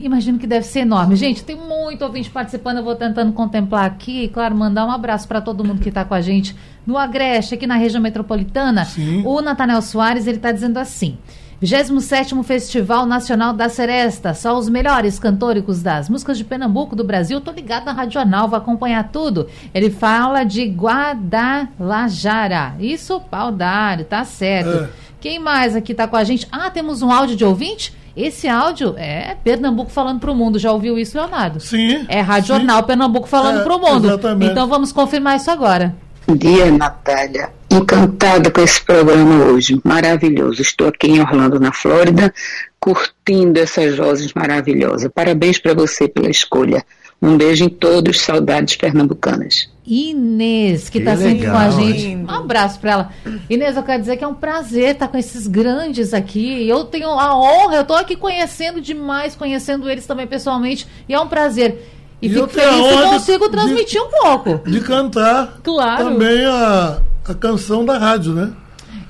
imagino 0.00 0.40
que 0.40 0.46
deve 0.48 0.66
ser 0.66 0.80
enorme. 0.80 1.14
Gente, 1.14 1.44
tem 1.44 1.54
muito 1.54 2.04
ouvinte 2.04 2.28
participando, 2.28 2.78
eu 2.78 2.84
vou 2.84 2.96
tentando 2.96 3.32
contemplar 3.32 3.84
aqui. 3.84 4.24
E, 4.24 4.28
claro, 4.28 4.56
mandar 4.56 4.86
um 4.86 4.90
abraço 4.90 5.28
para 5.28 5.40
todo 5.40 5.64
mundo 5.64 5.80
que 5.80 5.88
está 5.88 6.04
com 6.04 6.14
a 6.14 6.20
gente 6.20 6.56
no 6.84 6.98
Agreste, 6.98 7.54
aqui 7.54 7.66
na 7.66 7.76
região 7.76 8.02
metropolitana. 8.02 8.86
Sim. 8.86 9.22
O 9.24 9.40
Natanel 9.40 9.80
Soares, 9.82 10.26
ele 10.26 10.38
está 10.38 10.50
dizendo 10.50 10.78
assim. 10.78 11.16
27º 11.62 12.42
Festival 12.42 13.04
Nacional 13.04 13.52
da 13.52 13.68
Seresta. 13.68 14.32
Só 14.32 14.56
os 14.58 14.68
melhores 14.68 15.18
cantóricos 15.18 15.82
das 15.82 16.08
músicas 16.08 16.38
de 16.38 16.44
Pernambuco, 16.44 16.96
do 16.96 17.04
Brasil. 17.04 17.40
Tô 17.40 17.50
ligado 17.50 17.84
na 17.84 17.92
Radional, 17.92 18.48
vou 18.48 18.56
acompanhar 18.56 19.10
tudo. 19.12 19.46
Ele 19.74 19.90
fala 19.90 20.42
de 20.42 20.64
Guadalajara. 20.66 22.74
Isso, 22.80 23.20
pau 23.20 23.52
dário, 23.52 24.06
tá 24.06 24.24
certo. 24.24 24.84
É. 24.84 24.88
Quem 25.20 25.38
mais 25.38 25.76
aqui 25.76 25.92
tá 25.92 26.08
com 26.08 26.16
a 26.16 26.24
gente? 26.24 26.48
Ah, 26.50 26.70
temos 26.70 27.02
um 27.02 27.10
áudio 27.12 27.36
de 27.36 27.44
ouvinte? 27.44 27.94
Esse 28.16 28.48
áudio 28.48 28.94
é 28.96 29.36
Pernambuco 29.44 29.90
falando 29.90 30.18
pro 30.18 30.34
mundo. 30.34 30.58
Já 30.58 30.72
ouviu 30.72 30.98
isso, 30.98 31.16
Leonardo? 31.18 31.60
Sim. 31.60 32.06
É 32.08 32.20
Rádio 32.20 32.54
sim. 32.54 32.60
Jornal 32.60 32.82
Pernambuco 32.84 33.28
falando 33.28 33.60
É, 33.60 33.64
pro 33.64 33.78
mundo. 33.78 34.08
exatamente. 34.08 34.50
Então 34.50 34.66
vamos 34.66 34.92
confirmar 34.92 35.36
isso 35.36 35.50
agora. 35.50 35.94
Bom 36.26 36.34
dia, 36.36 36.70
Natália. 36.70 37.50
Encantada 37.72 38.50
com 38.50 38.60
esse 38.60 38.82
programa 38.82 39.44
hoje. 39.44 39.80
Maravilhoso. 39.84 40.60
Estou 40.60 40.88
aqui 40.88 41.08
em 41.08 41.20
Orlando, 41.20 41.60
na 41.60 41.72
Flórida, 41.72 42.34
curtindo 42.80 43.60
essas 43.60 43.96
vozes 43.96 44.32
maravilhosas. 44.34 45.10
Parabéns 45.14 45.58
para 45.58 45.72
você 45.72 46.08
pela 46.08 46.28
escolha. 46.28 46.84
Um 47.22 47.36
beijo 47.36 47.64
em 47.64 47.68
todos, 47.68 48.20
saudades 48.22 48.76
pernambucanas. 48.76 49.68
Inês, 49.86 50.88
que 50.88 50.98
está 50.98 51.16
sempre 51.16 51.46
com 51.46 51.56
a 51.56 51.68
gente. 51.70 52.06
hein? 52.06 52.26
Um 52.26 52.30
abraço 52.30 52.80
para 52.80 52.90
ela. 52.92 53.12
Inês, 53.48 53.76
eu 53.76 53.82
quero 53.82 54.00
dizer 54.00 54.16
que 54.16 54.24
é 54.24 54.26
um 54.26 54.34
prazer 54.34 54.94
estar 54.94 55.08
com 55.08 55.18
esses 55.18 55.46
grandes 55.46 56.14
aqui. 56.14 56.66
Eu 56.66 56.84
tenho 56.84 57.08
a 57.08 57.36
honra, 57.38 57.76
eu 57.76 57.82
estou 57.82 57.96
aqui 57.96 58.16
conhecendo 58.16 58.80
demais, 58.80 59.36
conhecendo 59.36 59.88
eles 59.90 60.06
também 60.06 60.26
pessoalmente, 60.26 60.86
e 61.08 61.12
é 61.14 61.20
um 61.20 61.28
prazer. 61.28 61.78
E, 62.22 62.26
E 62.26 62.28
fico 62.30 62.40
eu 62.42 62.46
tenho 62.48 62.68
a 62.68 62.72
feliz 62.72 62.84
honra 62.84 62.96
que 62.96 63.04
de- 63.04 63.10
consigo 63.14 63.44
de- 63.46 63.50
transmitir 63.50 64.02
um 64.02 64.08
pouco. 64.10 64.60
De 64.70 64.80
cantar 64.80 65.58
Claro. 65.62 66.04
também 66.04 66.44
a, 66.44 66.98
a 67.28 67.34
canção 67.34 67.84
da 67.84 67.96
rádio, 67.98 68.32
né? 68.34 68.50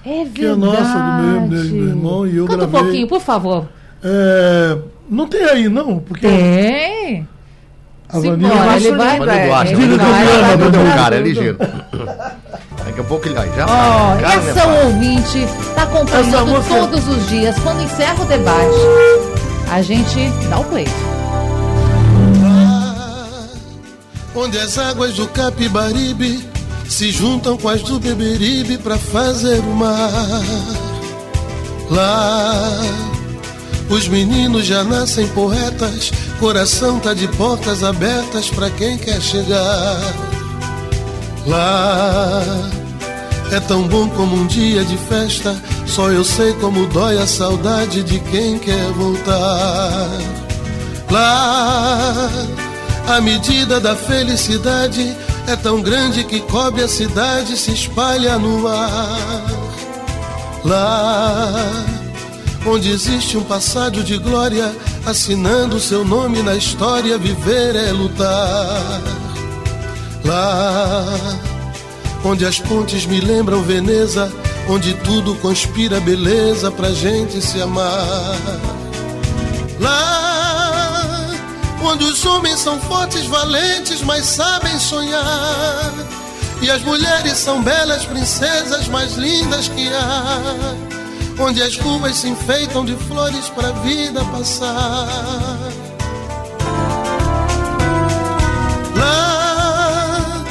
É 0.04 0.24
verdade. 0.24 0.30
Que 0.34 0.46
é 0.46 0.54
nossa, 0.54 0.98
do 0.98 1.22
meu, 1.22 1.40
do 1.40 1.48
meu 1.74 1.88
irmão, 1.88 2.26
e 2.26 2.36
eu 2.36 2.46
Canta 2.46 2.64
um 2.64 2.68
gravei. 2.68 2.80
pouquinho, 2.82 3.08
por 3.08 3.20
favor. 3.20 3.68
É, 4.02 4.78
não 5.08 5.26
tem 5.26 5.44
aí, 5.44 5.68
não, 5.68 5.98
porque 5.98 6.26
Tem. 6.26 7.28
a 8.08 8.18
Vaninha. 8.18 8.48
Simbora, 8.50 8.76
ele 8.76 8.92
vai. 8.92 9.16
é. 9.16 9.20
o 9.20 9.46
Duarte, 9.46 9.72
Ele 9.74 9.96
vai, 9.96 10.56
vai 10.56 10.70
pra 10.70 10.94
cara, 10.94 11.16
é 11.16 11.20
ligeiro. 11.20 11.58
Daqui 11.58 13.00
a 13.00 13.04
pouco 13.04 13.28
ele. 13.28 13.38
Aí, 13.38 13.50
já 13.56 13.66
vai. 13.66 14.20
Cara, 14.22 14.34
essa 14.34 14.66
né, 14.66 14.84
ouvinte 14.84 15.38
está 15.38 15.82
acompanhando 15.82 16.46
música- 16.46 16.78
todos 16.80 17.08
os 17.08 17.28
dias. 17.28 17.58
Quando 17.58 17.82
encerra 17.82 18.22
o 18.22 18.26
debate, 18.26 18.78
a 19.70 19.82
gente 19.82 20.30
dá 20.48 20.58
o 20.60 20.64
play. 20.64 20.86
Onde 24.34 24.58
as 24.58 24.78
águas 24.78 25.14
do 25.14 25.26
Capibaribe 25.28 26.48
se 26.88 27.10
juntam 27.10 27.56
com 27.56 27.68
as 27.68 27.82
do 27.82 27.98
Beberibe 27.98 28.78
para 28.78 28.98
fazer 28.98 29.60
o 29.60 29.74
mar. 29.74 30.42
Lá, 31.90 32.80
os 33.88 34.08
meninos 34.08 34.66
já 34.66 34.84
nascem 34.84 35.26
poetas, 35.28 36.12
coração 36.38 36.98
tá 36.98 37.14
de 37.14 37.26
portas 37.28 37.82
abertas 37.82 38.48
para 38.50 38.70
quem 38.70 38.98
quer 38.98 39.20
chegar. 39.20 39.98
Lá, 41.46 42.42
é 43.50 43.60
tão 43.60 43.86
bom 43.88 44.08
como 44.10 44.36
um 44.36 44.46
dia 44.46 44.84
de 44.84 44.96
festa, 44.96 45.56
só 45.86 46.10
eu 46.10 46.24
sei 46.24 46.52
como 46.54 46.86
dói 46.86 47.18
a 47.18 47.26
saudade 47.26 48.02
de 48.02 48.20
quem 48.20 48.58
quer 48.58 48.92
voltar. 48.92 50.08
Lá, 51.10 52.30
a 53.08 53.20
medida 53.20 53.80
da 53.80 53.96
felicidade 53.96 55.16
é 55.46 55.56
tão 55.56 55.82
grande 55.82 56.24
que 56.24 56.40
cobre 56.40 56.82
a 56.82 56.88
cidade 56.88 57.54
e 57.54 57.56
se 57.56 57.72
espalha 57.72 58.38
no 58.38 58.66
ar. 58.68 59.70
Lá, 60.64 61.84
onde 62.66 62.90
existe 62.90 63.36
um 63.36 63.42
passado 63.42 64.04
de 64.04 64.18
glória, 64.18 64.74
assinando 65.06 65.80
seu 65.80 66.04
nome 66.04 66.42
na 66.42 66.54
história, 66.54 67.16
viver 67.18 67.74
é 67.74 67.92
lutar. 67.92 69.00
Lá, 70.24 71.06
onde 72.24 72.44
as 72.44 72.58
pontes 72.58 73.06
me 73.06 73.20
lembram 73.20 73.62
Veneza, 73.62 74.30
onde 74.68 74.94
tudo 74.94 75.34
conspira 75.36 75.98
beleza 76.00 76.70
pra 76.70 76.90
gente 76.90 77.40
se 77.40 77.60
amar. 77.60 78.36
Lá, 79.80 80.49
onde 81.82 82.04
os 82.04 82.24
homens 82.24 82.60
são 82.60 82.78
fortes, 82.80 83.24
valentes, 83.26 84.02
mas 84.02 84.24
sabem 84.26 84.78
sonhar. 84.78 85.92
E 86.62 86.70
as 86.70 86.82
mulheres 86.82 87.38
são 87.38 87.62
belas 87.62 88.04
princesas, 88.04 88.86
mais 88.88 89.14
lindas 89.14 89.68
que 89.68 89.88
há. 89.88 90.74
Onde 91.38 91.62
as 91.62 91.76
ruas 91.78 92.16
se 92.18 92.28
enfeitam 92.28 92.84
de 92.84 92.94
flores 92.96 93.48
pra 93.48 93.70
vida 93.72 94.22
passar. 94.26 95.08
Lá 98.94 100.44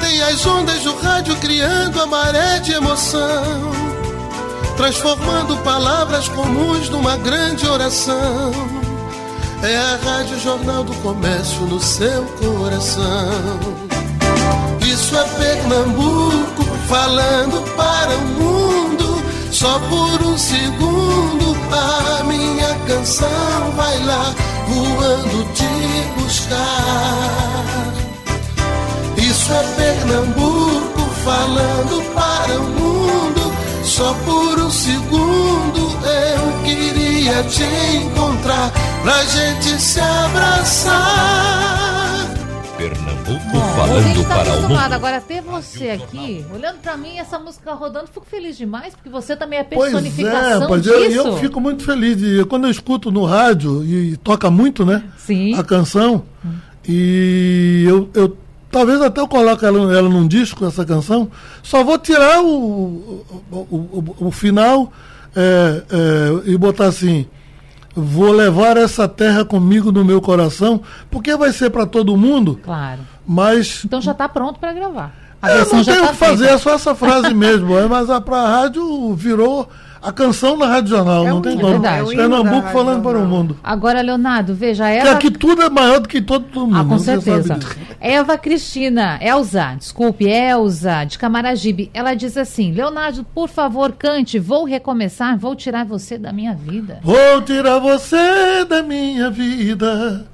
tem 0.00 0.22
as 0.22 0.46
ondas 0.46 0.82
do 0.82 0.96
rádio 0.98 1.34
criando 1.36 2.00
a 2.00 2.06
maré 2.06 2.60
de 2.60 2.72
emoção. 2.72 3.74
transformando 4.76 5.56
palavras 5.64 6.28
comuns 6.28 6.90
numa 6.90 7.16
grande 7.16 7.66
oração. 7.66 8.85
É 9.62 9.76
a 9.76 9.98
Rádio 10.04 10.38
Jornal 10.40 10.84
do 10.84 10.94
Comércio 10.96 11.62
no 11.62 11.80
seu 11.80 12.24
coração. 12.40 13.58
Isso 14.80 15.16
é 15.16 15.24
Pernambuco 15.24 16.64
falando 16.88 17.62
para 17.76 18.16
o 18.16 18.20
mundo. 18.20 19.22
Só 19.50 19.78
por 19.88 20.22
um 20.26 20.38
segundo 20.38 21.46
a 21.72 22.24
minha 22.24 22.74
canção 22.86 23.70
vai 23.76 23.98
lá 24.04 24.34
voando 24.68 25.44
te 25.54 26.20
buscar. 26.20 27.66
Isso 29.16 29.52
é 29.52 29.62
Pernambuco 29.76 31.00
falando 31.24 32.14
para 32.14 32.60
o 32.60 32.64
mundo. 32.64 33.52
Só 33.84 34.14
por 34.24 34.58
um 34.60 34.70
segundo 34.70 35.98
eu 36.06 36.64
queria 36.64 37.42
te 37.44 37.64
encontrar 37.96 38.72
pra 39.06 39.22
gente 39.24 39.80
se 39.80 40.00
abraçar. 40.00 40.96
Pernambuco 42.76 43.40
Bom, 43.52 43.58
a 43.62 43.68
falando 43.76 44.02
gente 44.02 44.22
tá 44.24 44.34
para 44.34 44.36
o 44.36 44.40
acostumado. 44.52 44.82
mundo. 44.82 44.92
Agora, 44.94 45.20
ter 45.20 45.40
você 45.42 45.90
aqui, 45.90 46.44
olhando 46.52 46.78
pra 46.82 46.96
mim, 46.96 47.16
essa 47.18 47.38
música 47.38 47.72
rodando, 47.72 48.08
fico 48.08 48.26
feliz 48.28 48.56
demais, 48.58 48.94
porque 48.94 49.08
você 49.08 49.36
também 49.36 49.60
é 49.60 49.64
Pois 49.64 49.94
é, 49.94 49.96
personificação 49.96 50.60
rapaz, 50.62 50.86
eu, 50.86 51.36
fico 51.38 51.60
muito 51.60 51.84
feliz. 51.84 52.16
De, 52.18 52.44
quando 52.46 52.64
eu 52.64 52.70
escuto 52.70 53.12
no 53.12 53.24
rádio, 53.24 53.84
e 53.84 54.16
toca 54.18 54.50
muito, 54.50 54.84
né? 54.84 55.04
Sim. 55.16 55.54
A 55.54 55.62
canção, 55.62 56.24
e 56.86 57.84
eu, 57.86 58.10
eu 58.12 58.36
talvez 58.70 59.00
até 59.00 59.20
eu 59.20 59.28
coloque 59.28 59.64
ela, 59.64 59.78
ela 59.96 60.08
num 60.08 60.26
disco, 60.26 60.66
essa 60.66 60.84
canção, 60.84 61.30
só 61.62 61.82
vou 61.84 61.96
tirar 61.98 62.42
o, 62.42 63.24
o, 63.50 63.56
o, 63.56 63.76
o- 64.20 64.26
o 64.26 64.30
final 64.32 64.92
é, 65.34 65.82
é, 65.90 66.50
e 66.50 66.58
botar 66.58 66.86
assim. 66.86 67.26
Vou 67.96 68.30
levar 68.30 68.76
essa 68.76 69.08
terra 69.08 69.42
comigo 69.44 69.90
no 69.90 70.04
meu 70.04 70.20
coração, 70.20 70.82
porque 71.10 71.34
vai 71.34 71.50
ser 71.52 71.70
para 71.70 71.86
todo 71.86 72.14
mundo, 72.16 72.60
Claro. 72.62 73.00
mas 73.26 73.82
Então 73.84 74.00
já 74.02 74.12
tá 74.12 74.28
pronto 74.28 74.60
pra 74.60 74.72
gravar. 74.72 75.12
A 75.40 75.48
não 75.76 75.82
já 75.84 75.92
tenho 75.92 76.04
o 76.04 76.06
tá 76.08 76.12
que 76.12 76.18
fazer, 76.18 76.36
feita. 76.44 76.54
é 76.54 76.58
só 76.58 76.74
essa 76.74 76.94
frase 76.94 77.32
mesmo. 77.34 77.76
é, 77.78 77.86
Mas 77.86 78.10
a 78.10 78.20
pra 78.20 78.46
rádio 78.48 79.14
virou 79.14 79.68
a 80.02 80.12
canção 80.12 80.58
da 80.58 80.66
Rádio 80.66 80.90
Jornal, 80.90 81.26
É 81.26 81.30
não 81.30 81.40
tem 81.40 81.56
como. 81.58 81.84
é 81.84 82.04
Pernambuco 82.04 82.54
Rádio 82.56 82.72
falando 82.72 83.02
para 83.02 83.18
o 83.18 83.26
mundo. 83.26 83.56
Agora, 83.64 84.00
Leonardo, 84.02 84.54
veja, 84.54 84.84
Porque 84.84 84.98
Eva... 84.98 85.12
aqui 85.12 85.30
tudo 85.30 85.62
é 85.62 85.70
maior 85.70 86.00
do 86.00 86.08
que 86.08 86.20
todo 86.20 86.44
mundo. 86.66 86.76
Ah, 86.78 86.84
com 86.84 86.98
certeza. 86.98 87.58
Eva 88.00 88.36
Cristina, 88.36 89.18
Elza, 89.22 89.74
desculpe, 89.78 90.26
Elza, 90.26 91.04
de 91.04 91.18
Camaragibe. 91.18 91.90
Ela 91.94 92.14
diz 92.14 92.36
assim: 92.36 92.72
Leonardo, 92.72 93.24
por 93.24 93.48
favor, 93.48 93.92
cante, 93.92 94.38
vou 94.38 94.64
recomeçar, 94.64 95.38
vou 95.38 95.54
tirar 95.54 95.84
você 95.84 96.18
da 96.18 96.32
minha 96.32 96.54
vida. 96.54 97.00
Vou 97.02 97.42
tirar 97.42 97.78
você 97.78 98.64
da 98.64 98.82
minha 98.82 99.30
vida 99.30 100.26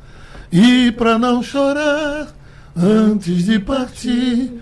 e 0.52 0.92
pra 0.92 1.18
não 1.18 1.42
chorar 1.42 2.28
antes 2.76 3.44
de 3.44 3.58
partir. 3.58 4.52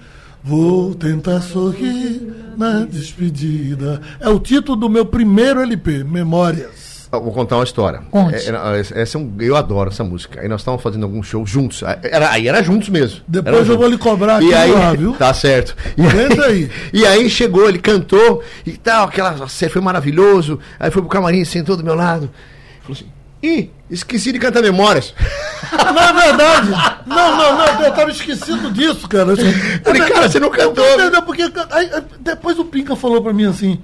Vou 0.43 0.95
tentar 0.95 1.41
sorrir 1.43 2.55
na 2.57 2.85
despedida. 2.85 4.01
É 4.19 4.29
o 4.29 4.41
título 4.41 4.77
do 4.77 4.89
meu 4.89 5.05
primeiro 5.05 5.61
LP, 5.61 6.03
Memórias. 6.05 6.90
Eu 7.13 7.21
vou 7.23 7.33
contar 7.33 7.57
uma 7.57 7.65
história. 7.65 8.03
Conte. 8.11 8.37
É, 8.37 8.47
era- 8.49 8.79
essa 8.79 9.19
é 9.19 9.21
um- 9.21 9.33
eu 9.41 9.57
adoro 9.57 9.91
essa 9.91 10.05
música. 10.05 10.41
Aí 10.41 10.49
nós 10.49 10.61
estávamos 10.61 10.83
fazendo 10.83 11.03
algum 11.03 11.21
show 11.23 11.45
juntos. 11.45 11.83
Aí 11.83 11.97
Era, 12.05 12.31
aí 12.31 12.47
era 12.47 12.63
juntos 12.63 12.89
mesmo. 12.89 13.21
Depois 13.27 13.57
eu 13.69 13.77
vou 13.77 13.77
juntos. 13.77 13.91
lhe 13.91 13.99
cobrar 13.99 14.37
aqui 14.37 14.47
E 14.49 14.55
aí, 14.55 14.71
lá, 14.71 14.93
viu? 14.93 15.13
Tá 15.15 15.35
certo. 15.35 15.75
E 15.97 16.07
Aguenta 16.07 16.45
aí. 16.45 16.71
E 16.93 17.05
aí 17.05 17.29
chegou, 17.29 17.69
ele 17.69 17.79
cantou 17.81 18.43
e 18.65 18.73
tal, 18.73 19.07
aquela. 19.09 19.33
Você 19.33 19.69
foi 19.69 19.83
maravilhoso. 19.83 20.61
Aí 20.79 20.91
foi 20.93 21.03
pro 21.03 21.11
camarim, 21.11 21.45
sentou 21.45 21.77
do 21.77 21.83
meu 21.83 21.97
lado. 21.97 22.31
Falou 22.83 22.97
assim: 22.97 23.07
Ih, 23.43 23.71
esqueci 23.91 24.31
de 24.33 24.39
cantar 24.39 24.63
memórias. 24.63 25.13
Não 25.73 26.01
é 26.03 26.13
verdade. 26.13 26.71
Não, 27.07 27.37
não, 27.37 27.57
não. 27.59 27.83
Eu 27.85 27.93
tava 27.93 28.11
esquecido 28.11 28.71
disso, 28.73 29.09
cara. 29.09 29.35
Falei, 29.85 30.03
cara, 30.03 30.29
você 30.29 30.39
não 30.41 30.51
cantou. 30.51 30.85
Entendeu? 30.95 31.23
Porque 31.23 31.43
aí, 31.43 31.51
aí, 31.71 32.03
depois 32.21 32.59
o 32.59 32.65
Pinca 32.65 32.95
falou 32.97 33.23
pra 33.23 33.33
mim 33.33 33.45
assim. 33.47 33.79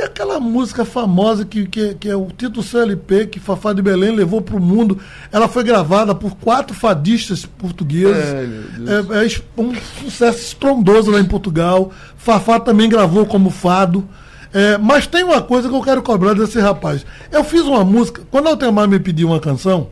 E 0.00 0.02
aquela 0.02 0.40
música 0.40 0.82
famosa 0.82 1.44
que, 1.44 1.66
que, 1.66 1.94
que 1.94 2.08
é 2.08 2.16
o 2.16 2.26
título 2.34 2.62
CLP 2.62 3.26
que 3.26 3.38
Fafá 3.38 3.74
de 3.74 3.82
Belém 3.82 4.14
levou 4.16 4.40
pro 4.40 4.58
mundo. 4.58 4.98
Ela 5.30 5.46
foi 5.46 5.62
gravada 5.62 6.14
por 6.14 6.36
quatro 6.36 6.74
fadistas 6.74 7.44
portugueses. 7.44 8.24
É, 8.24 9.18
é 9.20 9.26
es- 9.26 9.42
um 9.58 9.74
sucesso 10.02 10.38
estrondoso 10.38 11.10
lá 11.10 11.20
em 11.20 11.24
Portugal. 11.26 11.92
Fafá 12.16 12.58
também 12.58 12.88
gravou 12.88 13.26
como 13.26 13.50
fado. 13.50 14.08
É, 14.54 14.78
mas 14.78 15.06
tem 15.06 15.22
uma 15.22 15.42
coisa 15.42 15.68
que 15.68 15.74
eu 15.74 15.82
quero 15.82 16.02
cobrar 16.02 16.32
desse 16.32 16.58
rapaz. 16.58 17.04
Eu 17.30 17.44
fiz 17.44 17.60
uma 17.62 17.84
música. 17.84 18.22
Quando 18.30 18.46
o 18.46 18.48
Altemar 18.48 18.88
me 18.88 18.98
pediu 18.98 19.28
uma 19.28 19.38
canção, 19.38 19.88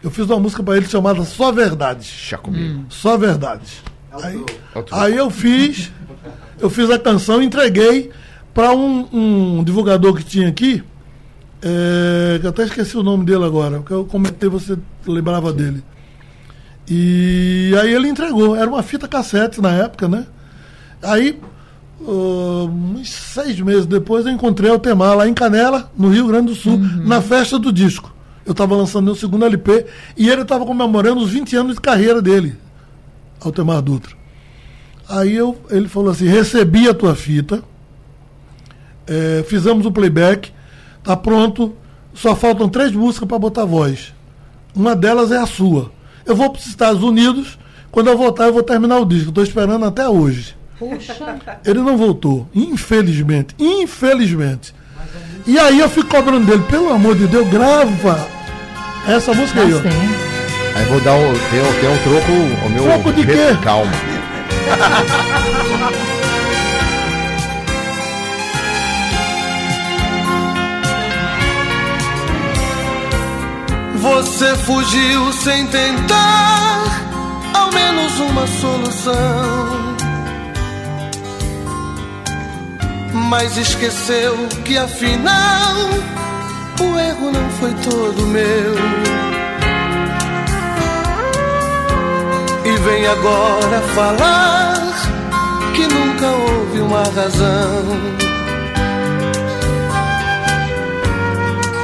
eu 0.00 0.12
fiz 0.12 0.26
uma 0.26 0.38
música 0.38 0.62
para 0.62 0.76
ele 0.76 0.86
chamada 0.86 1.24
Só 1.24 1.50
Verdades. 1.50 2.06
Chá 2.06 2.38
comigo. 2.38 2.84
Só 2.88 3.16
verdades. 3.16 3.82
Aí, 4.22 4.36
É 4.74 4.78
o 4.78 4.84
aí 4.92 5.16
eu 5.16 5.28
fiz, 5.28 5.90
eu 6.60 6.70
fiz 6.70 6.88
a 6.88 6.98
canção, 7.00 7.42
entreguei 7.42 8.10
para 8.52 8.72
um, 8.72 9.06
um 9.12 9.64
divulgador 9.64 10.14
que 10.14 10.24
tinha 10.24 10.48
aqui, 10.48 10.82
é, 11.62 12.38
que 12.40 12.46
eu 12.46 12.50
até 12.50 12.64
esqueci 12.64 12.96
o 12.96 13.02
nome 13.02 13.24
dele 13.24 13.44
agora, 13.44 13.78
porque 13.78 13.92
eu 13.92 14.04
comentei, 14.04 14.48
você 14.48 14.78
lembrava 15.06 15.52
dele. 15.52 15.82
E 16.88 17.72
aí 17.80 17.94
ele 17.94 18.08
entregou, 18.08 18.56
era 18.56 18.68
uma 18.68 18.82
fita 18.82 19.06
cassete 19.06 19.60
na 19.60 19.70
época, 19.70 20.08
né? 20.08 20.26
Aí, 21.02 21.38
ah, 22.02 22.64
uns 22.64 23.10
seis 23.10 23.60
meses 23.60 23.86
depois, 23.86 24.26
eu 24.26 24.32
encontrei 24.32 24.70
o 24.70 24.78
Temar 24.78 25.16
lá 25.16 25.28
em 25.28 25.34
Canela, 25.34 25.90
no 25.96 26.08
Rio 26.08 26.26
Grande 26.26 26.48
do 26.48 26.54
Sul, 26.54 26.78
na 26.78 27.20
festa 27.20 27.58
do 27.58 27.72
disco. 27.72 28.12
Eu 28.44 28.52
estava 28.52 28.74
lançando 28.74 29.04
meu 29.04 29.14
segundo 29.14 29.44
LP 29.44 29.86
e 30.16 30.28
ele 30.28 30.42
estava 30.42 30.64
comemorando 30.66 31.20
os 31.20 31.30
20 31.30 31.56
anos 31.56 31.74
de 31.76 31.80
carreira 31.80 32.20
dele, 32.20 32.56
Altemar 33.40 33.82
Dutra. 33.82 34.16
Aí 35.08 35.36
eu, 35.36 35.56
ele 35.70 35.88
falou 35.88 36.10
assim: 36.10 36.26
recebi 36.26 36.88
a 36.88 36.94
tua 36.94 37.14
fita, 37.14 37.62
eh, 39.10 39.44
fizemos 39.46 39.84
o 39.84 39.90
playback, 39.90 40.52
tá 41.02 41.16
pronto, 41.16 41.74
só 42.14 42.36
faltam 42.36 42.68
três 42.68 42.92
músicas 42.92 43.26
para 43.28 43.38
botar 43.38 43.64
voz. 43.64 44.14
Uma 44.74 44.94
delas 44.94 45.32
é 45.32 45.38
a 45.38 45.46
sua. 45.46 45.90
Eu 46.24 46.36
vou 46.36 46.50
para 46.50 46.60
os 46.60 46.66
Estados 46.66 47.02
Unidos, 47.02 47.58
quando 47.90 48.08
eu 48.08 48.16
voltar, 48.16 48.44
eu 48.44 48.52
vou 48.52 48.62
terminar 48.62 48.98
o 48.98 49.04
disco. 49.04 49.30
Estou 49.30 49.42
esperando 49.42 49.84
até 49.84 50.08
hoje. 50.08 50.54
Puxa, 50.78 51.16
Ele 51.66 51.80
não 51.80 51.96
voltou, 51.96 52.48
infelizmente, 52.54 53.52
infelizmente. 53.58 54.72
E 55.46 55.58
aí 55.58 55.80
eu 55.80 55.88
fico 55.88 56.08
cobrando 56.08 56.46
dele, 56.46 56.62
pelo 56.70 56.92
amor 56.92 57.16
de 57.16 57.26
Deus, 57.26 57.48
grava 57.48 58.28
essa 59.08 59.34
música 59.34 59.60
aí, 59.60 59.74
ó. 59.74 59.78
Aí 60.78 60.84
vou 60.86 61.00
dar 61.00 61.14
um. 61.14 61.32
Tem, 61.32 61.60
tem 61.80 61.90
um 61.90 61.98
troco. 61.98 62.32
O 62.66 62.70
meu. 62.70 62.84
Troco 62.84 63.12
de 63.12 63.26
quê? 63.26 63.56
Calma. 63.62 63.90
Você 74.00 74.56
fugiu 74.56 75.30
sem 75.30 75.66
tentar 75.66 76.84
ao 77.52 77.70
menos 77.70 78.18
uma 78.18 78.46
solução. 78.46 79.96
Mas 83.28 83.58
esqueceu 83.58 84.48
que 84.64 84.78
afinal 84.78 85.74
o 86.80 86.98
erro 86.98 87.30
não 87.30 87.50
foi 87.60 87.74
todo 87.74 88.26
meu. 88.26 88.74
E 92.64 92.76
vem 92.78 93.06
agora 93.06 93.80
falar 93.94 94.80
que 95.74 95.86
nunca 95.86 96.26
houve 96.26 96.80
uma 96.80 97.02
razão. 97.02 98.39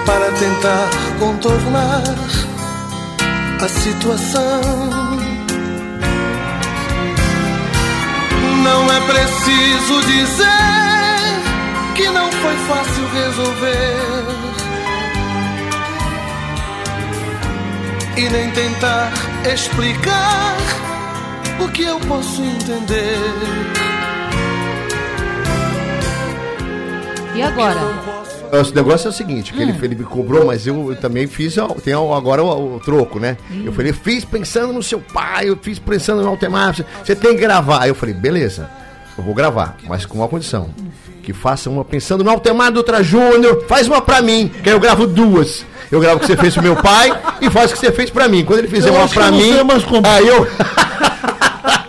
Para 0.07 0.31
tentar 0.33 0.89
contornar 1.19 2.03
a 3.61 3.69
situação. 3.69 4.61
Não 8.63 8.93
é 8.93 9.01
preciso 9.01 10.01
dizer 10.07 10.47
que 11.97 12.09
não 12.11 12.31
foi 12.31 12.57
fácil 12.69 13.09
resolver. 13.13 13.97
E 18.17 18.29
nem 18.31 18.51
tentar 18.53 19.13
explicar 19.53 20.57
o 21.61 21.69
que 21.69 21.83
eu 21.83 21.99
posso 22.01 22.43
entender. 22.43 23.19
E 27.35 27.43
agora? 27.43 27.81
O 28.53 28.75
negócio 28.75 29.09
é 29.09 29.11
o 29.11 29.13
seguinte, 29.13 29.53
que 29.53 29.61
ele, 29.61 29.75
ele 29.83 29.95
me 29.95 30.05
cobrou, 30.05 30.47
mas 30.47 30.67
eu, 30.67 30.91
eu 30.91 30.97
também 30.97 31.27
fiz, 31.27 31.57
tem 31.83 31.95
agora 31.95 32.43
o, 32.43 32.77
o 32.77 32.81
troco, 32.81 33.19
né? 33.19 33.37
Eu 33.65 33.73
falei, 33.73 33.93
fiz 33.93 34.25
pensando 34.25 34.73
no 34.73 34.83
seu 34.83 35.01
pai, 35.01 35.49
eu 35.49 35.59
fiz 35.61 35.79
pensando 35.79 36.23
no 36.23 36.29
Altemar, 36.29 36.75
você, 36.75 36.85
você 37.05 37.15
tem 37.17 37.35
que 37.35 37.41
gravar. 37.41 37.83
Aí 37.83 37.89
eu 37.89 37.95
falei, 37.95 38.15
beleza, 38.15 38.69
eu 39.17 39.25
vou 39.25 39.35
gravar, 39.35 39.77
mas 39.89 40.05
com 40.05 40.19
uma 40.19 40.29
condição, 40.29 40.71
que 41.23 41.33
faça 41.33 41.69
uma 41.69 41.85
pensando 41.85 42.23
no 42.23 42.31
Altemar 42.31 42.71
Dutra 42.73 43.03
Júnior, 43.03 43.65
faz 43.67 43.87
uma 43.87 44.01
pra 44.01 44.23
mim, 44.23 44.51
que 44.63 44.69
aí 44.69 44.75
eu 44.75 44.81
gravo 44.81 45.07
duas. 45.07 45.65
Eu 45.91 46.01
gravo 46.01 46.17
o 46.17 46.21
que 46.21 46.27
você 46.27 46.37
fez 46.37 46.53
pro 46.53 46.63
meu 46.63 46.77
pai 46.77 47.17
e 47.41 47.49
faz 47.49 47.71
o 47.71 47.75
que 47.75 47.81
você 47.81 47.93
fez 47.93 48.11
pra 48.11 48.29
mim. 48.29 48.45
Quando 48.45 48.59
ele 48.59 48.69
fizer 48.69 48.89
Eu 48.89 48.95
uma 48.95 49.09
pra 49.09 49.31
mim, 49.31 49.53
aí 50.05 50.27
eu. 50.27 50.47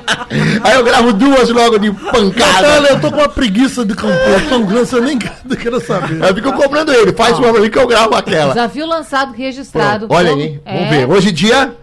aí 0.63 0.75
eu 0.75 0.83
gravo 0.83 1.13
duas 1.13 1.49
logo 1.49 1.77
de 1.77 1.89
Natália, 1.91 2.11
pancada. 2.31 2.87
eu 2.89 2.99
tô 3.01 3.11
com 3.11 3.17
uma 3.17 3.29
preguiça 3.29 3.85
de 3.85 3.93
compor 3.93 4.41
tão 4.49 4.63
grande, 4.65 4.87
você 4.87 5.01
nem 5.01 5.17
quer- 5.19 5.37
nem 5.45 5.57
quero 5.57 5.79
saber. 5.85 6.23
Aí 6.23 6.29
eu 6.29 6.35
fico 6.35 6.53
cobrando 6.53 6.91
ele, 6.93 7.11
faz 7.13 7.37
uma 7.37 7.51
pra 7.51 7.61
mim 7.61 7.69
que 7.69 7.77
eu 7.77 7.87
gravo 7.87 8.15
aquela. 8.15 8.53
Desafio 8.53 8.85
lançado, 8.87 9.33
registrado. 9.33 10.07
Olha 10.09 10.29
Vamos- 10.29 10.43
aí, 10.45 10.61
é, 10.65 10.73
vamos 10.77 10.89
ver. 10.89 11.09
Hoje 11.09 11.31
dia 11.31 11.73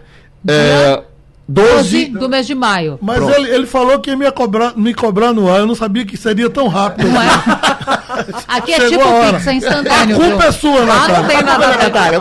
é, 0.47 1.01
12 1.47 2.05
12 2.05 2.05
do 2.19 2.27
mês 2.29 2.47
de 2.47 2.55
maio. 2.55 2.97
Mas 3.01 3.17
Pronto. 3.17 3.33
ele, 3.35 3.49
ele 3.51 3.65
falou 3.67 3.99
que 3.99 4.09
ia 4.09 4.17
me 4.17 4.29
cobrar, 4.31 4.73
me 4.75 4.93
cobrar 4.93 5.31
no 5.33 5.51
ar, 5.51 5.59
eu 5.59 5.67
não 5.67 5.75
sabia 5.75 6.03
que 6.05 6.17
seria 6.17 6.49
tão 6.49 6.67
rápido. 6.67 7.07
Não 7.07 7.21
é? 7.21 7.25
Aqui 8.47 8.73
é 8.73 8.75
Chegou 8.77 8.89
tipo 8.97 9.03
a 9.03 9.11
hora. 9.11 9.37
pizza 9.37 9.53
instantâneo. 9.53 10.15
A 10.15 10.19
culpa 10.19 10.37
viu? 10.39 10.47
é 10.47 10.51
sua, 10.51 10.81
Ah, 10.81 10.85
Natália. 10.85 11.17
não 11.21 11.27
tem 11.27 11.43
nada 11.43 11.65
a 11.67 11.71
ver. 11.71 11.83
Natália, 11.83 12.19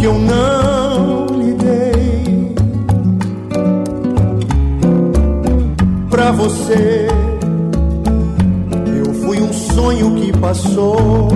que 0.00 0.06
eu 0.06 0.18
não 0.18 1.26
lhe 1.26 1.52
dei. 1.52 2.54
Pra 6.08 6.32
você, 6.32 7.06
eu 9.04 9.12
fui 9.12 9.42
um 9.42 9.52
sonho 9.52 10.14
que 10.14 10.32
passou, 10.38 11.28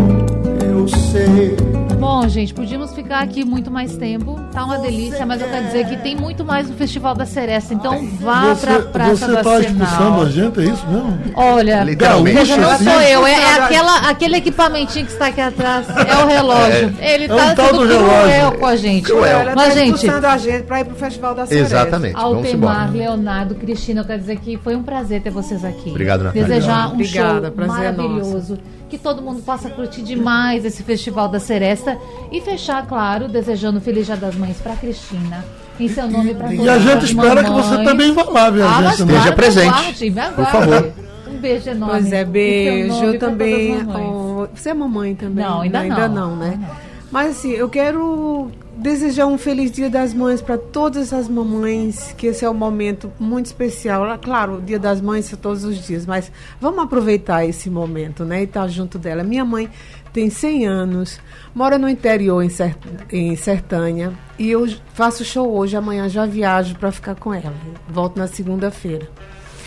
eu 0.67 0.89
sei. 0.89 1.55
Bom, 2.01 2.27
gente, 2.27 2.55
podíamos 2.55 2.95
ficar 2.95 3.04
aqui 3.13 3.45
muito 3.45 3.71
mais 3.71 3.97
tempo. 3.97 4.39
Tá 4.53 4.65
uma 4.65 4.79
delícia, 4.79 5.25
mas 5.27 5.41
eu 5.41 5.49
quero 5.49 5.67
dizer 5.67 5.87
que 5.89 5.97
tem 5.99 6.17
muito 6.17 6.45
mais 6.45 6.69
no 6.69 6.77
Festival 6.77 7.15
da 7.15 7.27
Seresta. 7.27 7.75
Então 7.75 8.07
vá 8.21 8.55
Você, 8.55 8.67
pra 8.67 8.81
Praça 8.83 9.27
você 9.27 9.33
da 9.33 9.43
tá 9.43 9.61
expulsando 9.61 10.21
a 10.23 10.29
gente, 10.31 10.61
é 10.61 10.65
isso 10.65 10.87
mesmo? 10.87 11.19
Olha, 11.35 11.83
Literalmente. 11.85 12.57
não 12.57 12.71
assim? 12.71 12.85
sou 12.85 13.01
eu, 13.01 13.27
é, 13.27 13.33
é 13.33 13.55
aquela, 13.61 14.09
aquele 14.09 14.37
equipamentinho 14.37 15.07
que 15.07 15.13
está 15.13 15.27
aqui 15.27 15.41
atrás. 15.41 15.87
É 15.89 16.25
o 16.25 16.27
relógio. 16.27 16.95
Ele 17.01 17.25
É 17.25 17.29
tá 17.29 17.35
um 17.35 17.55
tal 17.55 17.67
sendo 17.67 17.79
do 17.79 17.87
relógio. 17.89 18.23
cruel 18.23 18.53
com 18.53 18.67
a 18.67 18.77
gente. 18.77 19.05
Cruel. 19.07 19.39
Ela 19.41 19.53
Mas, 19.57 19.69
tá 19.69 19.81
gente, 19.81 20.09
a 20.11 20.39
gente 20.39 20.63
pra 20.65 20.81
ir 20.81 20.85
pro 20.85 20.95
Festival 20.97 21.35
da 21.35 21.47
Seresta. 21.47 21.75
Exatamente. 21.77 22.17
Altemar, 22.17 22.91
Leonardo, 22.93 23.55
Cristina, 23.55 24.01
eu 24.01 24.05
quero 24.05 24.21
dizer 24.21 24.39
que 24.39 24.57
foi 24.59 24.77
um 24.77 24.83
prazer 24.83 25.21
ter 25.23 25.31
vocês 25.31 25.65
aqui. 25.65 25.91
Obrigado, 25.91 26.23
Natália. 26.25 26.47
Desejar 26.49 26.89
um 26.89 26.93
Obrigada, 26.95 27.47
show 27.49 27.51
prazer 27.53 27.85
é 27.85 27.93
maravilhoso. 27.93 28.59
Que 28.89 28.99
todo 28.99 29.23
mundo 29.23 29.43
possa 29.43 29.69
curtir 29.71 30.03
demais 30.03 30.65
esse 30.65 30.83
Festival 30.83 31.27
da 31.29 31.41
Seresta. 31.41 31.99
E 32.31 32.41
fechar, 32.41 32.87
claro, 32.87 32.94
desejando 33.29 33.81
Feliz 33.81 34.07
Dia 34.07 34.17
das 34.17 34.35
Mães 34.37 34.57
pra 34.59 34.77
Cristina. 34.77 35.45
Em 35.79 35.89
seu 35.89 36.09
nome 36.09 36.35
pra 36.35 36.49
todas 36.49 36.65
E 36.65 36.69
a 36.69 36.79
gente 36.79 37.05
espera 37.07 37.43
que 37.43 37.51
você 37.51 37.83
também 37.83 38.13
vá 38.13 38.23
lá 38.25 38.43
a 38.45 38.47
Ah, 38.47 38.51
gente. 38.51 38.65
né? 38.65 38.91
Esteja 38.91 39.21
claro, 39.21 39.35
presente. 39.37 39.69
Aguarde, 39.69 40.11
me 40.11 40.21
aguarde. 40.21 40.35
Por 40.37 40.47
favor. 40.47 40.93
Um 41.29 41.37
beijo 41.39 41.71
enorme. 41.71 42.01
Pois 42.01 42.13
é, 42.13 42.25
beijo. 42.25 43.05
Eu 43.05 43.19
também. 43.19 43.77
ó, 43.89 44.47
você 44.55 44.71
é 44.71 44.75
mamãe 44.75 45.15
também? 45.17 45.45
Não, 45.45 45.61
ainda 45.63 45.81
Ainda 45.81 46.09
não. 46.09 46.31
não, 46.31 46.37
né? 46.37 46.51
Ainda 46.53 46.67
não. 46.67 46.95
Mas 47.11 47.31
assim, 47.33 47.51
eu 47.53 47.69
quero 47.69 48.51
desejar 48.77 49.27
um 49.27 49.39
feliz 49.39 49.71
Dia 49.71 49.89
das 49.91 50.13
Mães 50.15 50.41
para 50.43 50.59
todas 50.59 51.13
as 51.13 51.29
mamães, 51.29 52.13
que 52.17 52.27
esse 52.29 52.45
é 52.45 52.51
um 52.51 52.55
momento 52.55 53.11
muito 53.21 53.47
especial. 53.47 54.05
Ah, 54.05 54.19
Claro, 54.19 54.57
o 54.59 54.61
Dia 54.61 54.79
das 54.81 55.01
Mães 55.01 55.33
é 55.33 55.37
todos 55.37 55.63
os 55.65 55.85
dias, 55.87 56.07
mas 56.07 56.31
vamos 56.61 56.83
aproveitar 56.85 57.45
esse 57.45 57.69
momento, 57.71 58.25
né? 58.25 58.41
E 58.41 58.45
estar 58.45 58.67
junto 58.69 58.99
dela. 58.99 59.23
Minha 59.23 59.45
mãe 59.45 59.69
tem 60.15 60.31
100 60.31 60.67
anos, 60.67 61.21
mora 61.53 61.77
no 61.77 61.89
interior 61.89 62.41
em, 62.41 62.49
Ser, 62.49 62.77
em 63.11 63.35
Sertânia, 63.35 64.13
e 64.39 64.49
eu 64.49 64.67
faço 64.95 65.25
show 65.25 65.53
hoje, 65.55 65.77
amanhã 65.77 66.09
já 66.09 66.25
viajo 66.25 66.77
para 66.77 66.93
ficar 66.93 67.17
com 67.17 67.35
ela. 67.35 67.53
Volto 67.89 68.17
na 68.17 68.29
segunda-feira. 68.29 69.09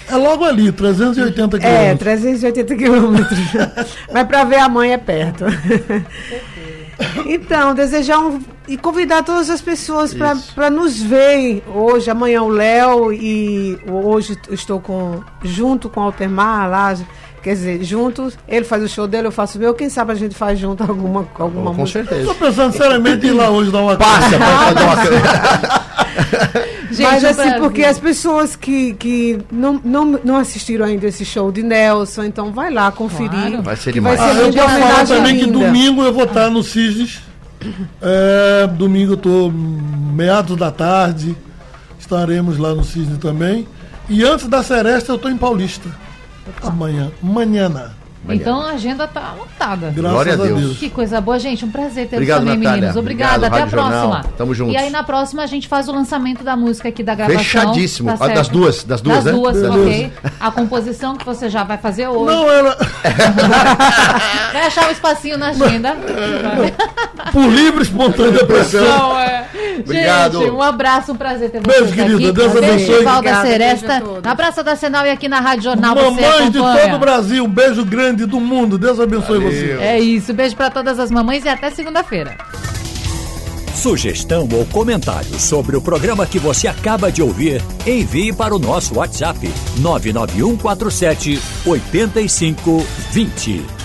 É 0.09 0.15
logo 0.15 0.45
ali, 0.45 0.71
380 0.71 1.57
É, 1.57 1.59
quilômetros. 1.59 1.99
380 1.99 2.75
quilômetros. 2.77 3.39
Mas 4.11 4.25
para 4.25 4.45
ver 4.45 4.59
a 4.59 4.69
mãe 4.69 4.93
é 4.93 4.97
perto. 4.97 5.43
Então, 7.27 7.75
desejar 7.75 8.17
um, 8.17 8.39
e 8.67 8.75
convidar 8.75 9.23
todas 9.23 9.51
as 9.51 9.61
pessoas 9.61 10.15
para 10.15 10.69
nos 10.69 10.99
ver 10.99 11.63
hoje, 11.71 12.09
amanhã 12.09 12.41
o 12.41 12.49
Léo 12.49 13.13
e 13.13 13.77
hoje 13.87 14.35
estou 14.49 14.79
com 14.79 15.21
junto 15.43 15.89
com 15.89 15.99
o 15.99 16.03
Altemar 16.05 16.67
lá, 16.67 16.95
quer 17.41 17.53
dizer, 17.53 17.83
juntos, 17.83 18.37
ele 18.47 18.65
faz 18.65 18.83
o 18.83 18.87
show 18.87 19.07
dele, 19.07 19.27
eu 19.27 19.31
faço 19.31 19.57
o 19.57 19.61
meu, 19.61 19.73
quem 19.73 19.89
sabe 19.89 20.11
a 20.11 20.15
gente 20.15 20.35
faz 20.35 20.59
junto 20.59 20.83
alguma 20.83 21.27
alguma 21.37 21.71
Com 21.71 21.81
música. 21.81 22.03
certeza. 22.05 22.27
Tô 22.27 22.35
pensando 22.35 22.73
seriamente 22.73 23.25
em 23.25 23.29
ir 23.29 23.33
lá 23.33 23.49
hoje 23.49 23.71
dar 23.71 23.81
uma 23.81 23.95
Passa 23.95 24.37
pra 24.37 24.73
dar 24.73 24.83
uma... 24.83 25.87
Gente, 26.89 27.01
Mas 27.11 27.23
assim, 27.25 27.59
porque 27.59 27.83
as 27.83 27.99
pessoas 27.99 28.55
que, 28.55 28.93
que 28.93 29.39
não, 29.51 29.79
não, 29.83 30.05
não 30.23 30.37
assistiram 30.37 30.85
ainda 30.85 31.05
esse 31.07 31.23
show 31.25 31.51
de 31.51 31.61
Nelson, 31.61 32.23
então 32.23 32.51
vai 32.51 32.71
lá 32.73 32.91
conferir. 32.91 33.29
Claro. 33.29 33.61
Vai 33.61 33.75
ser 33.75 33.91
demais. 33.93 34.17
Vai 34.19 34.29
Ah, 34.29 34.33
ser 34.33 34.39
eu 34.41 34.49
linda, 34.49 34.63
posso 34.63 34.75
falar 34.79 35.05
também 35.05 35.37
que 35.37 35.45
domingo 35.45 36.01
eu 36.03 36.13
vou 36.13 36.23
estar 36.23 36.49
no 36.49 36.63
Cisnes. 36.63 37.19
É, 38.01 38.67
domingo 38.67 39.13
eu 39.13 39.17
tô 39.17 39.47
hum, 39.47 40.11
meados 40.15 40.55
da 40.57 40.71
tarde. 40.71 41.35
Estaremos 41.99 42.57
lá 42.57 42.73
no 42.73 42.83
Cisne 42.83 43.17
também. 43.17 43.67
E 44.09 44.23
antes 44.23 44.47
da 44.47 44.63
Seresta 44.63 45.11
eu 45.11 45.17
tô 45.17 45.27
em 45.29 45.37
Paulista. 45.37 45.89
Amanhã. 47.21 47.91
Então 48.29 48.61
a 48.61 48.71
agenda 48.71 49.07
tá 49.07 49.33
lotada. 49.37 49.91
Graças 49.95 50.11
Glória 50.11 50.33
a 50.33 50.35
Deus. 50.35 50.59
Deus. 50.59 50.77
Que 50.77 50.89
coisa 50.89 51.19
boa, 51.21 51.39
gente. 51.39 51.63
Um 51.65 51.71
prazer 51.71 52.07
ter 52.07 52.15
Obrigado, 52.17 52.39
também, 52.39 52.57
Natália. 52.57 52.75
meninos. 52.77 52.95
Obrigada. 52.97 53.35
Obrigado, 53.37 53.53
Até 53.53 53.55
a 53.55 53.65
Rádio 53.65 53.79
Jornal. 53.79 54.09
próxima. 54.09 54.33
Tamo 54.37 54.53
juntos. 54.53 54.73
E 54.73 54.77
aí 54.77 54.89
na 54.89 55.03
próxima 55.03 55.43
a 55.43 55.45
gente 55.47 55.67
faz 55.67 55.87
o 55.87 55.91
lançamento 55.91 56.43
da 56.43 56.55
música 56.55 56.89
aqui 56.89 57.03
da 57.03 57.15
gravação. 57.15 57.39
Fechadíssimo. 57.43 58.17
Tá 58.17 58.25
Ah, 58.25 58.27
das 58.29 58.47
duas, 58.49 58.83
das 58.83 59.01
duas, 59.01 59.17
Das 59.17 59.25
né? 59.25 59.31
duas, 59.31 59.55
Beleza. 59.55 59.73
ok. 59.81 60.13
A 60.39 60.51
composição 60.51 61.15
que 61.15 61.25
você 61.25 61.49
já 61.49 61.63
vai 61.63 61.77
fazer 61.77 62.07
hoje. 62.07 62.33
Não, 62.35 62.49
ela. 62.51 62.77
Vai 64.53 64.65
achar 64.67 64.87
um 64.87 64.91
espacinho 64.91 65.37
na 65.37 65.47
agenda. 65.49 65.95
Por 67.31 67.47
livre 67.49 67.83
espontânea 67.83 68.45
pressão. 68.45 68.83
Não, 68.83 69.19
é. 69.19 69.45
Obrigado. 69.79 70.39
Gente, 70.39 70.51
um 70.51 70.61
abraço, 70.61 71.11
um 71.11 71.15
prazer 71.15 71.49
ter 71.51 71.61
Beijo, 71.61 71.85
vocês 71.85 71.95
querida. 71.95 72.15
aqui. 72.15 72.31
Deus 72.31 72.55
abençoe. 72.55 72.77
Festival 72.79 73.03
da 73.03 73.17
Obrigada, 73.19 73.47
Seresta, 73.47 73.87
beijo 73.99 74.21
na 74.23 74.35
Praça 74.35 74.63
da 74.63 74.75
Senal 74.75 75.05
e 75.05 75.09
aqui 75.11 75.27
na 75.27 75.39
Rádio 75.39 75.63
Jornal 75.63 75.95
você 75.95 76.03
Mamães 76.21 76.51
de 76.51 76.57
todo 76.59 76.95
o 76.95 76.99
Brasil, 76.99 77.43
um 77.45 77.49
beijo 77.49 77.85
grande 77.85 78.16
do 78.25 78.39
mundo. 78.39 78.77
Deus 78.77 78.99
abençoe 78.99 79.39
você. 79.39 79.77
É 79.79 79.99
isso, 79.99 80.33
beijo 80.33 80.55
pra 80.55 80.69
todas 80.69 80.99
as 80.99 81.11
mamães 81.11 81.45
e 81.45 81.49
até 81.49 81.69
segunda-feira. 81.69 82.37
Sugestão 83.75 84.49
ou 84.51 84.65
comentário 84.65 85.39
sobre 85.39 85.77
o 85.77 85.81
programa 85.81 86.25
que 86.25 86.39
você 86.39 86.67
acaba 86.67 87.11
de 87.11 87.21
ouvir, 87.21 87.61
envie 87.85 88.33
para 88.33 88.55
o 88.55 88.59
nosso 88.59 88.95
WhatsApp 88.95 89.47
99147 89.77 91.39
8520. 91.63 93.76